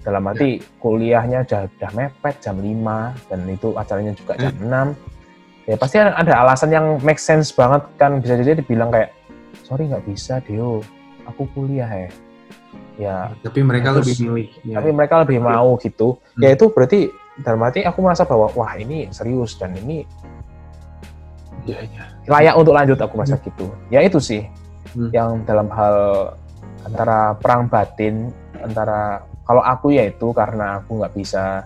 Dalam 0.00 0.24
arti 0.32 0.56
kuliahnya 0.80 1.44
udah, 1.44 1.68
udah 1.68 1.90
mepet 1.92 2.34
jam 2.40 2.56
5 2.56 3.28
dan 3.28 3.40
itu 3.44 3.68
acaranya 3.76 4.16
juga 4.16 4.32
jam 4.40 4.54
6 4.56 4.96
ya 5.70 5.78
pasti 5.78 5.96
ada, 5.96 6.34
alasan 6.36 6.68
yang 6.68 6.98
make 7.00 7.16
sense 7.16 7.54
banget 7.54 7.86
kan 7.94 8.18
bisa 8.18 8.34
jadi 8.34 8.58
dibilang 8.58 8.90
kayak 8.90 9.14
sorry 9.62 9.86
nggak 9.86 10.02
bisa 10.02 10.42
Deo 10.42 10.82
aku 11.22 11.46
kuliah 11.48 11.86
ya 11.86 12.10
ya 12.98 13.16
Tapi 13.40 13.62
mereka 13.62 13.94
Terus- 13.94 14.02
lebih 14.02 14.16
milih. 14.26 14.48
Ya. 14.66 14.74
tapi 14.76 14.90
mereka 14.90 15.22
lebih 15.22 15.38
mau 15.38 15.78
gitu 15.78 16.18
Hmm. 16.34 16.42
ya 16.42 16.48
itu 16.50 16.66
berarti 16.68 17.00
dalam 17.38 17.62
arti 17.62 17.80
aku 17.80 18.02
merasa 18.02 18.26
bahwa 18.26 18.50
wah 18.50 18.74
ini 18.74 19.06
serius 19.10 19.54
dan 19.54 19.72
ini 19.74 20.02
Iya, 21.60 21.76
iya. 21.84 22.02
layak 22.26 22.54
untuk 22.56 22.72
lanjut 22.72 22.98
aku 22.98 23.14
merasa 23.14 23.36
gitu 23.38 23.68
ya 23.88 24.00
itu 24.00 24.18
sih 24.18 24.42
Hmm. 24.90 25.06
yang 25.14 25.30
dalam 25.44 25.70
hal 25.70 25.94
antara 26.82 27.38
perang 27.38 27.70
batin 27.70 28.26
antara 28.58 29.22
kalau 29.44 29.62
aku 29.62 29.92
ya 29.92 30.02
itu 30.04 30.32
karena 30.32 30.82
aku 30.82 30.98
nggak 30.98 31.14
bisa 31.14 31.62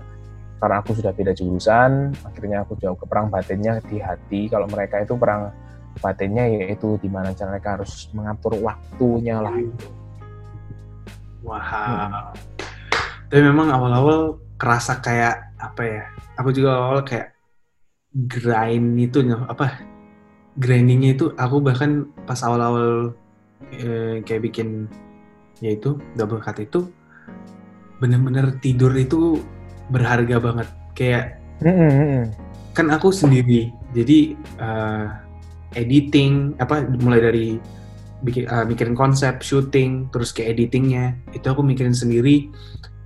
karena 0.58 0.76
aku 0.80 0.96
sudah 0.96 1.12
beda 1.12 1.32
jurusan 1.36 2.14
akhirnya 2.24 2.64
aku 2.64 2.78
jauh 2.80 2.96
ke 2.96 3.04
perang 3.04 3.28
batinnya 3.28 3.82
di 3.84 4.00
hati 4.00 4.48
kalau 4.48 4.70
mereka 4.70 5.02
itu 5.02 5.14
perang 5.18 5.52
batinnya 6.02 6.50
yaitu 6.50 6.98
di 6.98 7.06
mana 7.06 7.30
mereka 7.30 7.78
harus 7.78 8.10
mengatur 8.10 8.58
waktunya 8.58 9.38
lah 9.38 9.54
itu 9.54 9.86
Wow. 11.44 11.60
Hmm. 11.60 12.32
Tapi 13.28 13.40
memang 13.44 13.68
awal-awal 13.68 14.40
kerasa 14.56 14.98
kayak 15.04 15.52
apa 15.60 15.82
ya? 15.84 16.02
Aku 16.40 16.50
juga 16.56 16.80
awal 16.80 17.04
kayak 17.04 17.36
grind 18.16 18.96
itu 18.96 19.20
apa? 19.28 19.76
Grindingnya 20.56 21.18
itu 21.18 21.36
aku 21.36 21.60
bahkan 21.60 22.08
pas 22.24 22.40
awal-awal 22.40 23.12
eh, 23.76 24.24
kayak 24.24 24.42
bikin 24.50 24.88
yaitu 25.60 26.00
double 26.16 26.40
cut 26.42 26.58
itu 26.58 26.90
bener-bener 28.02 28.58
tidur 28.58 28.90
itu 28.96 29.38
berharga 29.90 30.36
banget. 30.40 30.68
Kayak 30.94 31.42
mm-mm. 31.60 32.30
kan 32.74 32.86
aku 32.90 33.10
sendiri 33.10 33.70
jadi 33.94 34.34
eh, 34.38 35.06
editing 35.74 36.54
apa 36.58 36.86
mulai 37.02 37.20
dari 37.22 37.46
bikin 38.22 38.46
eh, 38.46 38.64
mikirin 38.66 38.94
konsep 38.94 39.42
syuting 39.42 40.10
terus 40.10 40.30
ke 40.34 40.42
editingnya 40.46 41.14
itu 41.34 41.46
aku 41.46 41.62
mikirin 41.62 41.94
sendiri 41.94 42.50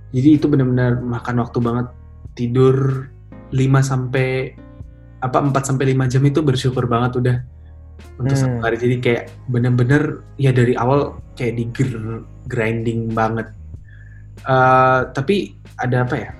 jadi 0.09 0.41
itu 0.41 0.45
benar-benar 0.49 1.01
makan 1.01 1.41
waktu 1.41 1.59
banget 1.61 1.87
tidur 2.33 3.05
5 3.53 3.57
sampai 3.81 4.53
apa 5.21 5.37
4 5.37 5.53
sampai 5.69 5.93
5 5.93 6.13
jam 6.13 6.23
itu 6.25 6.39
bersyukur 6.41 6.85
banget 6.89 7.17
udah 7.21 7.37
untuk 8.17 8.35
Hmm. 8.37 8.43
satu 8.47 8.57
hari 8.63 8.77
jadi 8.79 8.95
kayak 9.01 9.23
bener-bener 9.51 10.23
ya 10.39 10.49
dari 10.55 10.73
awal 10.73 11.19
kayak 11.35 11.57
di 11.57 11.65
gr- 11.73 12.25
grinding 12.47 13.11
banget 13.13 13.49
Eh, 14.39 15.01
tapi 15.11 15.51
ada 15.75 16.07
apa 16.07 16.15
ya 16.15 16.31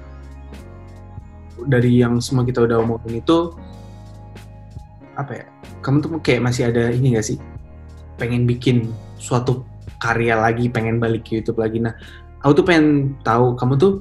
dari 1.67 1.99
yang 1.99 2.21
semua 2.23 2.47
kita 2.47 2.63
udah 2.63 2.79
omongin 2.79 3.19
itu 3.19 3.53
apa 5.19 5.43
ya 5.43 5.45
kamu 5.83 5.97
tuh 5.99 6.09
kayak 6.23 6.41
masih 6.43 6.71
ada 6.71 6.91
ini 6.91 7.15
gak 7.15 7.27
sih? 7.27 7.37
Pengen 8.19 8.47
bikin 8.47 8.91
suatu 9.19 9.67
karya 9.99 10.35
lagi 10.39 10.71
pengen 10.71 10.99
balik 10.99 11.27
ke 11.27 11.39
YouTube 11.39 11.59
lagi. 11.59 11.83
Nah 11.83 11.95
aku 12.43 12.63
tuh 12.63 12.65
pengen 12.67 13.15
tahu 13.23 13.55
kamu 13.59 13.73
tuh 13.75 13.93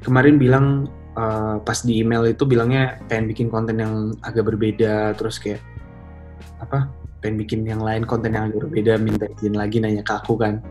kemarin 0.00 0.36
bilang 0.40 0.88
eh, 1.16 1.56
pas 1.60 1.78
di 1.84 2.00
email 2.00 2.24
itu 2.28 2.48
bilangnya 2.48 3.00
pengen 3.08 3.28
bikin 3.28 3.46
konten 3.52 3.76
yang 3.80 4.16
agak 4.24 4.48
berbeda 4.48 5.12
terus 5.16 5.36
kayak 5.36 5.60
apa 6.60 6.88
pengen 7.20 7.40
bikin 7.40 7.60
yang 7.64 7.80
lain 7.80 8.04
konten 8.04 8.32
yang 8.32 8.48
agak 8.48 8.68
berbeda 8.68 9.00
minta 9.00 9.28
izin 9.40 9.56
lagi 9.56 9.80
nanya 9.80 10.04
ke 10.04 10.12
aku 10.16 10.40
kan. 10.40 10.64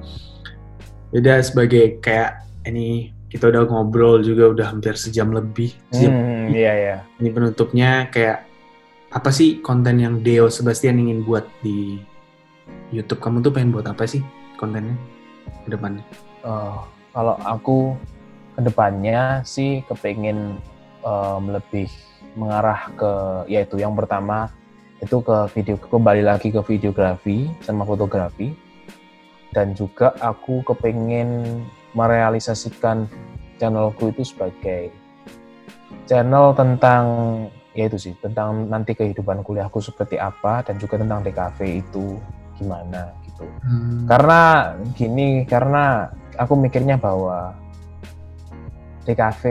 Beda 1.13 1.37
sebagai 1.45 2.01
kayak 2.01 2.45
ini 2.65 3.12
kita 3.33 3.49
udah 3.49 3.65
ngobrol 3.65 4.21
juga 4.21 4.53
udah 4.53 4.65
hampir 4.69 4.93
sejam 4.93 5.33
lebih. 5.33 5.73
Sejam 5.89 6.13
Hmm, 6.13 6.53
iya 6.53 6.71
iya. 6.77 6.97
Ini 7.17 7.33
penutupnya 7.33 8.05
kayak 8.13 8.45
apa 9.09 9.33
sih 9.33 9.57
konten 9.65 9.97
yang 9.97 10.21
Deo 10.21 10.53
Sebastian 10.53 11.01
ingin 11.01 11.25
buat 11.25 11.49
di 11.65 11.97
YouTube? 12.93 13.17
Kamu 13.25 13.41
tuh 13.41 13.49
pengen 13.49 13.73
buat 13.73 13.89
apa 13.89 14.05
sih 14.05 14.21
kontennya 14.61 14.93
ke 15.65 15.73
depannya? 15.73 16.05
Eh, 16.45 16.77
kalau 17.09 17.33
aku 17.41 17.97
ke 18.53 18.61
depannya 18.61 19.41
sih 19.41 19.81
kepingin 19.89 20.61
em, 21.01 21.43
lebih 21.49 21.89
mengarah 22.37 22.85
ke 22.93 23.11
yaitu 23.49 23.81
yang 23.81 23.97
pertama 23.97 24.53
itu 25.01 25.25
ke 25.25 25.37
video 25.57 25.75
kembali 25.89 26.21
lagi 26.21 26.53
ke 26.53 26.61
videografi 26.61 27.49
sama 27.65 27.81
fotografi. 27.81 28.53
Dan 29.53 29.73
juga 29.73 30.13
aku 30.21 30.61
kepingin 30.65 31.61
merealisasikan 31.93 33.05
channelku 33.57 34.09
itu 34.11 34.25
sebagai 34.25 34.89
channel 36.09 36.51
tentang 36.57 37.05
yaitu 37.73 37.97
sih 37.97 38.13
tentang 38.21 38.69
nanti 38.69 38.93
kehidupan 38.93 39.41
kuliahku 39.41 39.81
seperti 39.81 40.21
apa 40.21 40.61
dan 40.61 40.77
juga 40.77 41.01
tentang 41.01 41.25
DKV 41.25 41.59
itu 41.81 42.21
gimana 42.61 43.09
gitu. 43.25 43.45
Karena 44.05 44.41
gini 44.93 45.41
karena 45.49 46.13
aku 46.37 46.53
mikirnya 46.53 47.01
bahwa 47.01 47.57
DKV 49.09 49.43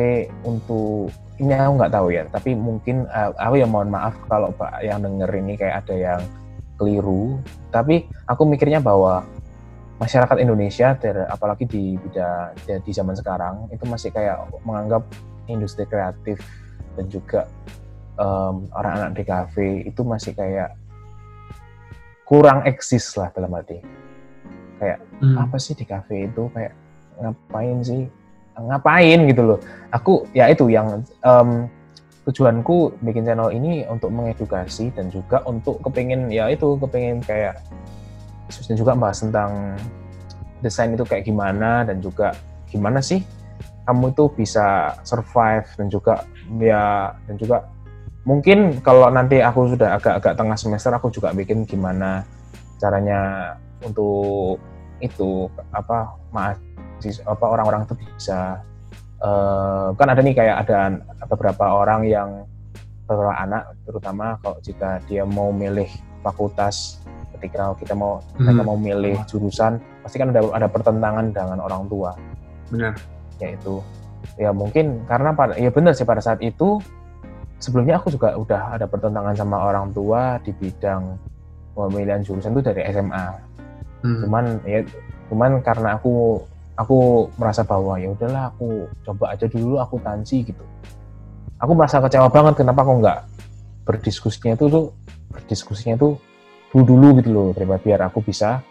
untuk 0.46 1.10
ini 1.42 1.50
aku 1.50 1.72
nggak 1.82 1.92
tahu 1.92 2.08
ya 2.14 2.22
tapi 2.30 2.54
mungkin 2.54 3.10
eh, 3.10 3.30
aku 3.42 3.58
ya 3.58 3.66
mohon 3.66 3.90
maaf 3.90 4.14
kalau 4.30 4.54
pak 4.54 4.86
yang 4.86 5.02
denger 5.02 5.30
ini 5.34 5.58
kayak 5.58 5.82
ada 5.82 5.94
yang 5.98 6.22
keliru. 6.78 7.42
Tapi 7.74 8.06
aku 8.30 8.42
mikirnya 8.46 8.78
bahwa 8.78 9.26
masyarakat 10.02 10.36
Indonesia 10.42 10.98
ter- 10.98 11.30
apalagi 11.30 11.62
di 11.70 11.94
bidang 11.94 12.58
di, 12.66 12.74
di 12.82 12.90
zaman 12.90 13.14
sekarang 13.14 13.70
itu 13.70 13.86
masih 13.86 14.10
kayak 14.10 14.42
menganggap 14.66 15.06
industri 15.46 15.86
kreatif 15.86 16.42
dan 16.98 17.06
juga 17.06 17.46
em, 18.18 18.66
orang 18.74 18.92
anak 18.98 19.10
DKV 19.22 19.86
itu 19.86 20.02
masih 20.02 20.34
kayak 20.34 20.74
kurang 22.26 22.66
eksis 22.66 23.14
lah 23.14 23.30
dalam 23.30 23.54
arti. 23.54 23.78
Kayak 24.82 24.98
Hmm. 25.22 25.38
apa 25.38 25.54
sih 25.62 25.78
di 25.78 25.86
kafe 25.86 26.26
itu? 26.26 26.50
Kayak 26.50 26.74
ngapain 27.22 27.78
sih? 27.86 28.02
Ngapain? 28.58 29.18
gitu 29.30 29.42
loh. 29.54 29.58
Aku 29.94 30.26
ya 30.34 30.50
itu 30.50 30.66
yang 30.66 31.06
em, 31.22 31.70
tujuanku 32.26 32.98
bikin 33.02 33.22
channel 33.22 33.54
ini 33.54 33.86
untuk 33.86 34.10
mengedukasi 34.10 34.90
dan 34.94 35.10
juga 35.14 35.42
untuk 35.46 35.78
kepingin 35.82 36.30
ya 36.30 36.50
itu 36.50 36.74
kepingin 36.78 37.22
kayak 37.22 37.62
dan 38.60 38.74
juga 38.76 38.92
bahas 38.92 39.22
tentang 39.22 39.76
desain 40.62 40.92
itu 40.94 41.02
kayak 41.02 41.26
gimana 41.26 41.82
dan 41.82 41.98
juga 41.98 42.36
gimana 42.70 43.02
sih 43.02 43.24
kamu 43.82 44.14
itu 44.14 44.24
bisa 44.38 44.94
survive 45.02 45.66
dan 45.74 45.86
juga 45.90 46.22
ya 46.62 47.16
dan 47.26 47.34
juga 47.34 47.66
mungkin 48.22 48.78
kalau 48.80 49.10
nanti 49.10 49.42
aku 49.42 49.74
sudah 49.74 49.98
agak-agak 49.98 50.38
tengah 50.38 50.54
semester 50.54 50.94
aku 50.94 51.10
juga 51.10 51.34
bikin 51.34 51.66
gimana 51.66 52.22
caranya 52.78 53.52
untuk 53.82 54.62
itu 55.02 55.50
apa 55.74 56.14
mahasiswa 56.30 57.26
apa 57.26 57.44
orang-orang 57.50 57.82
itu 57.82 57.94
bisa 57.98 58.62
eh, 59.18 59.86
kan 59.98 60.08
ada 60.14 60.22
nih 60.22 60.34
kayak 60.38 60.56
ada 60.62 61.02
beberapa 61.26 61.66
orang 61.66 62.06
yang 62.06 62.30
beberapa 63.10 63.34
anak 63.34 63.74
terutama 63.82 64.38
kalau 64.38 64.62
jika 64.62 65.02
dia 65.10 65.26
mau 65.26 65.50
milih 65.50 65.90
fakultas 66.22 67.02
ketika 67.42 67.74
kita 67.74 67.98
mau 67.98 68.22
Hmm. 68.38 68.62
mau 68.62 68.78
milih 68.78 69.18
jurusan 69.26 69.82
pasti 70.06 70.22
kan 70.22 70.30
ada 70.30 70.46
ada 70.54 70.70
pertentangan 70.70 71.34
dengan 71.34 71.58
orang 71.58 71.90
tua 71.90 72.14
Benar. 72.70 72.94
yaitu 73.42 73.82
ya 74.38 74.54
mungkin 74.54 75.02
karena 75.10 75.34
pada 75.34 75.58
ya 75.58 75.74
benar 75.74 75.90
sih 75.98 76.06
pada 76.06 76.22
saat 76.22 76.38
itu 76.38 76.78
sebelumnya 77.58 77.98
aku 77.98 78.14
juga 78.14 78.38
udah 78.38 78.78
ada 78.78 78.86
pertentangan 78.86 79.34
sama 79.34 79.58
orang 79.58 79.90
tua 79.90 80.38
di 80.46 80.54
bidang 80.54 81.18
pemilihan 81.74 82.22
jurusan 82.22 82.54
itu 82.54 82.62
dari 82.62 82.86
SMA 82.86 83.26
Hmm. 84.02 84.22
cuman 84.22 84.44
ya 84.62 84.82
cuman 85.26 85.58
karena 85.62 85.98
aku 85.98 86.38
aku 86.74 87.26
merasa 87.38 87.62
bahwa 87.62 87.98
ya 87.98 88.10
udahlah 88.10 88.50
aku 88.50 88.86
coba 89.02 89.34
aja 89.34 89.46
dulu 89.46 89.78
aku 89.78 89.98
tansi 89.98 90.42
gitu 90.42 90.62
aku 91.58 91.74
merasa 91.74 91.98
kecewa 91.98 92.26
banget 92.26 92.62
kenapa 92.62 92.82
aku 92.82 92.98
nggak 92.98 93.18
berdiskusinya 93.82 94.54
itu 94.54 94.66
tuh 94.66 94.86
berdiskusinya 95.30 95.94
tuh 95.98 96.14
dulu 96.72 96.82
dulu 96.88 97.08
gitu 97.20 97.30
loh 97.30 97.48
daripada 97.52 97.80
biar 97.84 98.00
aku 98.08 98.24
bisa 98.24 98.64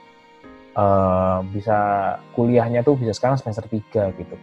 eh, 0.73 1.37
bisa 1.53 1.77
kuliahnya 2.33 2.81
tuh 2.81 2.97
bisa 2.97 3.13
sekarang 3.13 3.37
semester 3.37 3.69
3 3.69 4.17
gitu. 4.17 4.35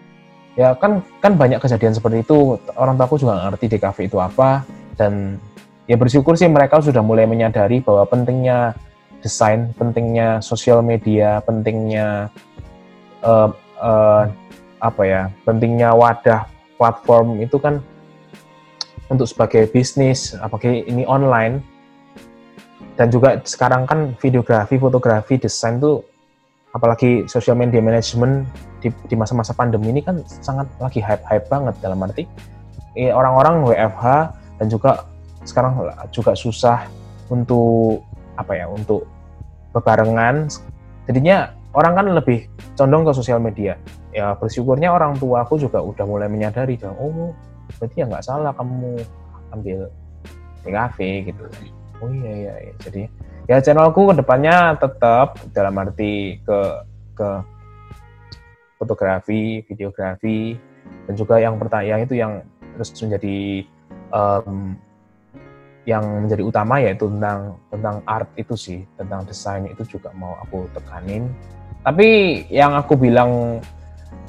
Ya 0.54 0.74
kan 0.78 1.02
kan 1.22 1.34
banyak 1.34 1.58
kejadian 1.62 1.94
seperti 1.94 2.22
itu 2.22 2.58
orang 2.78 2.98
tua 2.98 3.06
aku 3.06 3.18
juga 3.18 3.42
ngerti 3.46 3.78
DKV 3.78 3.98
itu 4.10 4.18
apa 4.18 4.66
dan 4.98 5.38
ya 5.86 5.94
bersyukur 5.94 6.34
sih 6.34 6.50
mereka 6.50 6.82
sudah 6.82 7.02
mulai 7.02 7.26
menyadari 7.26 7.82
bahwa 7.82 8.06
pentingnya 8.06 8.74
desain, 9.18 9.74
pentingnya 9.74 10.38
sosial 10.38 10.82
media, 10.82 11.42
pentingnya 11.42 12.30
eh, 13.22 13.50
eh, 13.82 14.24
apa 14.78 15.02
ya, 15.02 15.30
pentingnya 15.42 15.90
wadah 15.94 16.46
platform 16.78 17.42
itu 17.42 17.58
kan 17.58 17.82
untuk 19.10 19.26
sebagai 19.26 19.66
bisnis, 19.72 20.36
apalagi 20.38 20.86
ini 20.86 21.02
online 21.08 21.77
dan 22.98 23.14
juga 23.14 23.38
sekarang 23.46 23.86
kan 23.86 24.18
videografi, 24.18 24.74
fotografi, 24.74 25.38
desain 25.38 25.78
tuh 25.78 26.02
apalagi 26.74 27.30
social 27.30 27.54
media 27.54 27.78
management 27.78 28.42
di, 28.82 28.90
di 29.06 29.14
masa-masa 29.14 29.54
pandemi 29.54 29.94
ini 29.94 30.02
kan 30.02 30.18
sangat 30.26 30.66
lagi 30.82 30.98
hype-hype 30.98 31.46
banget. 31.46 31.78
Dalam 31.78 32.02
arti 32.02 32.26
orang-orang 32.98 33.62
WFH 33.62 34.06
dan 34.58 34.66
juga 34.66 35.06
sekarang 35.46 35.78
juga 36.10 36.34
susah 36.34 36.90
untuk 37.30 38.02
apa 38.34 38.58
ya 38.58 38.66
untuk 38.66 39.06
bebarengan. 39.70 40.50
Jadinya 41.06 41.54
orang 41.78 41.94
kan 41.94 42.06
lebih 42.10 42.50
condong 42.74 43.06
ke 43.06 43.12
sosial 43.14 43.38
media. 43.38 43.78
Ya 44.10 44.34
bersyukurnya 44.34 44.90
orang 44.90 45.14
tua 45.14 45.46
aku 45.46 45.54
juga 45.54 45.78
udah 45.78 46.02
mulai 46.02 46.26
menyadari 46.26 46.74
dan 46.74 46.98
oh 46.98 47.30
berarti 47.78 48.02
ya 48.02 48.10
nggak 48.10 48.26
salah 48.26 48.50
kamu 48.58 48.98
ambil 49.54 49.86
TKV 50.66 50.98
gitu 51.30 51.46
oh 52.02 52.10
iya 52.10 52.32
iya, 52.32 52.54
iya. 52.68 52.74
jadi 52.82 53.02
ya 53.48 53.56
channelku 53.64 54.12
ke 54.12 54.14
depannya 54.20 54.76
tetap 54.76 55.40
dalam 55.56 55.74
arti 55.80 56.38
ke 56.44 56.58
ke 57.16 57.28
fotografi 58.78 59.64
videografi 59.66 60.54
dan 61.08 61.14
juga 61.18 61.42
yang 61.42 61.58
pertanyaan 61.58 62.06
itu 62.06 62.14
yang 62.14 62.44
terus 62.78 62.94
menjadi 63.02 63.66
em, 64.14 64.78
yang 65.88 66.04
menjadi 66.04 66.42
utama 66.44 66.78
yaitu 66.78 67.08
tentang 67.08 67.56
tentang 67.72 67.96
art 68.04 68.28
itu 68.36 68.54
sih 68.54 68.80
tentang 69.00 69.24
desain 69.24 69.64
itu 69.66 69.82
juga 69.98 70.12
mau 70.14 70.36
aku 70.44 70.68
tekanin 70.76 71.32
tapi 71.80 72.44
yang 72.52 72.76
aku 72.76 72.94
bilang 72.94 73.64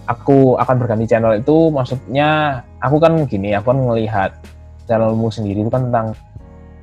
aku 0.08 0.56
akan 0.56 0.76
berganti 0.80 1.06
channel 1.06 1.36
itu 1.36 1.70
maksudnya 1.70 2.64
aku 2.80 2.98
kan 2.98 3.14
gini 3.28 3.54
aku 3.54 3.76
kan 3.76 3.80
melihat 3.84 4.32
channelmu 4.88 5.28
sendiri 5.30 5.62
itu 5.62 5.70
kan 5.70 5.91
tentang 5.91 6.08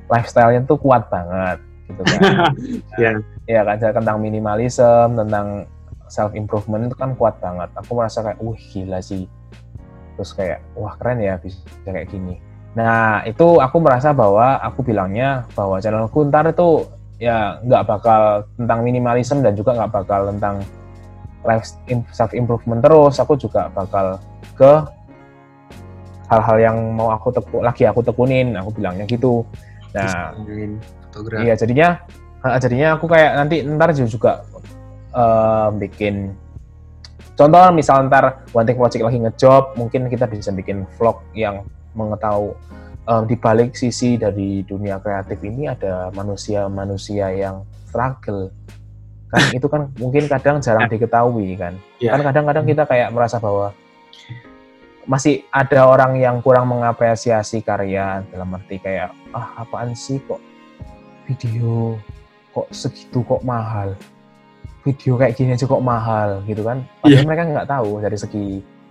lifestyle-nya 0.07 0.63
tuh 0.67 0.79
kuat 0.79 1.07
banget 1.11 1.59
gitu 1.87 2.01
kan. 2.03 2.19
Ya. 2.99 3.11
ya 3.47 3.61
kan 3.63 3.79
tentang 3.79 4.17
minimalism 4.19 5.15
tentang 5.15 5.67
self 6.07 6.31
improvement 6.35 6.87
itu 6.87 6.95
kan 6.95 7.15
kuat 7.15 7.39
banget. 7.39 7.69
Aku 7.79 7.95
merasa 7.95 8.23
kayak 8.23 8.39
wah 8.39 8.57
gila 8.71 8.99
sih. 9.03 9.27
Terus 10.15 10.31
kayak 10.33 10.59
wah 10.73 10.95
keren 10.99 11.23
ya 11.23 11.39
bisa 11.39 11.59
kayak 11.85 12.09
gini. 12.11 12.39
Nah 12.75 13.23
itu 13.27 13.59
aku 13.59 13.77
merasa 13.79 14.11
bahwa 14.11 14.59
aku 14.63 14.83
bilangnya 14.83 15.45
bahwa 15.53 15.79
channelku 15.79 16.27
ntar 16.27 16.47
itu 16.51 16.87
ya 17.17 17.57
nggak 17.65 17.83
bakal 17.89 18.45
tentang 18.55 18.79
minimalism 18.85 19.41
dan 19.41 19.53
juga 19.57 19.73
nggak 19.73 19.91
bakal 19.93 20.29
tentang 20.29 20.55
life 21.45 21.65
self 22.11 22.31
improvement 22.35 22.83
terus. 22.83 23.19
Aku 23.19 23.39
juga 23.39 23.71
bakal 23.71 24.19
ke 24.57 24.71
hal-hal 26.27 26.57
yang 26.59 26.77
mau 26.91 27.13
aku 27.15 27.31
teku 27.31 27.63
lagi 27.63 27.87
aku 27.87 28.03
tekunin. 28.03 28.55
Aku 28.59 28.75
bilangnya 28.75 29.07
gitu 29.07 29.43
nah 29.97 30.31
Desain, 30.37 30.71
fotografi. 31.09 31.41
Iya 31.43 31.53
jadinya 31.57 31.87
jadinya 32.61 32.87
aku 32.95 33.05
kayak 33.09 33.31
nanti 33.35 33.65
ntar 33.65 33.89
juga 33.97 34.45
eh, 35.11 35.69
bikin 35.81 36.31
contoh 37.33 37.65
misal 37.73 38.05
ntar 38.07 38.45
One 38.53 38.65
Take 38.65 38.77
Project 38.77 39.03
lagi 39.03 39.19
ngejob 39.19 39.73
mungkin 39.75 40.05
kita 40.07 40.29
bisa 40.29 40.53
bikin 40.53 40.85
vlog 40.95 41.19
yang 41.33 41.65
mengetahui 41.97 42.53
eh, 43.09 43.23
di 43.25 43.35
balik 43.35 43.73
sisi 43.73 44.15
dari 44.15 44.61
dunia 44.63 45.01
kreatif 45.01 45.41
ini 45.41 45.65
ada 45.67 46.13
manusia-manusia 46.13 47.33
yang 47.33 47.65
struggle 47.89 48.53
kan 49.27 49.43
itu 49.51 49.67
kan 49.67 49.91
mungkin 49.99 50.23
kadang 50.31 50.63
jarang 50.63 50.87
diketahui 50.87 51.59
kan 51.59 51.75
Ya. 51.99 52.13
kan 52.15 52.21
kadang-kadang 52.23 52.63
kita 52.63 52.85
kayak 52.87 53.11
merasa 53.11 53.41
bahwa 53.41 53.73
masih 55.07 55.47
ada 55.49 55.87
orang 55.87 56.19
yang 56.19 56.43
kurang 56.43 56.67
mengapresiasi 56.67 57.63
karya 57.63 58.21
dalam 58.27 58.51
arti 58.51 58.75
kayak 58.77 59.15
ah 59.31 59.63
apaan 59.63 59.95
sih 59.95 60.19
kok 60.19 60.43
video 61.23 61.95
kok 62.51 62.67
segitu 62.69 63.23
kok 63.23 63.39
mahal 63.41 63.95
video 64.83 65.15
kayak 65.15 65.35
gini 65.35 65.55
aja 65.55 65.63
kok 65.63 65.83
mahal 65.83 66.43
gitu 66.43 66.63
kan 66.63 66.83
padahal 66.99 67.23
Iya. 67.23 67.27
mereka 67.27 67.41
nggak 67.47 67.69
tahu 67.71 67.89
dari 68.03 68.17
segi 68.19 68.47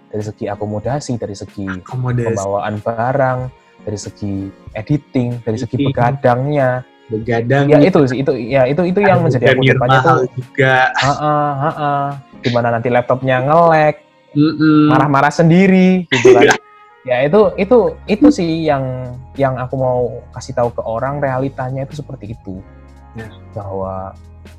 dari 0.06 0.22
segi 0.24 0.44
akomodasi 0.48 1.12
dari 1.16 1.36
segi 1.36 1.66
Akomodasi, 1.68 2.32
pembawaan 2.32 2.74
barang 2.80 3.38
dari 3.84 3.98
segi 4.00 4.34
editing 4.72 5.40
dari 5.44 5.58
segi 5.60 5.76
begadangnya 5.84 6.80
begadang. 7.06 7.70
ya 7.70 7.78
itu 7.78 8.00
sih 8.08 8.18
itu 8.24 8.32
ya 8.34 8.66
itu 8.66 8.82
itu 8.82 8.98
yang 8.98 9.22
menjadi 9.22 9.54
aku 9.54 9.62
Venir 9.62 9.76
depannya 9.78 10.00
mahal 10.02 10.16
tuh 10.16 10.28
juga. 10.34 10.76
Heeh, 10.98 11.50
heeh. 11.62 12.04
Di 12.42 12.50
mana 12.50 12.68
nanti 12.74 12.88
laptopnya 12.90 13.36
Mm-mm. 13.46 13.52
Marah-marah 14.92 15.32
sendiri 15.32 16.04
gitu 16.12 16.36
kan. 16.36 16.56
ya 17.08 17.22
itu 17.22 17.54
itu 17.56 17.78
itu 18.10 18.26
sih 18.34 18.66
yang 18.66 19.14
yang 19.38 19.54
aku 19.56 19.74
mau 19.78 20.00
kasih 20.34 20.52
tahu 20.52 20.68
ke 20.74 20.82
orang 20.82 21.22
realitanya 21.22 21.88
itu 21.88 21.98
seperti 21.98 22.36
itu. 22.36 22.60
Ya. 23.16 23.32
Bahwa 23.56 24.12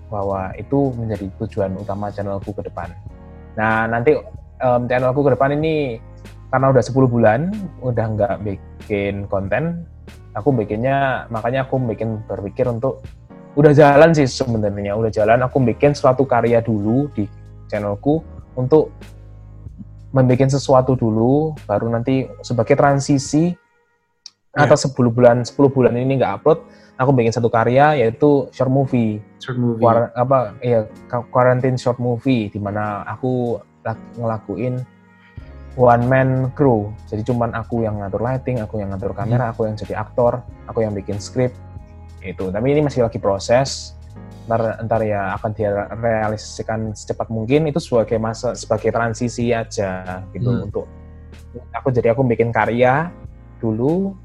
bahwa 0.07 0.55
itu 0.55 0.95
menjadi 0.95 1.27
tujuan 1.43 1.75
utama 1.75 2.09
channelku 2.09 2.55
ke 2.55 2.63
depan. 2.65 2.91
Nah, 3.59 3.85
nanti 3.91 4.15
em, 4.63 4.81
channelku 4.87 5.21
ke 5.27 5.35
depan 5.35 5.55
ini 5.59 5.99
karena 6.47 6.71
udah 6.71 6.83
10 6.83 7.11
bulan 7.11 7.51
udah 7.83 8.05
nggak 8.15 8.35
bikin 8.47 9.27
konten, 9.27 9.83
aku 10.31 10.55
bikinnya 10.55 11.27
makanya 11.27 11.67
aku 11.67 11.75
bikin 11.81 12.23
berpikir 12.23 12.71
untuk 12.71 13.03
udah 13.57 13.73
jalan 13.73 14.13
sih 14.13 14.29
sebenarnya 14.29 14.93
udah 14.93 15.09
jalan 15.09 15.41
aku 15.41 15.57
bikin 15.65 15.97
suatu 15.97 16.23
karya 16.29 16.61
dulu 16.61 17.09
di 17.17 17.25
channelku 17.65 18.21
untuk 18.53 18.93
membuat 20.11 20.49
sesuatu 20.49 20.95
dulu 20.95 21.55
baru 21.65 21.91
nanti 21.91 22.25
sebagai 22.41 22.75
transisi 22.75 23.53
Ya. 24.57 24.65
atau 24.65 24.73
10 24.73 25.13
bulan 25.13 25.45
10 25.45 25.69
bulan 25.69 25.93
ini 25.93 26.17
nggak 26.17 26.41
upload 26.41 26.65
aku 26.97 27.13
bikin 27.13 27.29
satu 27.29 27.45
karya 27.45 27.93
yaitu 27.93 28.49
short 28.49 28.73
movie. 28.73 29.21
Short 29.37 29.53
movie. 29.53 29.85
Quar- 29.85 30.09
apa 30.17 30.57
ya 30.65 30.89
quarantine 31.29 31.77
short 31.77 32.01
movie 32.01 32.49
di 32.49 32.57
mana 32.57 33.05
aku 33.05 33.61
lak- 33.85 34.01
ngelakuin 34.17 34.81
one 35.77 36.03
man 36.09 36.29
crew. 36.57 36.89
Jadi 37.05 37.21
cuman 37.21 37.53
aku 37.53 37.85
yang 37.85 38.01
ngatur 38.01 38.17
lighting 38.17 38.57
aku 38.57 38.81
yang 38.81 38.89
ngatur 38.89 39.13
kamera 39.13 39.53
aku 39.53 39.69
yang 39.69 39.77
jadi 39.77 39.93
aktor 40.01 40.41
aku 40.65 40.81
yang 40.81 40.97
bikin 40.97 41.21
skrip 41.21 41.53
itu 42.25 42.49
tapi 42.49 42.73
ini 42.73 42.81
masih 42.81 43.05
lagi 43.05 43.21
proses 43.21 43.93
ntar 44.47 44.79
ntar 44.87 45.01
ya 45.03 45.35
akan 45.35 45.51
direalisasikan 45.51 46.95
secepat 46.95 47.27
mungkin 47.27 47.67
itu 47.67 47.83
sebagai 47.83 48.15
masa 48.15 48.55
sebagai 48.55 48.95
transisi 48.95 49.51
aja 49.51 50.23
gitu 50.31 50.47
Hmm. 50.47 50.65
untuk 50.71 50.87
aku 51.75 51.91
jadi 51.91 52.15
aku 52.15 52.23
bikin 52.23 52.55
karya 52.55 53.11
dulu 53.59 54.15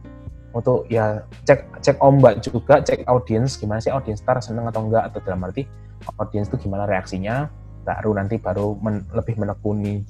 untuk 0.52 0.86
ya 0.86 1.26
cek 1.42 1.80
cek 1.82 1.96
ombak 1.98 2.38
juga 2.44 2.78
cek 2.84 3.02
audiens 3.08 3.58
gimana 3.58 3.82
sih 3.82 3.90
audiens 3.90 4.22
ntar 4.22 4.38
seneng 4.38 4.68
atau 4.70 4.84
enggak 4.86 5.10
atau 5.10 5.18
dalam 5.26 5.42
arti 5.48 5.66
audiens 6.20 6.46
itu 6.46 6.68
gimana 6.68 6.86
reaksinya 6.86 7.48
baru 7.82 8.14
nanti 8.14 8.38
baru 8.38 8.78
men- 8.78 9.08
lebih 9.10 9.34
menekuni 9.42 10.06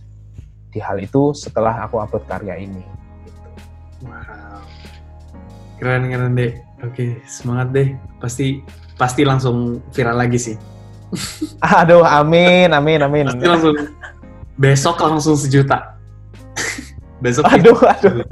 di 0.68 0.80
hal 0.80 1.00
itu 1.00 1.32
setelah 1.32 1.84
aku 1.84 2.00
upload 2.00 2.24
karya 2.28 2.56
ini 2.60 2.84
gitu. 3.24 3.48
Wow. 4.08 4.64
Keren 5.80 6.08
keren 6.08 6.32
deh. 6.36 6.52
Oke, 6.82 7.22
semangat 7.28 7.68
deh. 7.70 7.88
Pasti 8.18 8.64
pasti 8.94 9.22
langsung 9.22 9.80
viral 9.90 10.16
lagi 10.16 10.38
sih. 10.38 10.56
aduh 11.60 12.00
amin 12.02 12.72
amin 12.72 13.04
amin 13.04 13.26
Pasti 13.28 13.44
langsung 13.46 13.74
besok 14.56 14.96
langsung 15.00 15.36
sejuta. 15.36 15.96
besok 17.24 17.44
aduh 17.46 17.76
aduh 17.78 18.24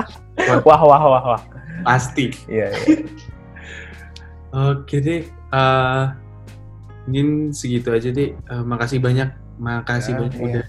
wah 0.66 0.80
wah 0.82 1.02
wah 1.02 1.22
wah 1.36 1.42
pasti. 1.84 2.32
iya 2.48 2.72
iya 2.72 3.04
Oke 4.52 5.00
deh. 5.00 5.24
eh 5.28 6.04
mungkin 7.08 7.50
segitu 7.50 7.88
aja 7.90 8.12
deh. 8.12 8.36
Eh, 8.36 8.62
makasih 8.64 9.00
banyak. 9.00 9.32
Makasih 9.56 10.12
Ya, 10.12 10.18
banyak 10.20 10.34
iya. 10.36 10.44
udah 10.44 10.64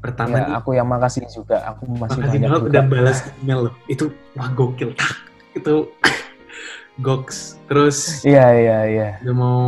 pertama 0.00 0.32
Ya, 0.32 0.42
nih. 0.48 0.52
aku 0.56 0.70
yang 0.72 0.88
makasih 0.88 1.24
juga 1.28 1.60
aku 1.68 1.84
masih 1.84 2.16
Makasih 2.16 2.32
banyak 2.32 2.48
juga 2.48 2.64
udah 2.72 2.82
balas 2.88 3.18
email 3.44 3.60
loh. 3.68 3.74
Itu 3.86 4.04
wah 4.32 4.48
gokil. 4.50 4.96
Itu 5.52 5.92
goks. 7.00 7.60
Terus 7.66 8.22
iya 8.22 8.46
iya 8.54 8.78
iya. 8.86 9.08
udah 9.24 9.36
mau 9.36 9.62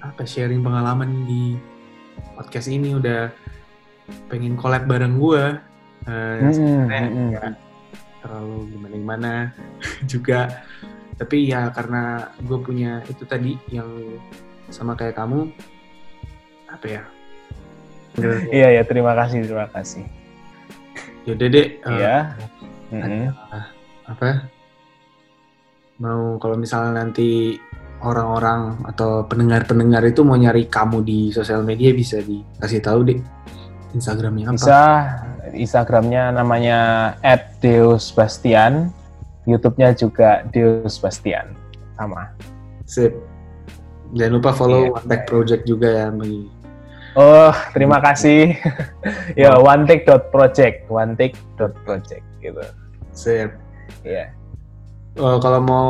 apa 0.00 0.24
sharing 0.24 0.64
pengalaman 0.64 1.28
di 1.28 1.56
podcast 2.34 2.68
ini. 2.72 2.96
Udah 2.96 3.30
pengen 4.26 4.58
collab 4.58 4.90
bareng 4.90 5.22
gue 5.22 5.44
uh, 6.10 6.36
Mm-mm, 6.42 6.50
sebenarnya 6.50 7.06
mm-mm. 7.06 7.26
nggak 7.30 7.52
terlalu 8.20 8.56
gimana 8.74 8.94
gimana 8.96 9.32
juga. 10.12 10.40
Tapi 11.20 11.52
ya 11.52 11.68
karena 11.70 12.32
gue 12.40 12.58
punya 12.64 13.04
itu 13.06 13.28
tadi 13.28 13.60
yang 13.68 13.88
sama 14.72 14.96
kayak 14.96 15.20
kamu 15.20 15.52
apa 16.72 16.86
ya? 16.88 17.02
Iya 18.50 18.80
ya 18.80 18.82
terima 18.88 19.12
kasih 19.14 19.44
terima 19.44 19.68
kasih. 19.70 20.04
Yaudah 21.28 21.48
deh 21.52 21.68
uh, 21.84 21.92
iya. 21.94 22.16
Mm-mm. 22.90 23.30
apa 24.10 24.50
mau 26.00 26.40
kalau 26.40 26.56
misalnya 26.56 27.04
nanti 27.04 27.60
orang-orang 28.00 28.80
atau 28.88 29.28
pendengar-pendengar 29.28 30.00
itu 30.08 30.24
mau 30.24 30.40
nyari 30.40 30.64
kamu 30.66 31.04
di 31.04 31.28
sosial 31.28 31.60
media 31.60 31.92
bisa 31.92 32.16
dikasih 32.24 32.80
tahu 32.80 33.04
deh 33.04 33.20
Instagramnya 33.92 34.48
apa? 34.48 34.56
bisa 34.56 34.80
Instagramnya 35.52 36.32
namanya 36.32 36.78
@deusbastian 37.60 38.88
YouTube-nya 39.44 39.96
juga 39.96 40.44
Deus 40.52 41.00
Bastian 41.00 41.52
sama 41.96 42.32
Sip. 42.84 43.12
Jangan 44.16 44.32
lupa 44.36 44.50
follow 44.50 44.90
Iya. 44.90 44.94
One 44.98 45.06
Tech 45.06 45.22
Project 45.30 45.62
juga 45.64 45.88
ya. 45.88 46.06
Bagi. 46.10 46.42
oh 47.18 47.54
terima 47.74 47.98
kasih 47.98 48.54
ya 49.40 49.58
one 49.58 49.82
take 49.86 50.06
dot 50.06 50.30
project 50.30 50.86
one 50.86 51.18
take 51.18 51.34
dot 51.58 51.74
project 51.82 52.22
gitu 52.38 52.62
Sip. 53.10 53.50
ya 54.06 54.30
Oh, 55.18 55.42
kalau 55.42 55.60
mau 55.64 55.88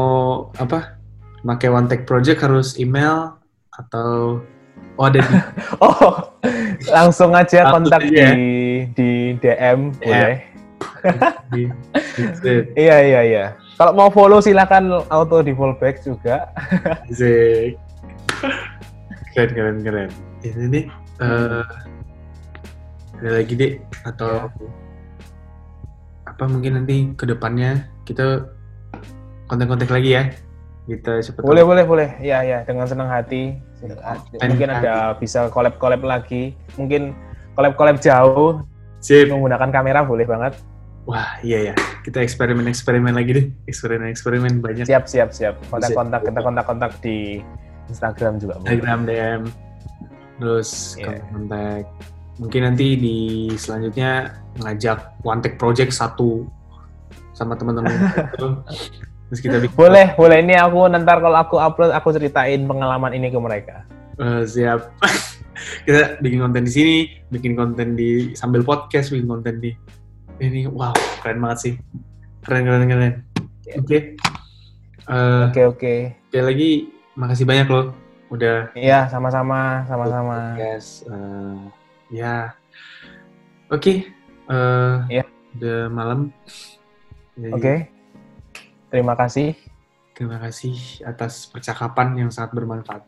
apa? 0.56 0.96
Pakai 1.44 1.68
One 1.72 1.88
Tech 1.88 2.08
Project 2.08 2.40
harus 2.44 2.76
email 2.80 3.36
atau 3.76 4.40
oh 5.00 5.06
ada 5.08 5.24
di 5.24 5.36
oh 5.84 6.36
langsung 6.92 7.32
aja 7.32 7.72
kontak 7.72 8.04
ya. 8.12 8.36
di 8.36 8.44
di 8.92 9.10
DM 9.40 9.96
boleh 9.96 10.44
di, 11.48 11.64
di 11.64 12.24
Sip. 12.44 12.76
iya 12.76 12.96
iya 13.00 13.20
iya 13.24 13.44
kalau 13.80 13.96
mau 13.96 14.12
follow 14.12 14.44
silakan 14.44 14.92
auto 15.08 15.40
di 15.40 15.56
follow 15.56 15.72
back 15.80 16.04
juga 16.04 16.52
keren 19.32 19.50
keren 19.56 19.78
keren. 19.80 20.10
Ini 20.44 20.66
nih 20.68 20.84
eh, 21.22 21.64
ada 23.20 23.30
lagi 23.40 23.52
deh 23.56 23.72
atau 24.04 24.48
apa 24.48 24.64
apa 26.28 26.44
mungkin 26.48 26.80
nanti 26.80 27.12
ke 27.16 27.24
depannya 27.28 27.88
kita 28.08 28.48
kontak-kontak 29.50 29.90
lagi 29.90 30.14
ya. 30.14 30.22
Kita 30.86 31.18
siapa 31.18 31.42
tahu 31.42 31.50
Boleh, 31.50 31.62
boleh, 31.66 31.84
boleh. 31.84 32.08
Ya, 32.22 32.46
ya, 32.46 32.62
dengan 32.62 32.86
senang 32.86 33.10
hati. 33.10 33.58
Dan- 33.82 34.54
Mungkin 34.54 34.68
ada 34.70 35.18
bisa 35.18 35.50
collab-collab 35.50 36.02
lagi. 36.02 36.54
Mungkin 36.78 37.10
collab-collab 37.54 37.98
jauh 37.98 38.62
Sip. 39.02 39.26
menggunakan 39.26 39.70
kamera 39.70 40.06
boleh 40.06 40.24
banget. 40.24 40.54
Wah, 41.08 41.40
iya 41.42 41.72
ya. 41.72 41.74
Kita 42.06 42.22
eksperimen-eksperimen 42.22 43.10
lagi 43.10 43.30
deh. 43.34 43.46
Eksperimen-eksperimen 43.66 44.60
banyak. 44.62 44.84
Siap, 44.86 45.04
siap, 45.10 45.30
siap. 45.34 45.58
Kontak-kontak, 45.66 46.22
kita 46.22 46.40
kontak-kontak 46.40 46.92
di 47.02 47.40
Instagram 47.90 48.38
juga 48.38 48.54
boleh. 48.60 48.68
Instagram 48.70 49.00
DM. 49.08 49.42
Terus 50.38 50.70
Iya. 50.96 51.20
kontak. 51.28 51.84
Mungkin 52.40 52.60
nanti 52.64 52.86
di 52.96 53.16
selanjutnya 53.54 54.32
ngajak 54.64 55.20
one 55.20 55.40
take 55.44 55.60
project 55.60 55.92
satu 55.92 56.48
sama 57.36 57.52
teman-teman. 57.56 57.92
Terus 59.30 59.40
kita 59.40 59.56
bikin 59.62 59.78
Boleh, 59.78 60.10
boleh. 60.18 60.42
Ini 60.42 60.58
aku 60.58 60.90
nanti 60.90 61.06
kalau 61.06 61.38
aku 61.38 61.56
upload, 61.62 61.94
aku 61.94 62.10
ceritain 62.10 62.66
pengalaman 62.66 63.14
ini 63.14 63.30
ke 63.30 63.38
mereka. 63.38 63.86
Eh, 64.18 64.42
siap. 64.42 64.90
kita 65.86 66.18
bikin 66.18 66.42
konten 66.42 66.66
di 66.66 66.72
sini, 66.74 66.96
bikin 67.30 67.54
konten 67.54 67.94
di 67.94 68.34
sambil 68.34 68.66
podcast, 68.66 69.14
bikin 69.14 69.30
konten 69.30 69.62
di 69.62 69.70
ini. 70.42 70.66
Wow, 70.66 70.92
keren 71.22 71.38
banget 71.38 71.58
sih. 71.62 71.74
Keren, 72.42 72.66
keren, 72.66 72.90
keren. 72.90 73.14
Iya. 73.62 73.74
Oke. 73.78 73.98
Eh, 75.10 75.42
Oke, 75.46 75.62
oke. 75.66 75.94
sekali 76.26 76.44
lagi, 76.44 76.70
makasih 77.14 77.46
banyak 77.46 77.66
loh. 77.70 77.94
Udah 78.30 78.70
Iya, 78.74 79.06
sama-sama, 79.06 79.86
sama-sama. 79.86 80.54
podcast. 80.54 81.06
Eh, 81.06 81.58
ya, 82.18 82.50
oke. 83.70 83.94
Eh, 84.50 84.94
Iya. 85.06 85.24
Udah 85.54 85.80
malam. 85.86 86.34
Oke. 87.54 87.99
Terima 88.90 89.14
kasih. 89.14 89.54
Terima 90.12 90.36
kasih 90.36 91.06
atas 91.06 91.48
percakapan 91.48 92.26
yang 92.26 92.30
sangat 92.34 92.52
bermanfaat. 92.58 93.06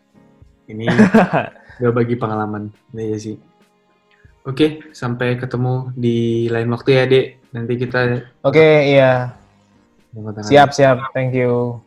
Ini 0.71 0.87
udah 1.83 1.93
bagi 1.93 2.15
pengalaman. 2.17 2.71
Iya 2.95 3.19
sih. 3.19 3.37
Oke, 4.43 4.91
sampai 4.91 5.39
ketemu 5.39 5.95
di 5.95 6.47
lain 6.51 6.71
waktu 6.71 6.91
ya, 6.99 7.05
Dek. 7.07 7.27
Nanti 7.55 7.75
kita 7.79 8.01
Oke, 8.43 8.91
iya. 8.91 9.37
tengok-tengok. 10.11 10.51
Siap, 10.51 10.69
siap. 10.75 10.97
Thank 11.15 11.37
you. 11.37 11.79